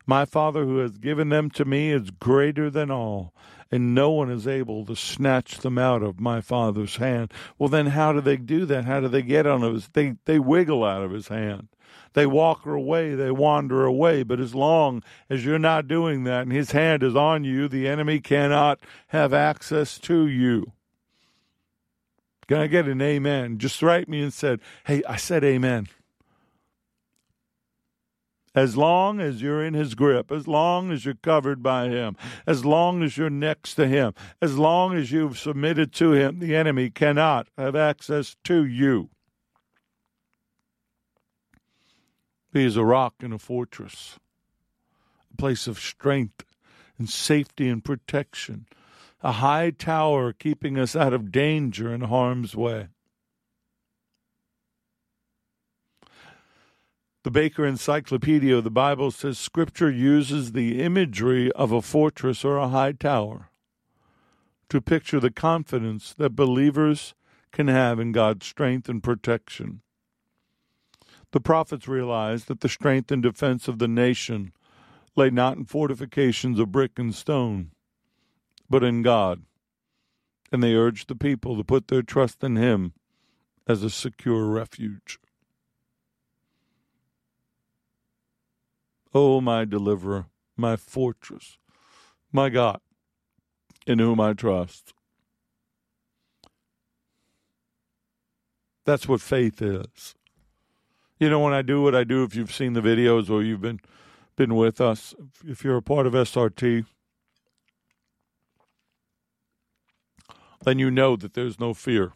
My 0.05 0.26
Father 0.26 0.65
who 0.65 0.80
has 0.80 0.97
given 0.97 1.30
them 1.30 1.49
to 1.51 1.63
me 1.63 1.91
is 1.91 2.09
greater 2.09 2.69
than 2.69 2.89
all, 2.89 3.34
and 3.74 3.95
no 3.95 4.11
one 4.11 4.30
is 4.30 4.47
able 4.47 4.86
to 4.86 4.95
snatch 4.95 5.57
them 5.57 5.80
out 5.80 6.03
of 6.03 6.19
my 6.19 6.41
Father's 6.41 6.97
hand. 6.97 7.34
Well, 7.57 7.69
then 7.69 7.88
how 7.88 8.13
do 8.13 8.21
they 8.21 8.38
do 8.38 8.65
that? 8.65 8.86
How 8.86 8.99
do 8.99 9.07
they 9.07 9.24
get 9.24 9.47
out 9.47 9.63
of 9.63 9.74
his? 9.74 9.88
They 9.88 10.13
they 10.26 10.38
wiggle 10.38 10.84
out 10.84 11.01
of 11.01 11.09
his 11.09 11.30
hand. 11.30 11.69
They 12.13 12.28
walk 12.28 12.67
away, 12.67 13.15
they 13.15 13.32
wander 13.32 13.84
away. 13.84 14.21
But 14.21 14.39
as 14.39 14.53
long 14.53 15.01
as 15.28 15.43
you're 15.43 15.57
not 15.57 15.88
doing 15.88 16.24
that 16.26 16.43
and 16.43 16.51
his 16.51 16.69
hand 16.69 17.01
is 17.01 17.15
on 17.15 17.45
you, 17.45 17.67
the 17.67 17.88
enemy 17.88 18.19
cannot 18.19 18.80
have 19.07 19.34
access 19.34 19.97
to 20.01 20.28
you. 20.28 20.74
Can 22.47 22.57
I 22.57 22.67
get 22.67 22.88
an 22.88 23.01
amen? 23.01 23.57
Just 23.57 23.82
write 23.82 24.07
me 24.07 24.21
and 24.21 24.32
said, 24.32 24.59
Hey, 24.86 25.01
I 25.05 25.15
said 25.15 25.43
amen 25.43 25.88
as 28.56 28.78
long 28.78 29.20
as 29.20 29.41
you're 29.41 29.64
in 29.66 29.74
his 29.74 29.95
grip, 29.95 30.32
as 30.32 30.47
long 30.47 30.91
as 30.91 31.06
you're 31.06 31.16
covered 31.16 31.64
by 31.64 31.89
him, 31.89 32.16
as 32.45 32.64
long 32.64 33.01
as 33.01 33.18
you're 33.18 33.30
next 33.30 33.76
to 33.76 33.88
him, 33.88 34.14
as 34.41 34.58
long 34.58 34.95
as 34.95 35.12
you've 35.12 35.39
submitted 35.39 35.91
to 35.93 36.14
him, 36.14 36.39
the 36.39 36.56
enemy 36.56 36.89
cannot 36.89 37.47
have 37.58 37.76
access 37.76 38.36
to 38.43 38.64
you. 38.64 39.10
He 42.51 42.64
is 42.64 42.78
a 42.78 42.86
rock 42.86 43.16
and 43.22 43.34
a 43.34 43.39
fortress, 43.39 44.20
a 45.32 45.38
place 45.38 45.66
of 45.66 45.80
strength 45.80 46.45
and 46.99 47.10
safety 47.10 47.68
and 47.68 47.84
protection, 47.84 48.68
a 49.24 49.34
high 49.34 49.72
tower 49.72 50.32
keeping 50.32 50.78
us 50.78 50.95
out 50.95 51.14
of 51.14 51.32
danger 51.32 51.91
and 51.91 52.04
harm's 52.04 52.56
way. 52.56 52.89
The 57.24 57.32
Baker 57.32 57.65
Encyclopedia 57.65 58.57
of 58.57 58.65
the 58.65 58.69
Bible 58.69 59.09
says 59.09 59.39
Scripture 59.39 59.89
uses 59.89 60.51
the 60.51 60.82
imagery 60.82 61.49
of 61.53 61.71
a 61.71 61.82
fortress 61.82 62.43
or 62.43 62.57
a 62.57 62.67
high 62.67 62.91
tower 62.91 63.49
to 64.67 64.82
picture 64.82 65.21
the 65.21 65.32
confidence 65.32 66.13
that 66.15 66.36
believers 66.36 67.15
can 67.53 67.69
have 67.69 67.97
in 67.97 68.11
God's 68.11 68.45
strength 68.45 68.89
and 68.89 69.01
protection. 69.01 69.82
The 71.32 71.39
prophets 71.39 71.88
realized 71.88 72.49
that 72.49 72.59
the 72.59 72.67
strength 72.67 73.09
and 73.09 73.24
defense 73.24 73.69
of 73.69 73.80
the 73.80 73.88
nation 73.88 74.51
lay 75.15 75.30
not 75.30 75.55
in 75.55 75.63
fortifications 75.63 76.59
of 76.59 76.74
brick 76.74 76.99
and 76.99 77.15
stone, 77.15 77.71
but 78.69 78.84
in 78.84 79.01
God. 79.01 79.43
And 80.51 80.61
they 80.61 80.76
urged 80.76 81.07
the 81.07 81.15
people 81.15 81.55
to 81.55 81.63
put 81.63 81.88
their 81.88 82.01
trust 82.01 82.43
in 82.43 82.57
Him 82.57 82.91
as 83.65 83.82
a 83.82 83.89
secure 83.89 84.45
refuge. 84.47 85.19
Oh, 89.14 89.41
my 89.41 89.66
deliverer, 89.66 90.26
my 90.57 90.76
fortress, 90.76 91.57
my 92.32 92.49
God, 92.49 92.80
in 93.86 93.99
whom 93.99 94.20
I 94.20 94.34
trust. 94.34 94.93
That's 98.86 99.07
what 99.07 99.22
faith 99.22 99.61
is. 99.61 100.16
You 101.20 101.30
know, 101.30 101.39
when 101.39 101.53
I 101.53 101.61
do 101.61 101.82
what 101.82 101.95
I 101.95 102.03
do, 102.03 102.24
if 102.24 102.36
you've 102.36 102.51
seen 102.51 102.74
the 102.74 102.82
videos 102.82 103.30
or 103.30 103.41
you've 103.43 103.61
been 103.61 103.80
been 104.36 104.55
with 104.55 104.82
us, 104.82 105.14
if 105.45 105.64
you're 105.64 105.78
a 105.78 105.82
part 105.82 106.07
of 106.07 106.14
SRT, 106.14 106.86
then 110.64 110.80
you 110.80 110.89
know 110.89 111.16
that 111.16 111.34
there's 111.34 111.59
no 111.59 111.74
fear, 111.74 112.14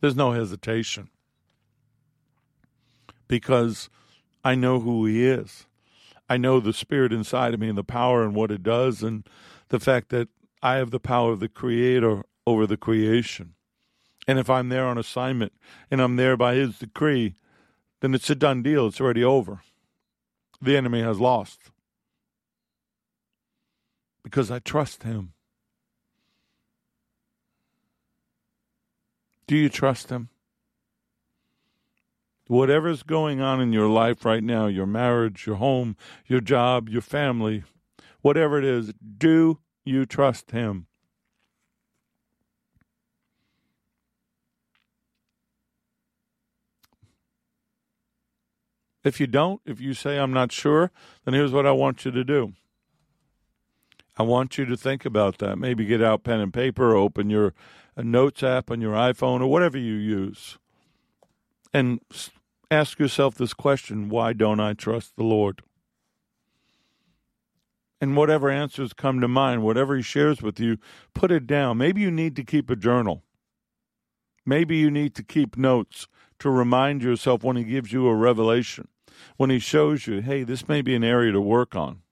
there's 0.00 0.14
no 0.16 0.32
hesitation, 0.32 1.10
because 3.26 3.90
I 4.44 4.54
know 4.54 4.80
who 4.80 5.04
He 5.04 5.26
is. 5.26 5.67
I 6.28 6.36
know 6.36 6.60
the 6.60 6.72
spirit 6.72 7.12
inside 7.12 7.54
of 7.54 7.60
me 7.60 7.68
and 7.68 7.78
the 7.78 7.84
power 7.84 8.22
and 8.22 8.34
what 8.34 8.50
it 8.50 8.62
does, 8.62 9.02
and 9.02 9.26
the 9.68 9.80
fact 9.80 10.10
that 10.10 10.28
I 10.62 10.74
have 10.74 10.90
the 10.90 11.00
power 11.00 11.32
of 11.32 11.40
the 11.40 11.48
Creator 11.48 12.24
over 12.46 12.66
the 12.66 12.76
creation. 12.76 13.54
And 14.26 14.38
if 14.38 14.50
I'm 14.50 14.68
there 14.68 14.86
on 14.86 14.98
assignment 14.98 15.52
and 15.90 16.02
I'm 16.02 16.16
there 16.16 16.36
by 16.36 16.54
His 16.54 16.78
decree, 16.78 17.34
then 18.00 18.14
it's 18.14 18.28
a 18.28 18.34
done 18.34 18.62
deal. 18.62 18.86
It's 18.86 19.00
already 19.00 19.24
over. 19.24 19.62
The 20.60 20.76
enemy 20.76 21.02
has 21.02 21.18
lost 21.18 21.70
because 24.22 24.50
I 24.50 24.58
trust 24.58 25.04
Him. 25.04 25.32
Do 29.46 29.56
you 29.56 29.70
trust 29.70 30.10
Him? 30.10 30.28
Whatever's 32.48 33.02
going 33.02 33.40
on 33.40 33.60
in 33.60 33.72
your 33.72 33.88
life 33.88 34.24
right 34.24 34.42
now, 34.42 34.66
your 34.66 34.86
marriage, 34.86 35.46
your 35.46 35.56
home, 35.56 35.96
your 36.26 36.40
job, 36.40 36.88
your 36.88 37.02
family, 37.02 37.62
whatever 38.22 38.58
it 38.58 38.64
is, 38.64 38.92
do 39.18 39.60
you 39.84 40.04
trust 40.04 40.50
Him? 40.50 40.86
If 49.04 49.20
you 49.20 49.26
don't, 49.26 49.60
if 49.64 49.80
you 49.80 49.94
say, 49.94 50.18
I'm 50.18 50.32
not 50.32 50.50
sure, 50.50 50.90
then 51.24 51.32
here's 51.32 51.52
what 51.52 51.66
I 51.66 51.72
want 51.72 52.04
you 52.04 52.10
to 52.10 52.24
do. 52.24 52.52
I 54.18 54.22
want 54.24 54.58
you 54.58 54.64
to 54.66 54.76
think 54.76 55.04
about 55.04 55.38
that. 55.38 55.56
Maybe 55.56 55.84
get 55.84 56.02
out 56.02 56.24
pen 56.24 56.40
and 56.40 56.52
paper, 56.52 56.96
open 56.96 57.30
your 57.30 57.54
uh, 57.96 58.02
notes 58.02 58.42
app 58.42 58.70
on 58.70 58.80
your 58.80 58.94
iPhone 58.94 59.40
or 59.40 59.46
whatever 59.46 59.78
you 59.78 59.94
use, 59.94 60.58
and 61.72 62.00
ask 62.70 62.98
yourself 62.98 63.34
this 63.34 63.54
question 63.54 64.08
Why 64.08 64.32
don't 64.32 64.60
I 64.60 64.74
trust 64.74 65.16
the 65.16 65.24
Lord? 65.24 65.62
And 68.00 68.16
whatever 68.16 68.48
answers 68.48 68.92
come 68.92 69.20
to 69.20 69.28
mind, 69.28 69.62
whatever 69.62 69.96
He 69.96 70.02
shares 70.02 70.40
with 70.40 70.60
you, 70.60 70.78
put 71.14 71.32
it 71.32 71.46
down. 71.46 71.78
Maybe 71.78 72.00
you 72.00 72.10
need 72.10 72.36
to 72.36 72.44
keep 72.44 72.70
a 72.70 72.76
journal. 72.76 73.24
Maybe 74.46 74.76
you 74.76 74.90
need 74.90 75.14
to 75.16 75.22
keep 75.22 75.56
notes 75.56 76.06
to 76.38 76.48
remind 76.48 77.02
yourself 77.02 77.42
when 77.42 77.56
He 77.56 77.64
gives 77.64 77.92
you 77.92 78.06
a 78.06 78.14
revelation, 78.14 78.88
when 79.36 79.50
He 79.50 79.58
shows 79.58 80.06
you, 80.06 80.20
hey, 80.20 80.44
this 80.44 80.68
may 80.68 80.80
be 80.80 80.94
an 80.94 81.04
area 81.04 81.32
to 81.32 81.40
work 81.40 81.74
on 81.74 82.02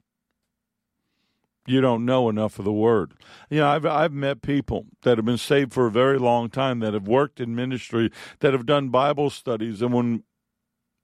you 1.66 1.80
don't 1.80 2.04
know 2.04 2.28
enough 2.28 2.58
of 2.58 2.64
the 2.64 2.72
word. 2.72 3.12
You 3.50 3.60
know, 3.60 3.68
I've 3.68 3.84
I've 3.84 4.12
met 4.12 4.40
people 4.42 4.86
that 5.02 5.18
have 5.18 5.24
been 5.24 5.38
saved 5.38 5.72
for 5.72 5.86
a 5.86 5.90
very 5.90 6.18
long 6.18 6.48
time 6.48 6.80
that 6.80 6.94
have 6.94 7.08
worked 7.08 7.40
in 7.40 7.54
ministry, 7.54 8.10
that 8.40 8.52
have 8.52 8.66
done 8.66 8.88
Bible 8.88 9.30
studies, 9.30 9.82
and 9.82 9.92
when 9.92 10.22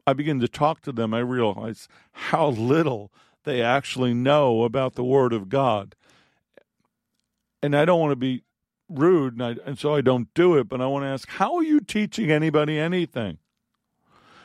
I 0.06 0.12
begin 0.12 0.40
to 0.40 0.48
talk 0.48 0.80
to 0.82 0.92
them, 0.92 1.14
I 1.14 1.20
realize 1.20 1.88
how 2.12 2.48
little 2.48 3.12
they 3.44 3.62
actually 3.62 4.14
know 4.14 4.64
about 4.64 4.94
the 4.94 5.04
Word 5.04 5.32
of 5.32 5.48
God. 5.48 5.94
And 7.62 7.76
I 7.76 7.84
don't 7.84 8.00
want 8.00 8.12
to 8.12 8.16
be 8.16 8.42
rude, 8.88 9.34
and, 9.34 9.42
I, 9.42 9.56
and 9.64 9.78
so 9.78 9.94
I 9.94 10.00
don't 10.00 10.32
do 10.34 10.56
it, 10.56 10.68
but 10.68 10.80
I 10.80 10.86
want 10.86 11.04
to 11.04 11.08
ask, 11.08 11.28
how 11.28 11.54
are 11.54 11.62
you 11.62 11.80
teaching 11.80 12.30
anybody 12.30 12.78
anything? 12.78 13.38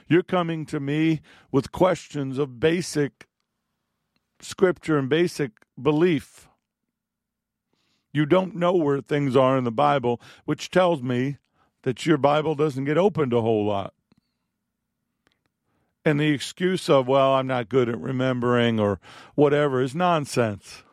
You're 0.08 0.24
coming 0.24 0.66
to 0.68 0.80
me 0.80 1.22
with 1.52 1.72
questions 1.72 2.38
of 2.38 2.60
basic 2.60 3.28
scripture 4.40 4.98
and 4.98 5.10
basic 5.10 5.52
belief. 5.82 6.48
You 8.14 8.26
don't 8.26 8.56
know 8.56 8.74
where 8.74 9.02
things 9.02 9.36
are 9.36 9.58
in 9.58 9.64
the 9.64 9.72
Bible, 9.72 10.22
which 10.46 10.70
tells 10.70 11.02
me 11.02 11.38
that 11.82 12.06
your 12.06 12.18
Bible 12.18 12.56
doesn't 12.56 12.86
get 12.86 12.98
opened 12.98 13.34
a 13.34 13.42
whole 13.42 13.66
lot. 13.66 13.94
And 16.08 16.22
the 16.22 16.32
excuse 16.32 16.90
of, 16.90 17.06
well, 17.06 17.34
I'm 17.34 17.48
not 17.48 17.68
good 17.68 17.90
at 17.90 18.00
remembering 18.00 18.80
or 18.80 19.02
whatever 19.36 19.82
is 19.82 19.94
nonsense. 19.94 20.84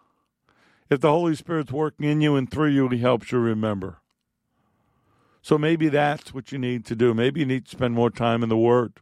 If 0.91 1.01
the 1.01 1.11
Holy 1.11 1.37
Spirit's 1.37 1.71
working 1.71 2.09
in 2.09 2.21
you 2.21 2.35
and 2.35 2.51
through 2.51 2.71
you, 2.71 2.89
He 2.89 2.99
helps 2.99 3.31
you 3.31 3.39
remember. 3.39 3.99
So 5.41 5.57
maybe 5.57 5.89
that's 5.89 6.35
what 6.35 6.51
you 6.51 6.59
need 6.59 6.85
to 6.87 6.97
do. 6.97 7.15
Maybe 7.15 7.39
you 7.39 7.47
need 7.47 7.67
to 7.67 7.71
spend 7.71 7.95
more 7.95 8.11
time 8.11 8.43
in 8.43 8.49
the 8.49 8.57
Word. 8.57 8.95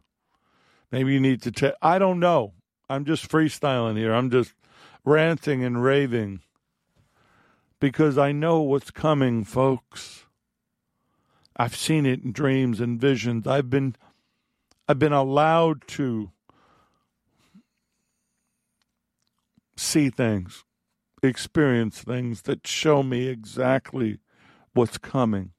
Maybe 0.91 1.13
you 1.13 1.19
need 1.19 1.41
to. 1.41 1.75
I 1.81 1.97
don't 1.97 2.19
know. 2.19 2.53
I'm 2.87 3.05
just 3.05 3.27
freestyling 3.27 3.97
here. 3.97 4.13
I'm 4.13 4.29
just 4.29 4.53
ranting 5.03 5.63
and 5.63 5.83
raving 5.83 6.41
because 7.79 8.19
I 8.19 8.31
know 8.31 8.61
what's 8.61 8.91
coming, 8.91 9.43
folks. 9.43 10.27
I've 11.57 11.75
seen 11.75 12.05
it 12.05 12.21
in 12.21 12.33
dreams 12.33 12.79
and 12.79 13.01
visions. 13.01 13.47
I've 13.47 13.71
been 13.71 13.95
I've 14.87 14.99
been 14.99 15.13
allowed 15.13 15.87
to 15.89 16.31
see 19.75 20.09
things, 20.09 20.63
experience 21.21 22.01
things 22.01 22.43
that 22.43 22.67
show 22.67 23.01
me 23.01 23.27
exactly 23.27 24.19
what's 24.73 24.97
coming. 24.97 25.51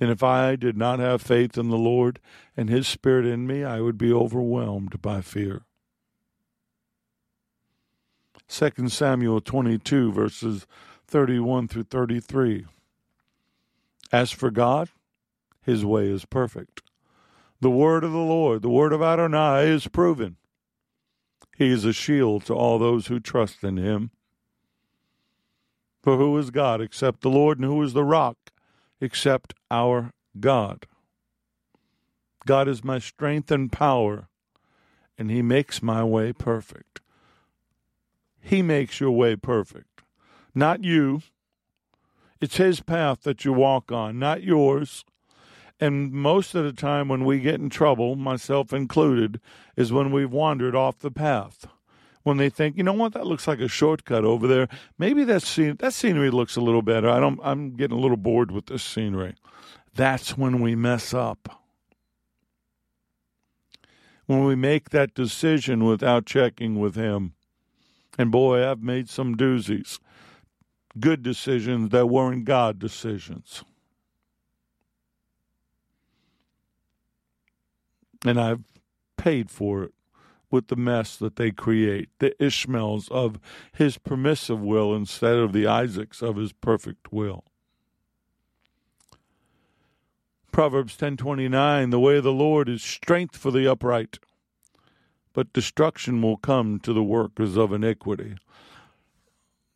And 0.00 0.10
if 0.10 0.22
I 0.22 0.56
did 0.56 0.76
not 0.76 0.98
have 0.98 1.22
faith 1.22 1.56
in 1.56 1.68
the 1.68 1.78
Lord 1.78 2.20
and 2.56 2.68
His 2.68 2.88
Spirit 2.88 3.26
in 3.26 3.46
me, 3.46 3.62
I 3.62 3.80
would 3.80 3.98
be 3.98 4.12
overwhelmed 4.12 5.00
by 5.00 5.20
fear. 5.20 5.62
2 8.48 8.88
Samuel 8.88 9.40
22, 9.40 10.12
verses 10.12 10.66
31 11.06 11.68
through 11.68 11.84
33. 11.84 12.66
As 14.12 14.30
for 14.30 14.50
God, 14.50 14.90
His 15.64 15.84
way 15.84 16.08
is 16.08 16.24
perfect. 16.24 16.82
The 17.60 17.70
word 17.70 18.04
of 18.04 18.12
the 18.12 18.18
Lord, 18.18 18.62
the 18.62 18.68
word 18.68 18.92
of 18.92 19.00
Adonai, 19.00 19.68
is 19.68 19.88
proven. 19.88 20.36
He 21.56 21.70
is 21.70 21.84
a 21.84 21.92
shield 21.92 22.44
to 22.46 22.54
all 22.54 22.78
those 22.78 23.06
who 23.06 23.20
trust 23.20 23.64
in 23.64 23.78
Him. 23.78 24.10
For 26.02 26.18
who 26.18 26.36
is 26.36 26.50
God 26.50 26.82
except 26.82 27.22
the 27.22 27.30
Lord, 27.30 27.58
and 27.58 27.64
who 27.64 27.82
is 27.82 27.94
the 27.94 28.04
rock 28.04 28.36
except 29.00 29.54
our 29.70 30.12
God. 30.38 30.86
God 32.46 32.68
is 32.68 32.84
my 32.84 32.98
strength 32.98 33.50
and 33.50 33.72
power, 33.72 34.28
and 35.16 35.30
He 35.30 35.40
makes 35.40 35.82
my 35.82 36.04
way 36.04 36.34
perfect. 36.34 37.00
He 38.40 38.60
makes 38.60 39.00
your 39.00 39.12
way 39.12 39.36
perfect, 39.36 40.02
not 40.54 40.84
you. 40.84 41.22
It's 42.42 42.58
His 42.58 42.80
path 42.80 43.22
that 43.22 43.46
you 43.46 43.54
walk 43.54 43.90
on, 43.90 44.18
not 44.18 44.42
yours. 44.42 45.06
And 45.80 46.12
most 46.12 46.54
of 46.54 46.64
the 46.64 46.72
time, 46.72 47.08
when 47.08 47.24
we 47.24 47.40
get 47.40 47.56
in 47.60 47.68
trouble, 47.68 48.16
myself 48.16 48.72
included, 48.72 49.40
is 49.76 49.92
when 49.92 50.12
we've 50.12 50.30
wandered 50.30 50.74
off 50.74 50.98
the 51.00 51.10
path 51.10 51.66
when 52.24 52.38
they 52.38 52.48
think, 52.48 52.76
you 52.76 52.82
know 52.82 52.92
what, 52.92 53.12
that 53.12 53.26
looks 53.26 53.46
like 53.46 53.60
a 53.60 53.68
shortcut 53.68 54.24
over 54.24 54.48
there. 54.48 54.66
Maybe 54.98 55.24
that 55.24 55.42
scene 55.42 55.76
that 55.78 55.92
scenery 55.92 56.30
looks 56.30 56.56
a 56.56 56.60
little 56.60 56.82
better. 56.82 57.08
I 57.08 57.20
don't 57.20 57.38
I'm 57.44 57.76
getting 57.76 57.96
a 57.96 58.00
little 58.00 58.16
bored 58.16 58.50
with 58.50 58.66
this 58.66 58.82
scenery. 58.82 59.36
That's 59.94 60.36
when 60.36 60.60
we 60.60 60.74
mess 60.74 61.14
up. 61.14 61.60
When 64.26 64.44
we 64.44 64.56
make 64.56 64.90
that 64.90 65.14
decision 65.14 65.84
without 65.84 66.24
checking 66.24 66.80
with 66.80 66.96
him. 66.96 67.34
And 68.18 68.32
boy, 68.32 68.68
I've 68.68 68.82
made 68.82 69.10
some 69.10 69.36
doozies. 69.36 69.98
Good 70.98 71.22
decisions 71.22 71.90
that 71.90 72.06
weren't 72.06 72.44
God 72.44 72.78
decisions. 72.78 73.64
And 78.24 78.40
I've 78.40 78.64
paid 79.16 79.50
for 79.50 79.84
it 79.84 79.94
with 80.50 80.68
the 80.68 80.76
mess 80.76 81.16
that 81.16 81.36
they 81.36 81.50
create, 81.50 82.08
the 82.20 82.40
Ishmaels 82.42 83.08
of 83.08 83.40
his 83.72 83.98
permissive 83.98 84.60
will 84.60 84.94
instead 84.94 85.36
of 85.36 85.52
the 85.52 85.66
Isaacs 85.66 86.22
of 86.22 86.36
his 86.36 86.52
perfect 86.52 87.12
will. 87.12 87.44
Proverbs 90.52 90.96
10:29 90.96 91.90
The 91.90 91.98
way 91.98 92.18
of 92.18 92.22
the 92.22 92.32
Lord 92.32 92.68
is 92.68 92.82
strength 92.82 93.36
for 93.36 93.50
the 93.50 93.66
upright, 93.66 94.20
but 95.32 95.52
destruction 95.52 96.22
will 96.22 96.36
come 96.36 96.78
to 96.78 96.92
the 96.92 97.02
workers 97.02 97.56
of 97.56 97.72
iniquity. 97.72 98.36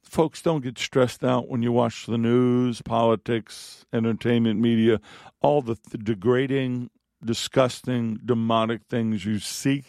Folks, 0.04 0.40
don't 0.40 0.62
get 0.62 0.78
stressed 0.78 1.24
out 1.24 1.48
when 1.48 1.62
you 1.62 1.72
watch 1.72 2.06
the 2.06 2.16
news, 2.16 2.80
politics, 2.80 3.84
entertainment 3.92 4.60
media, 4.60 5.00
all 5.40 5.60
the 5.60 5.74
th- 5.74 6.04
degrading, 6.04 6.90
disgusting, 7.24 8.20
demonic 8.24 8.82
things 8.88 9.24
you 9.24 9.38
see 9.38 9.84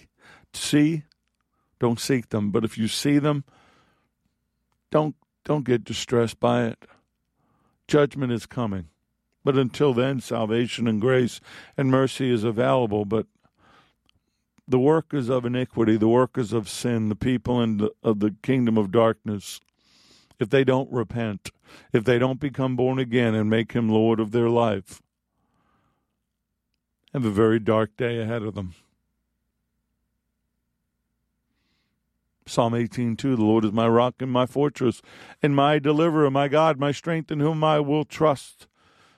see, 0.54 1.04
don't 1.80 2.00
seek 2.00 2.30
them. 2.30 2.52
But 2.52 2.64
if 2.64 2.78
you 2.78 2.88
see 2.88 3.20
them, 3.20 3.44
don't 4.92 5.16
don't 5.46 5.66
get 5.66 5.84
distressed 5.84 6.40
by 6.40 6.66
it. 6.66 6.86
Judgment 7.88 8.32
is 8.32 8.46
coming. 8.46 8.90
But 9.44 9.58
until 9.58 9.94
then, 9.94 10.20
salvation 10.20 10.88
and 10.88 11.00
grace 11.00 11.40
and 11.78 11.90
mercy 11.90 12.32
is 12.32 12.44
available. 12.44 13.06
But 13.06 13.26
the 14.68 14.80
workers 14.80 15.30
of 15.30 15.46
iniquity, 15.46 15.98
the 15.98 16.08
workers 16.08 16.54
of 16.54 16.70
sin, 16.70 17.10
the 17.10 17.16
people 17.16 17.62
in 17.62 17.78
the, 17.78 17.92
of 18.04 18.20
the 18.20 18.36
kingdom 18.44 18.78
of 18.78 18.92
darkness, 18.92 19.60
if 20.40 20.50
they 20.50 20.64
don't 20.64 20.92
repent, 20.92 21.52
if 21.94 22.04
they 22.04 22.20
don't 22.20 22.40
become 22.40 22.76
born 22.76 23.00
again 23.00 23.34
and 23.34 23.50
make 23.50 23.72
him 23.72 23.90
Lord 23.90 24.20
of 24.20 24.32
their 24.32 24.50
life, 24.50 25.02
have 27.14 27.26
a 27.26 27.32
very 27.32 27.60
dark 27.60 27.96
day 27.98 28.20
ahead 28.20 28.44
of 28.44 28.56
them. 28.56 28.74
Psalm 32.46 32.74
18:2 32.74 33.36
The 33.36 33.44
Lord 33.44 33.66
is 33.66 33.72
my 33.72 33.88
rock 33.88 34.16
and 34.20 34.32
my 34.32 34.46
fortress 34.46 35.02
and 35.42 35.56
my 35.56 35.78
deliverer, 35.78 36.32
my 36.32 36.48
God, 36.48 36.80
my 36.80 36.92
strength 36.92 37.32
in 37.32 37.40
whom 37.40 37.64
I 37.64 37.80
will 37.80 38.06
trust, 38.06 38.68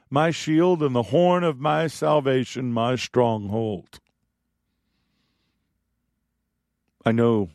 my 0.10 0.32
shield 0.32 0.84
and 0.84 0.94
the 0.94 1.04
horn 1.04 1.44
of 1.44 1.60
my 1.60 1.88
salvation, 1.88 2.74
my 2.74 2.98
stronghold. 2.98 4.00
I 7.06 7.14
know 7.14 7.50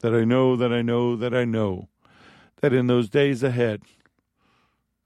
that 0.00 0.12
I 0.12 0.24
know 0.24 0.56
that 0.56 0.72
I 0.72 0.82
know 0.82 1.16
that 1.16 1.32
I 1.32 1.44
know 1.44 1.88
that 2.60 2.72
in 2.72 2.88
those 2.88 3.08
days 3.08 3.42
ahead, 3.42 3.82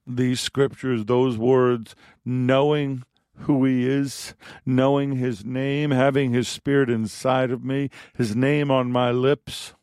these 0.06 0.40
scriptures, 0.40 1.04
those 1.04 1.36
words, 1.36 1.94
knowing 2.24 3.02
who 3.40 3.64
he 3.64 3.88
is, 3.88 4.34
knowing 4.64 5.16
his 5.16 5.44
name, 5.44 5.90
having 5.90 6.32
his 6.32 6.48
spirit 6.48 6.90
inside 6.90 7.50
of 7.50 7.64
me, 7.64 7.90
his 8.16 8.34
name 8.34 8.70
on 8.70 8.90
my 8.90 9.10
lips, 9.10 9.74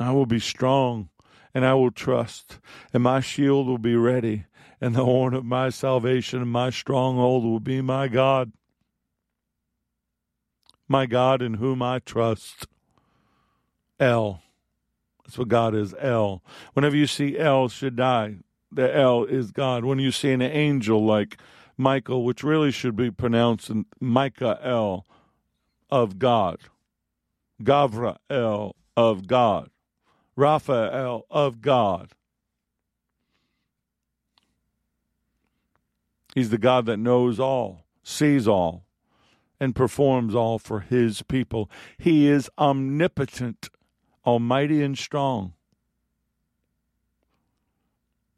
I 0.00 0.12
will 0.12 0.26
be 0.26 0.40
strong 0.40 1.10
and 1.54 1.64
I 1.64 1.74
will 1.74 1.90
trust, 1.90 2.60
and 2.92 3.02
my 3.02 3.20
shield 3.20 3.66
will 3.66 3.78
be 3.78 3.96
ready, 3.96 4.44
and 4.80 4.94
the 4.94 5.04
horn 5.04 5.34
of 5.34 5.44
my 5.44 5.70
salvation 5.70 6.42
and 6.42 6.50
my 6.50 6.70
stronghold 6.70 7.44
will 7.44 7.60
be 7.60 7.80
my 7.80 8.08
God. 8.08 8.52
my 10.88 11.06
God 11.06 11.42
in 11.42 11.54
whom 11.54 11.82
I 11.82 11.98
trust. 11.98 12.66
El. 14.00 14.42
That's 15.24 15.36
what 15.36 15.48
God 15.48 15.74
is, 15.74 15.94
El. 15.98 16.42
Whenever 16.72 16.96
you 16.96 17.06
see 17.06 17.38
El 17.38 17.68
Shaddai, 17.68 18.38
the 18.72 18.94
El 18.94 19.24
is 19.24 19.50
God. 19.50 19.84
When 19.84 19.98
you 19.98 20.10
see 20.12 20.32
an 20.32 20.40
angel 20.42 21.04
like 21.04 21.38
Michael, 21.78 22.24
which 22.24 22.42
really 22.42 22.72
should 22.72 22.96
be 22.96 23.10
pronounced 23.10 23.70
Micah 24.00 24.58
El, 24.62 25.06
of 25.90 26.18
God, 26.18 26.58
Gavra 27.62 28.18
El 28.28 28.76
of 28.96 29.26
God, 29.26 29.70
Raphael 30.36 31.24
of 31.30 31.60
God. 31.60 32.10
He's 36.34 36.50
the 36.50 36.58
God 36.58 36.86
that 36.86 36.98
knows 36.98 37.40
all, 37.40 37.84
sees 38.02 38.46
all, 38.46 38.84
and 39.58 39.74
performs 39.74 40.34
all 40.34 40.58
for 40.58 40.80
his 40.80 41.22
people. 41.22 41.70
He 41.96 42.28
is 42.28 42.50
omnipotent, 42.58 43.70
almighty, 44.26 44.82
and 44.82 44.96
strong. 44.96 45.54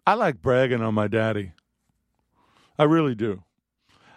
I 0.07 0.15
like 0.15 0.41
bragging 0.41 0.83
on 0.83 0.95
my 0.95 1.09
daddy. 1.09 1.53
I 2.81 2.85
really 2.85 3.15
do. 3.15 3.43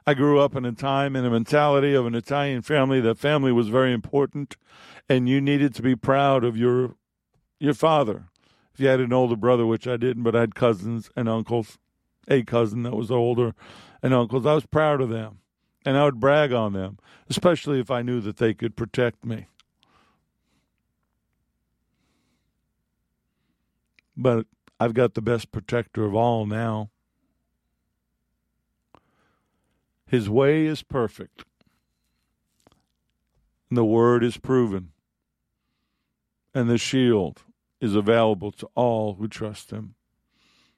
I 0.07 0.13
grew 0.13 0.39
up 0.39 0.55
in 0.55 0.63
a 0.63 0.71
time 0.71 1.17
in 1.17 1.25
a 1.25 1.29
mentality 1.29 1.93
of 1.93 2.05
an 2.05 2.15
Italian 2.15 2.61
family 2.61 3.01
that 3.01 3.17
family 3.17 3.51
was 3.51 3.67
very 3.67 3.91
important 3.91 4.55
and 5.09 5.27
you 5.27 5.41
needed 5.41 5.75
to 5.75 5.81
be 5.81 5.97
proud 5.97 6.45
of 6.45 6.55
your 6.55 6.95
your 7.59 7.73
father. 7.73 8.29
If 8.73 8.79
you 8.79 8.87
had 8.87 9.01
an 9.01 9.11
older 9.11 9.35
brother, 9.35 9.65
which 9.65 9.85
I 9.85 9.97
didn't, 9.97 10.23
but 10.23 10.33
I 10.33 10.39
had 10.39 10.55
cousins 10.55 11.09
and 11.13 11.27
uncles, 11.27 11.77
a 12.29 12.43
cousin 12.43 12.83
that 12.83 12.95
was 12.95 13.11
older 13.11 13.53
and 14.01 14.13
uncles, 14.13 14.45
I 14.45 14.53
was 14.53 14.65
proud 14.65 15.01
of 15.01 15.09
them. 15.09 15.39
And 15.85 15.97
I 15.97 16.05
would 16.05 16.21
brag 16.21 16.53
on 16.53 16.71
them, 16.71 16.99
especially 17.29 17.81
if 17.81 17.91
I 17.91 18.01
knew 18.01 18.21
that 18.21 18.37
they 18.37 18.53
could 18.53 18.77
protect 18.77 19.25
me. 19.25 19.47
But 24.15 24.45
I've 24.79 24.93
got 24.93 25.15
the 25.15 25.21
best 25.21 25.51
protector 25.51 26.05
of 26.05 26.15
all 26.15 26.45
now. 26.45 26.91
His 30.13 30.29
way 30.29 30.67
is 30.67 30.83
perfect. 30.83 31.43
The 33.71 33.83
word 33.83 34.23
is 34.23 34.37
proven. 34.37 34.91
And 36.53 36.69
the 36.69 36.77
shield 36.77 37.41
is 37.81 37.95
available 37.95 38.51
to 38.51 38.69
all 38.75 39.15
who 39.15 39.27
trust 39.27 39.71
him. 39.71 39.95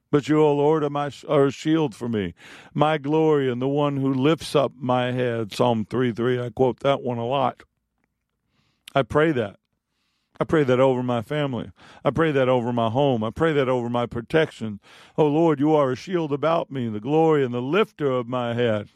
But 0.10 0.30
you, 0.30 0.42
O 0.42 0.56
Lord, 0.56 0.86
are, 0.86 0.90
my, 0.90 1.12
are 1.28 1.48
a 1.48 1.52
shield 1.52 1.94
for 1.94 2.08
me, 2.08 2.34
my 2.74 2.98
glory, 2.98 3.52
and 3.52 3.62
the 3.62 3.68
one 3.68 3.98
who 3.98 4.14
lifts 4.14 4.56
up 4.56 4.72
my 4.78 5.12
head. 5.12 5.52
Psalm 5.52 5.84
3 5.84 6.14
3. 6.14 6.40
I 6.40 6.50
quote 6.50 6.80
that 6.80 7.02
one 7.02 7.18
a 7.18 7.28
lot. 7.28 7.64
I 8.96 9.02
pray 9.02 9.34
that. 9.34 9.58
I 10.40 10.46
pray 10.46 10.64
that 10.64 10.80
over 10.80 11.04
my 11.04 11.22
family. 11.22 11.72
I 12.06 12.12
pray 12.12 12.32
that 12.32 12.48
over 12.48 12.72
my 12.72 12.90
home. 12.90 13.22
I 13.22 13.32
pray 13.32 13.52
that 13.52 13.68
over 13.68 13.90
my 13.90 14.06
protection. 14.06 14.80
Oh 15.18 15.28
Lord, 15.28 15.60
you 15.60 15.76
are 15.76 15.92
a 15.92 15.98
shield 15.98 16.32
about 16.32 16.72
me, 16.72 16.88
the 16.88 17.02
glory 17.02 17.44
and 17.44 17.54
the 17.54 17.62
lifter 17.62 18.10
of 18.10 18.30
my 18.30 18.54
head. 18.54 18.88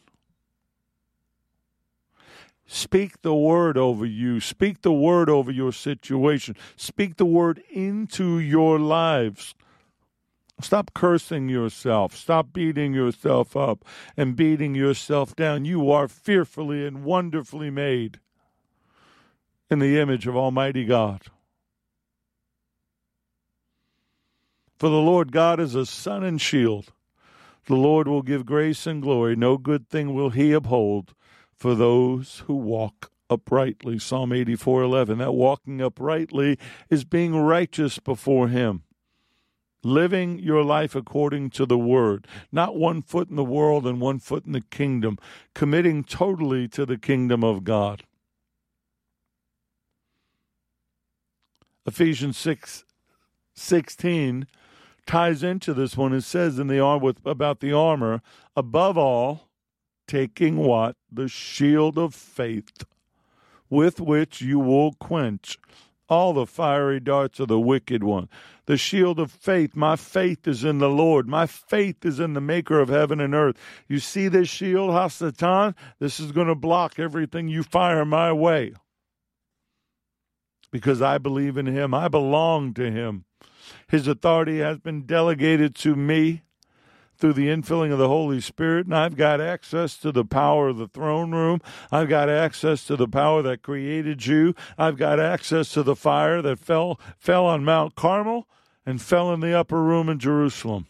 Speak 2.72 3.24
the 3.24 3.34
word 3.34 3.80
over 3.80 4.06
you. 4.06 4.40
Speak 4.40 4.84
the 4.84 4.94
word 4.94 5.28
over 5.28 5.50
your 5.50 5.72
situation. 5.72 6.56
Speak 6.76 7.18
the 7.18 7.26
word 7.26 7.64
into 7.72 8.38
your 8.38 8.78
lives. 8.78 9.56
Stop 10.62 10.94
cursing 10.94 11.50
yourself. 11.50 12.16
Stop 12.16 12.54
beating 12.54 12.94
yourself 12.94 13.58
up 13.58 13.84
and 14.16 14.36
beating 14.36 14.76
yourself 14.76 15.36
down. 15.36 15.66
You 15.66 15.90
are 15.90 16.08
fearfully 16.08 16.86
and 16.86 17.04
wonderfully 17.04 17.72
made 17.72 18.20
in 19.72 19.80
the 19.80 20.00
image 20.00 20.28
of 20.28 20.38
Almighty 20.38 20.86
God. 20.86 21.24
For 24.78 24.90
the 24.90 25.02
Lord 25.02 25.32
God 25.32 25.60
is 25.60 25.74
a 25.74 25.88
sun 25.88 26.24
and 26.24 26.40
shield. 26.40 26.94
The 27.66 27.76
Lord 27.76 28.08
will 28.08 28.22
give 28.22 28.46
grace 28.46 28.86
and 28.86 29.02
glory. 29.02 29.36
No 29.36 29.58
good 29.58 29.90
thing 29.90 30.14
will 30.14 30.30
he 30.30 30.52
uphold 30.52 31.16
for 31.60 31.76
those 31.76 32.44
who 32.48 32.56
walk 32.56 33.12
uprightly. 33.30 34.00
Psalm 34.00 34.32
84:11. 34.32 35.20
That 35.20 35.34
walking 35.34 35.82
uprightly 35.82 36.58
is 36.90 37.04
being 37.04 37.36
righteous 37.36 38.00
before 38.00 38.48
him. 38.48 38.84
Living 39.84 40.40
your 40.40 40.64
life 40.64 40.96
according 40.96 41.52
to 41.52 41.66
the 41.66 41.78
word, 41.78 42.28
not 42.52 42.76
one 42.76 43.02
foot 43.02 43.30
in 43.30 43.38
the 43.38 43.44
world 43.44 43.86
and 43.88 44.02
one 44.02 44.20
foot 44.20 44.46
in 44.46 44.52
the 44.52 44.62
kingdom, 44.62 45.18
committing 45.54 46.04
totally 46.04 46.68
to 46.68 46.86
the 46.86 46.98
kingdom 46.98 47.44
of 47.44 47.64
God. 47.64 48.04
Ephesians 51.86 52.38
6 52.38 52.84
16 53.56 54.48
ties 55.06 55.44
into 55.44 55.74
this 55.74 55.98
one. 55.98 56.14
It 56.14 56.22
says 56.22 56.60
in 56.60 56.68
the 56.68 56.80
arm 56.80 57.02
with 57.02 57.26
about 57.26 57.62
the 57.62 57.74
armor, 57.74 58.22
above 58.56 58.98
all, 58.98 59.49
taking 60.10 60.58
what? 60.58 60.96
The 61.12 61.28
shield 61.28 61.98
of 61.98 62.16
faith, 62.16 62.84
with 63.70 64.02
which 64.02 64.42
you 64.42 64.60
will 64.60 64.94
quench 64.94 65.58
all 66.10 66.34
the 66.34 66.48
fiery 66.48 67.00
darts 67.00 67.40
of 67.40 67.48
the 67.48 67.60
wicked 67.60 68.04
one. 68.04 68.28
The 68.66 68.78
shield 68.78 69.20
of 69.20 69.32
faith. 69.32 69.76
My 69.76 69.96
faith 69.96 70.48
is 70.48 70.64
in 70.64 70.80
the 70.80 70.90
Lord. 70.90 71.28
My 71.28 71.46
faith 71.46 72.04
is 72.04 72.20
in 72.20 72.34
the 72.34 72.42
maker 72.42 72.80
of 72.80 72.90
heaven 72.90 73.20
and 73.22 73.36
earth. 73.36 73.58
You 73.88 74.00
see 74.00 74.28
this 74.28 74.50
shield, 74.50 74.90
Hasatan? 74.90 75.76
This 76.00 76.20
is 76.20 76.32
going 76.32 76.48
to 76.48 76.56
block 76.56 76.98
everything 76.98 77.48
you 77.48 77.62
fire 77.62 78.04
my 78.06 78.34
way. 78.34 78.74
Because 80.72 81.02
I 81.02 81.20
believe 81.20 81.58
in 81.58 81.68
him. 81.68 81.94
I 81.94 82.08
belong 82.08 82.74
to 82.76 82.90
him. 82.90 83.26
His 83.88 84.08
authority 84.08 84.60
has 84.60 84.80
been 84.80 85.06
delegated 85.06 85.76
to 85.76 85.96
me 85.96 86.42
through 87.20 87.34
the 87.34 87.48
infilling 87.48 87.92
of 87.92 88.00
the 88.00 88.08
Holy 88.08 88.40
Spirit, 88.40 88.86
and 88.86 88.96
I've 88.96 89.18
got 89.18 89.42
access 89.42 89.98
to 89.98 90.12
the 90.12 90.26
power 90.26 90.70
of 90.70 90.78
the 90.78 90.88
throne 90.88 91.32
room. 91.32 91.62
I've 91.92 92.10
got 92.10 92.30
access 92.30 92.86
to 92.86 92.96
the 92.96 93.08
power 93.08 93.42
that 93.42 93.62
created 93.62 94.26
you. 94.26 94.56
I've 94.78 94.98
got 94.98 95.20
access 95.20 95.74
to 95.74 95.84
the 95.84 95.96
fire 95.96 96.42
that 96.42 96.60
fell 96.60 97.00
fell 97.18 97.46
on 97.46 97.66
Mount 97.66 97.96
Carmel 97.96 98.48
and 98.86 99.02
fell 99.02 99.34
in 99.34 99.42
the 99.42 99.54
upper 99.54 99.84
room 99.84 100.10
in 100.10 100.18
Jerusalem. 100.20 100.88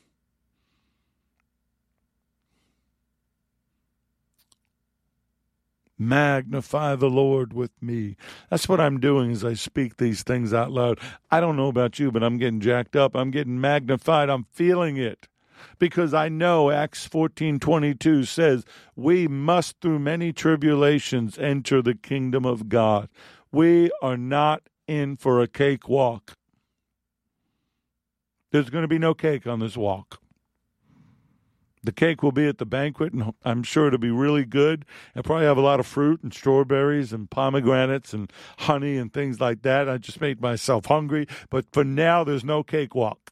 Magnify 6.01 6.95
the 6.95 7.09
Lord 7.09 7.51
with 7.51 7.71
me. 7.81 8.15
That's 8.49 8.69
what 8.69 8.79
I'm 8.79 9.01
doing 9.01 9.31
as 9.31 9.43
I 9.43 9.53
speak 9.53 9.97
these 9.97 10.23
things 10.23 10.53
out 10.53 10.71
loud. 10.71 10.97
I 11.29 11.41
don't 11.41 11.57
know 11.57 11.67
about 11.67 11.99
you, 11.99 12.09
but 12.09 12.23
I'm 12.23 12.37
getting 12.37 12.61
jacked 12.61 12.95
up. 12.95 13.17
I'm 13.17 13.31
getting 13.31 13.59
magnified. 13.59 14.29
I'm 14.29 14.45
feeling 14.53 14.95
it 14.95 15.27
because 15.77 16.13
I 16.13 16.29
know 16.29 16.71
Acts 16.71 17.07
14:22 17.07 18.25
says, 18.25 18.65
"We 18.95 19.27
must 19.27 19.79
through 19.81 19.99
many 19.99 20.33
tribulations 20.33 21.37
enter 21.37 21.81
the 21.81 21.95
kingdom 21.95 22.45
of 22.45 22.69
God." 22.69 23.09
We 23.51 23.91
are 24.01 24.17
not 24.17 24.63
in 24.87 25.17
for 25.17 25.41
a 25.41 25.47
cakewalk. 25.47 26.33
There's 28.51 28.69
going 28.69 28.83
to 28.83 28.87
be 28.87 28.99
no 28.99 29.13
cake 29.13 29.45
on 29.45 29.59
this 29.59 29.77
walk. 29.77 30.19
The 31.81 31.91
cake 31.93 32.21
will 32.21 32.33
be 32.33 32.47
at 32.47 32.57
the 32.57 32.65
banquet, 32.65 33.13
and 33.13 33.33
I'm 33.45 33.63
sure 33.63 33.87
it'll 33.87 33.99
be 33.99 34.11
really 34.11 34.43
good. 34.43 34.85
And 35.15 35.23
probably 35.23 35.45
have 35.45 35.57
a 35.57 35.61
lot 35.61 35.79
of 35.79 35.87
fruit 35.87 36.21
and 36.21 36.33
strawberries 36.33 37.13
and 37.13 37.29
pomegranates 37.29 38.13
and 38.13 38.31
honey 38.59 38.97
and 38.97 39.13
things 39.13 39.39
like 39.39 39.61
that. 39.61 39.87
I 39.87 39.97
just 39.97 40.19
made 40.19 40.41
myself 40.41 40.87
hungry. 40.87 41.25
But 41.49 41.65
for 41.71 41.85
now, 41.85 42.23
there's 42.23 42.43
no 42.43 42.63
cakewalk. 42.63 43.28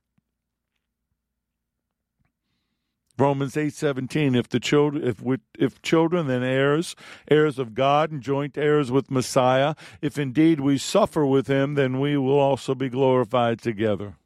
Romans 3.19 3.55
8:17 3.55 4.35
if 4.37 4.47
the 4.47 4.59
children 4.59 5.03
if 5.03 5.21
we, 5.21 5.37
if 5.57 5.81
children 5.81 6.27
then 6.27 6.43
heirs 6.43 6.95
heirs 7.29 7.57
of 7.57 7.73
God 7.73 8.11
and 8.11 8.21
joint 8.21 8.57
heirs 8.57 8.91
with 8.91 9.09
Messiah. 9.09 9.73
If 10.01 10.19
indeed 10.19 10.59
we 10.59 10.77
suffer 10.77 11.25
with 11.25 11.47
him 11.47 11.73
then 11.73 11.99
we 11.99 12.15
will 12.17 12.39
also 12.39 12.75
be 12.75 12.89
glorified 12.89 13.59
together. 13.59 14.17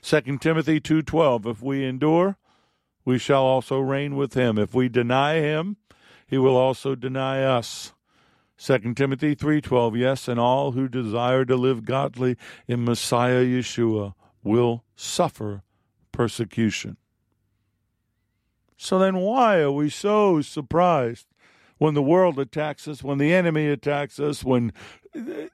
2 0.00 0.38
Timothy 0.38 0.80
2:12 0.80 1.46
if 1.46 1.62
we 1.62 1.84
endure 1.84 2.38
we 3.04 3.18
shall 3.18 3.42
also 3.42 3.78
reign 3.80 4.16
with 4.16 4.34
him. 4.34 4.58
If 4.58 4.74
we 4.74 4.88
deny 4.88 5.40
him 5.40 5.76
he 6.26 6.38
will 6.38 6.56
also 6.56 6.94
deny 6.94 7.42
us. 7.42 7.92
2 8.56 8.94
Timothy 8.94 9.36
3:12 9.36 9.98
yes 9.98 10.26
and 10.26 10.40
all 10.40 10.72
who 10.72 10.88
desire 10.88 11.44
to 11.44 11.56
live 11.56 11.84
godly 11.84 12.36
in 12.66 12.84
Messiah 12.84 13.44
Yeshua 13.44 14.14
will 14.42 14.84
suffer 14.96 15.62
persecution 16.12 16.96
so 18.78 18.98
then, 18.98 19.16
why 19.16 19.58
are 19.58 19.72
we 19.72 19.90
so 19.90 20.40
surprised 20.40 21.26
when 21.78 21.94
the 21.94 22.02
world 22.02 22.38
attacks 22.38 22.86
us, 22.86 23.02
when 23.02 23.18
the 23.18 23.34
enemy 23.34 23.66
attacks 23.66 24.20
us, 24.20 24.44
when 24.44 24.72
uh, 25.14 25.48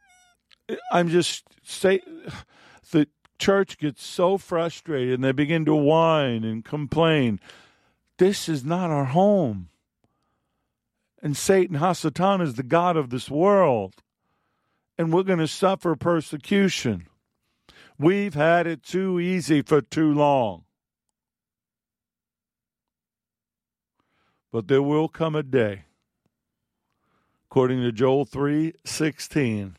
I'm 0.93 1.09
just 1.09 1.45
say 1.63 2.03
the 2.91 3.09
church 3.39 3.79
gets 3.79 4.05
so 4.05 4.37
frustrated 4.37 5.15
and 5.15 5.25
they 5.25 5.33
begin 5.33 5.65
to 5.65 5.75
whine 5.75 6.45
and 6.45 6.63
complain. 6.63 7.41
This 8.19 8.49
is 8.49 8.63
not 8.63 8.91
our 8.91 9.07
home. 9.07 9.71
And 11.23 11.35
Satan, 11.35 11.79
Hasatan, 11.79 12.43
is 12.43 12.55
the 12.55 12.63
God 12.63 12.99
of 12.99 13.09
this 13.09 13.31
world. 13.31 13.95
And 14.99 15.13
we're 15.13 15.23
going 15.23 15.39
to 15.39 15.49
suffer 15.49 15.97
persecution. 15.97 17.07
We've 17.99 18.35
had 18.35 18.67
it 18.67 18.83
too 18.83 19.19
easy 19.19 19.63
for 19.63 19.81
too 19.81 20.13
long. 20.13 20.65
But 24.55 24.69
there 24.69 24.85
will 24.85 25.09
come 25.09 25.35
a 25.35 25.43
day, 25.43 25.83
according 27.47 27.83
to 27.83 27.91
Joel 27.91 28.25
3 28.25 28.73
16, 28.85 29.77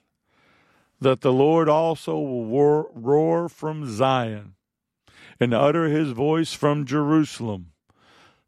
that 0.99 1.21
the 1.21 1.31
Lord 1.31 1.69
also 1.69 2.19
will 2.19 2.45
roar, 2.45 2.89
roar 2.93 3.47
from 3.47 3.89
Zion 3.89 4.55
and 5.39 5.53
utter 5.53 5.85
his 5.85 6.11
voice 6.11 6.51
from 6.51 6.85
Jerusalem. 6.85 7.71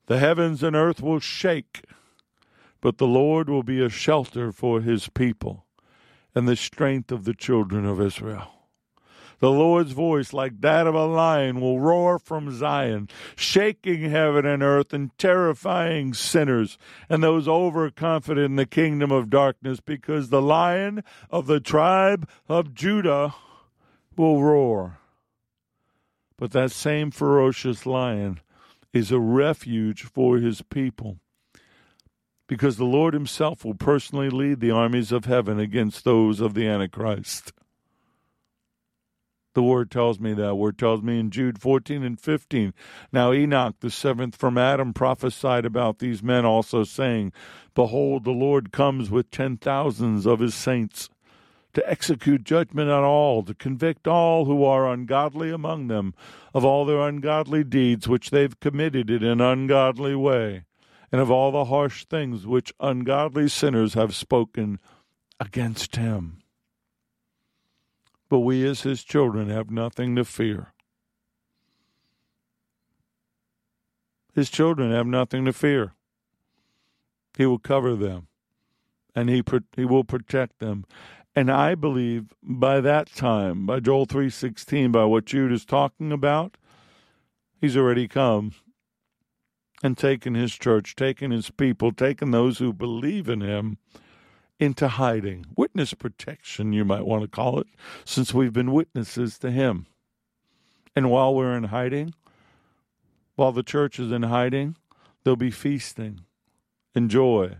The 0.08 0.20
heavens 0.20 0.64
and 0.64 0.76
earth 0.76 1.02
will 1.02 1.22
shake, 1.22 1.86
but 2.82 2.98
the 2.98 3.08
Lord 3.08 3.50
will 3.50 3.64
be 3.64 3.82
a 3.82 3.88
shelter 3.88 4.52
for 4.52 4.82
his 4.82 5.08
people 5.08 5.66
and 6.36 6.46
the 6.46 6.58
strength 6.58 7.10
of 7.10 7.24
the 7.24 7.34
children 7.34 7.86
of 7.86 8.02
Israel. 8.02 8.57
The 9.40 9.52
Lord's 9.52 9.92
voice, 9.92 10.34
like 10.34 10.62
that 10.62 10.88
of 10.88 10.96
a 10.96 11.06
lion, 11.06 11.62
will 11.62 11.80
roar 11.80 12.18
from 12.18 12.56
Zion, 12.56 13.08
shaking 13.36 14.10
heaven 14.10 14.46
and 14.46 14.64
earth 14.64 14.94
and 14.94 15.16
terrifying 15.18 16.14
sinners 16.14 16.78
and 17.08 17.24
those 17.24 17.48
overconfident 17.48 18.46
in 18.46 18.56
the 18.56 18.66
kingdom 18.66 19.12
of 19.12 19.30
darkness, 19.30 19.80
because 19.80 20.30
the 20.30 20.42
lion 20.42 21.04
of 21.30 21.46
the 21.46 21.60
tribe 21.60 22.28
of 22.50 22.74
Judah 22.74 23.36
will 24.16 24.42
roar. 24.42 24.98
But 26.38 26.52
that 26.52 26.72
same 26.72 27.12
ferocious 27.12 27.86
lion 27.86 28.40
is 28.92 29.12
a 29.12 29.20
refuge 29.20 30.04
for 30.04 30.38
his 30.38 30.62
people 30.64 31.20
because 32.48 32.78
the 32.78 32.86
Lord 32.86 33.14
himself 33.14 33.66
will 33.66 33.76
personally 33.76 34.30
lead 34.30 34.60
the 34.60 34.72
armies 34.72 35.12
of 35.12 35.26
heaven 35.26 35.60
against 35.60 36.04
those 36.06 36.40
of 36.40 36.54
the 36.54 36.68
Antichrist. 36.68 37.52
The 39.58 39.64
word 39.64 39.90
tells 39.90 40.20
me 40.20 40.36
that. 40.36 40.54
Word 40.54 40.78
tells 40.78 41.02
me 41.02 41.20
in 41.20 41.32
Jude 41.32 41.60
14 41.60 42.04
and 42.04 42.20
15. 42.20 42.76
Now 43.12 43.34
Enoch, 43.34 43.74
the 43.80 43.90
seventh 43.90 44.36
from 44.36 44.56
Adam, 44.56 44.94
prophesied 44.94 45.66
about 45.66 45.98
these 45.98 46.22
men 46.22 46.46
also, 46.46 46.84
saying, 46.84 47.34
Behold, 47.74 48.24
the 48.24 48.30
Lord 48.30 48.72
comes 48.72 49.10
with 49.10 49.32
ten 49.32 49.58
thousands 49.58 50.28
of 50.28 50.42
his 50.42 50.54
saints 50.54 51.10
to 51.74 51.90
execute 51.90 52.44
judgment 52.44 52.92
on 52.92 53.04
all, 53.04 53.42
to 53.46 53.56
convict 53.56 54.08
all 54.08 54.46
who 54.46 54.64
are 54.64 54.88
ungodly 54.88 55.50
among 55.50 55.88
them 55.88 56.14
of 56.54 56.64
all 56.64 56.86
their 56.86 57.02
ungodly 57.02 57.64
deeds 57.64 58.08
which 58.08 58.30
they've 58.30 58.60
committed 58.60 59.10
in 59.10 59.24
an 59.24 59.42
ungodly 59.42 60.14
way, 60.14 60.66
and 61.12 61.20
of 61.20 61.32
all 61.32 61.52
the 61.52 61.66
harsh 61.66 62.06
things 62.06 62.46
which 62.46 62.72
ungodly 62.80 63.50
sinners 63.50 63.96
have 63.96 64.14
spoken 64.14 64.80
against 65.40 65.96
him. 65.96 66.44
But 68.30 68.40
we, 68.40 68.66
as 68.66 68.82
his 68.82 69.04
children, 69.04 69.50
have 69.50 69.72
nothing 69.72 70.16
to 70.16 70.26
fear. 70.26 70.74
His 74.34 74.50
children 74.50 74.92
have 74.92 75.08
nothing 75.08 75.46
to 75.46 75.54
fear. 75.54 75.94
He 77.38 77.46
will 77.46 77.60
cover 77.60 77.96
them, 77.96 78.28
and 79.16 79.30
he, 79.30 79.44
he 79.76 79.86
will 79.86 80.04
protect 80.04 80.60
them. 80.60 80.86
And 81.36 81.52
I 81.52 81.76
believe 81.76 82.34
by 82.42 82.82
that 82.82 83.14
time, 83.14 83.66
by 83.66 83.80
Joel 83.80 84.08
3:16, 84.08 84.92
by 84.92 85.06
what 85.06 85.26
Jude 85.26 85.52
is 85.52 85.66
talking 85.66 86.12
about, 86.12 86.58
he's 87.62 87.78
already 87.78 88.08
come 88.08 88.54
and 89.84 89.98
taken 89.98 90.34
his 90.34 90.54
church, 90.54 90.96
taken 90.96 91.32
his 91.32 91.52
people, 91.52 91.92
taken 91.92 92.32
those 92.32 92.58
who 92.58 92.74
believe 92.74 93.30
in 93.30 93.42
him 93.42 93.78
into 94.60 94.88
hiding. 94.88 95.46
Witness 95.56 95.94
protection, 95.94 96.74
you 96.74 96.84
might 96.84 97.06
want 97.06 97.24
to 97.24 97.28
call 97.28 97.60
it, 97.60 97.68
since 98.06 98.34
we've 98.34 98.54
been 98.54 98.72
witnesses 98.72 99.38
to 99.40 99.52
him. 99.52 99.86
And 100.96 101.12
while 101.12 101.36
we're 101.36 101.56
in 101.56 101.66
hiding, 101.66 102.14
while 103.36 103.52
the 103.52 103.64
church 103.64 104.00
is 104.00 104.12
in 104.12 104.24
hiding, 104.24 104.76
there'll 105.24 105.38
be 105.38 105.52
feasting 105.52 106.22
and 106.96 107.10
joy 107.10 107.58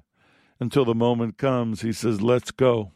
until 0.60 0.86
the 0.86 0.96
moment 0.96 1.38
comes. 1.38 1.82
He 1.82 1.94
says, 1.94 2.22
Let's 2.22 2.52
go. 2.52 2.92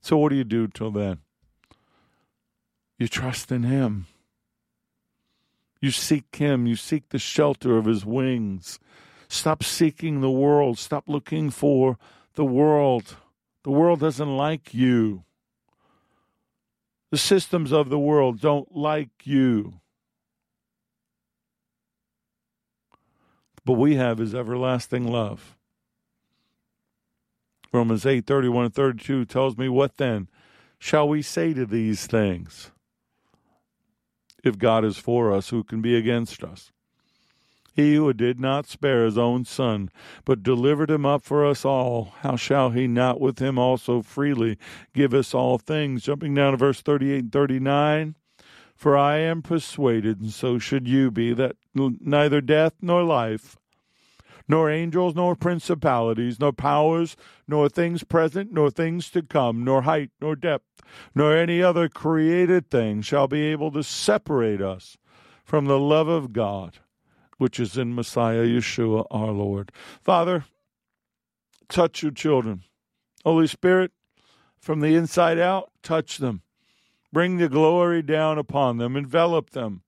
So, 0.00 0.16
what 0.16 0.30
do 0.30 0.36
you 0.36 0.44
do 0.44 0.68
till 0.68 0.90
then? 0.90 1.18
You 2.98 3.08
trust 3.08 3.52
in 3.52 3.64
Him. 3.64 4.06
You 5.80 5.90
seek 5.90 6.36
Him. 6.36 6.66
You 6.66 6.76
seek 6.76 7.08
the 7.08 7.18
shelter 7.18 7.76
of 7.76 7.84
His 7.84 8.04
wings. 8.06 8.78
Stop 9.28 9.62
seeking 9.62 10.20
the 10.20 10.30
world. 10.30 10.78
Stop 10.78 11.04
looking 11.06 11.50
for 11.50 11.98
the 12.34 12.44
world. 12.44 13.16
The 13.64 13.70
world 13.70 14.00
doesn't 14.00 14.36
like 14.36 14.72
you. 14.72 15.24
The 17.10 17.18
systems 17.18 17.72
of 17.72 17.88
the 17.88 17.98
world 17.98 18.40
don't 18.40 18.74
like 18.74 19.26
you. 19.26 19.80
But 23.64 23.74
we 23.74 23.96
have 23.96 24.18
His 24.18 24.34
everlasting 24.34 25.06
love. 25.06 25.56
Romans 27.72 28.06
8 28.06 28.26
31 28.26 28.66
and 28.66 28.74
32 28.74 29.26
tells 29.26 29.58
me, 29.58 29.68
What 29.68 29.98
then 29.98 30.28
shall 30.78 31.08
we 31.08 31.20
say 31.20 31.52
to 31.52 31.66
these 31.66 32.06
things? 32.06 32.70
If 34.42 34.56
God 34.56 34.84
is 34.84 34.96
for 34.96 35.32
us, 35.32 35.50
who 35.50 35.64
can 35.64 35.82
be 35.82 35.96
against 35.96 36.42
us? 36.42 36.72
He 37.78 37.94
who 37.94 38.12
did 38.12 38.40
not 38.40 38.66
spare 38.66 39.04
his 39.04 39.16
own 39.16 39.44
son, 39.44 39.88
but 40.24 40.42
delivered 40.42 40.90
him 40.90 41.06
up 41.06 41.22
for 41.22 41.46
us 41.46 41.64
all, 41.64 42.12
how 42.22 42.34
shall 42.34 42.70
he 42.70 42.88
not 42.88 43.20
with 43.20 43.38
him 43.38 43.56
also 43.56 44.02
freely 44.02 44.58
give 44.92 45.14
us 45.14 45.32
all 45.32 45.58
things? 45.58 46.02
Jumping 46.02 46.34
down 46.34 46.50
to 46.50 46.56
verse 46.56 46.80
38 46.80 47.18
and 47.20 47.32
39. 47.32 48.16
For 48.74 48.96
I 48.96 49.18
am 49.18 49.42
persuaded, 49.42 50.20
and 50.20 50.32
so 50.32 50.58
should 50.58 50.88
you 50.88 51.12
be, 51.12 51.32
that 51.34 51.54
neither 51.72 52.40
death 52.40 52.72
nor 52.82 53.04
life, 53.04 53.56
nor 54.48 54.68
angels, 54.68 55.14
nor 55.14 55.36
principalities, 55.36 56.40
nor 56.40 56.52
powers, 56.52 57.16
nor 57.46 57.68
things 57.68 58.02
present, 58.02 58.52
nor 58.52 58.72
things 58.72 59.08
to 59.10 59.22
come, 59.22 59.62
nor 59.62 59.82
height, 59.82 60.10
nor 60.20 60.34
depth, 60.34 60.82
nor 61.14 61.36
any 61.36 61.62
other 61.62 61.88
created 61.88 62.72
thing 62.72 63.02
shall 63.02 63.28
be 63.28 63.42
able 63.42 63.70
to 63.70 63.84
separate 63.84 64.60
us 64.60 64.98
from 65.44 65.66
the 65.66 65.78
love 65.78 66.08
of 66.08 66.32
God, 66.32 66.80
which 67.38 67.58
is 67.58 67.76
in 67.76 67.94
Messiah 67.94 68.44
Yeshua 68.44 69.06
our 69.10 69.32
Lord. 69.32 69.72
Father, 70.02 70.44
touch 71.68 72.02
your 72.02 72.12
children. 72.12 72.62
Holy 73.24 73.46
Spirit, 73.46 73.92
from 74.60 74.80
the 74.80 74.94
inside 74.94 75.38
out, 75.38 75.70
touch 75.82 76.18
them. 76.18 76.42
Bring 77.12 77.38
the 77.38 77.48
glory 77.48 78.02
down 78.02 78.38
upon 78.38 78.76
them, 78.76 78.94
envelop 78.94 79.50
them, 79.50 79.82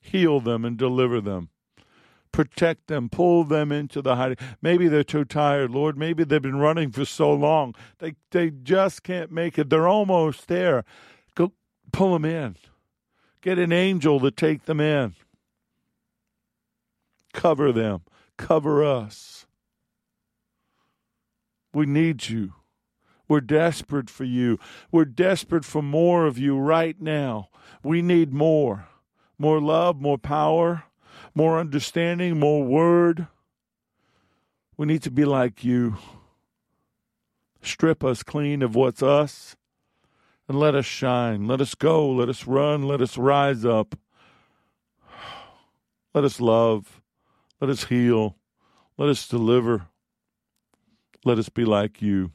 heal 0.00 0.40
them, 0.40 0.64
and 0.64 0.76
deliver 0.78 1.20
them 1.20 1.50
protect 2.34 2.88
them, 2.88 3.08
pull 3.08 3.44
them 3.44 3.70
into 3.70 4.02
the 4.02 4.16
hiding. 4.16 4.36
Maybe 4.60 4.88
they're 4.88 5.04
too 5.04 5.24
tired, 5.24 5.70
Lord. 5.70 5.96
Maybe 5.96 6.24
they've 6.24 6.42
been 6.42 6.58
running 6.58 6.90
for 6.90 7.04
so 7.04 7.32
long. 7.32 7.74
They 7.98 8.16
they 8.32 8.50
just 8.50 9.04
can't 9.04 9.30
make 9.30 9.58
it. 9.58 9.70
They're 9.70 9.88
almost 9.88 10.48
there. 10.48 10.84
Go 11.36 11.52
pull 11.92 12.14
them 12.14 12.24
in. 12.24 12.56
Get 13.40 13.58
an 13.58 13.72
angel 13.72 14.18
to 14.20 14.30
take 14.32 14.64
them 14.64 14.80
in. 14.80 15.14
Cover 17.34 17.72
them. 17.72 18.02
Cover 18.38 18.82
us. 18.82 19.46
We 21.74 21.84
need 21.84 22.28
you. 22.30 22.54
We're 23.28 23.40
desperate 23.40 24.08
for 24.08 24.24
you. 24.24 24.58
We're 24.92 25.04
desperate 25.04 25.64
for 25.64 25.82
more 25.82 26.26
of 26.26 26.38
you 26.38 26.56
right 26.56 26.98
now. 27.00 27.48
We 27.82 28.00
need 28.00 28.32
more. 28.32 28.86
More 29.38 29.60
love, 29.60 30.00
more 30.00 30.16
power, 30.16 30.84
more 31.34 31.58
understanding, 31.58 32.38
more 32.38 32.64
word. 32.64 33.26
We 34.76 34.86
need 34.86 35.02
to 35.02 35.10
be 35.10 35.24
like 35.24 35.64
you. 35.64 35.96
Strip 37.60 38.04
us 38.04 38.22
clean 38.22 38.62
of 38.62 38.74
what's 38.74 39.02
us 39.02 39.56
and 40.48 40.58
let 40.58 40.74
us 40.74 40.86
shine. 40.86 41.46
Let 41.46 41.60
us 41.60 41.74
go. 41.74 42.08
Let 42.08 42.28
us 42.28 42.46
run. 42.46 42.82
Let 42.82 43.00
us 43.00 43.18
rise 43.18 43.64
up. 43.64 43.96
Let 46.14 46.24
us 46.24 46.40
love. 46.40 47.00
Let 47.64 47.70
us 47.70 47.84
heal. 47.84 48.36
Let 48.98 49.08
us 49.08 49.26
deliver. 49.26 49.86
Let 51.24 51.38
us 51.38 51.48
be 51.48 51.64
like 51.64 52.02
you. 52.02 52.32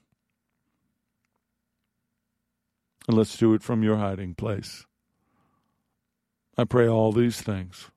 And 3.08 3.16
let's 3.16 3.38
do 3.38 3.54
it 3.54 3.62
from 3.62 3.84
your 3.84 3.98
hiding 3.98 4.34
place. 4.34 4.88
I 6.58 6.64
pray 6.64 6.88
all 6.88 7.12
these 7.12 7.40
things 7.42 7.92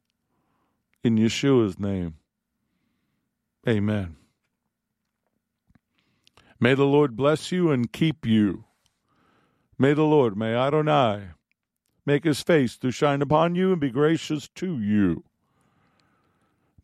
in 1.02 1.16
Yeshua's 1.16 1.78
name. 1.80 2.16
Amen. 3.66 4.16
May 6.60 6.74
the 6.74 6.84
Lord 6.84 7.16
bless 7.16 7.50
you 7.50 7.70
and 7.70 7.90
keep 7.90 8.26
you. 8.26 8.64
May 9.78 9.94
the 9.94 10.02
Lord, 10.02 10.36
may 10.36 10.54
Adonai, 10.54 11.28
make 12.04 12.24
his 12.24 12.42
face 12.42 12.76
to 12.76 12.90
shine 12.90 13.22
upon 13.22 13.54
you 13.54 13.72
and 13.72 13.80
be 13.80 13.88
gracious 13.88 14.50
to 14.56 14.78
you. 14.78 15.24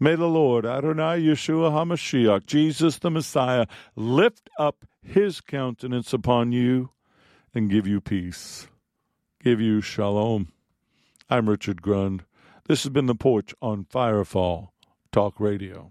May 0.01 0.15
the 0.15 0.29
Lord, 0.29 0.65
Adonai 0.65 1.21
Yeshua 1.21 1.73
HaMashiach, 1.73 2.47
Jesus 2.47 2.99
the 2.99 3.11
Messiah, 3.11 3.67
lift 3.97 4.49
up 4.57 4.85
his 5.03 5.41
countenance 5.41 6.13
upon 6.13 6.53
you 6.53 6.91
and 7.53 7.69
give 7.69 7.85
you 7.85 8.01
peace, 8.01 8.69
give 9.43 9.61
you 9.61 9.81
shalom. 9.81 10.53
I'm 11.29 11.49
Richard 11.49 11.83
Grund. 11.83 12.21
This 12.69 12.85
has 12.85 12.91
been 12.91 13.07
The 13.07 13.17
Porch 13.17 13.53
on 13.61 13.87
Firefall 13.87 14.69
Talk 15.11 15.41
Radio. 15.41 15.91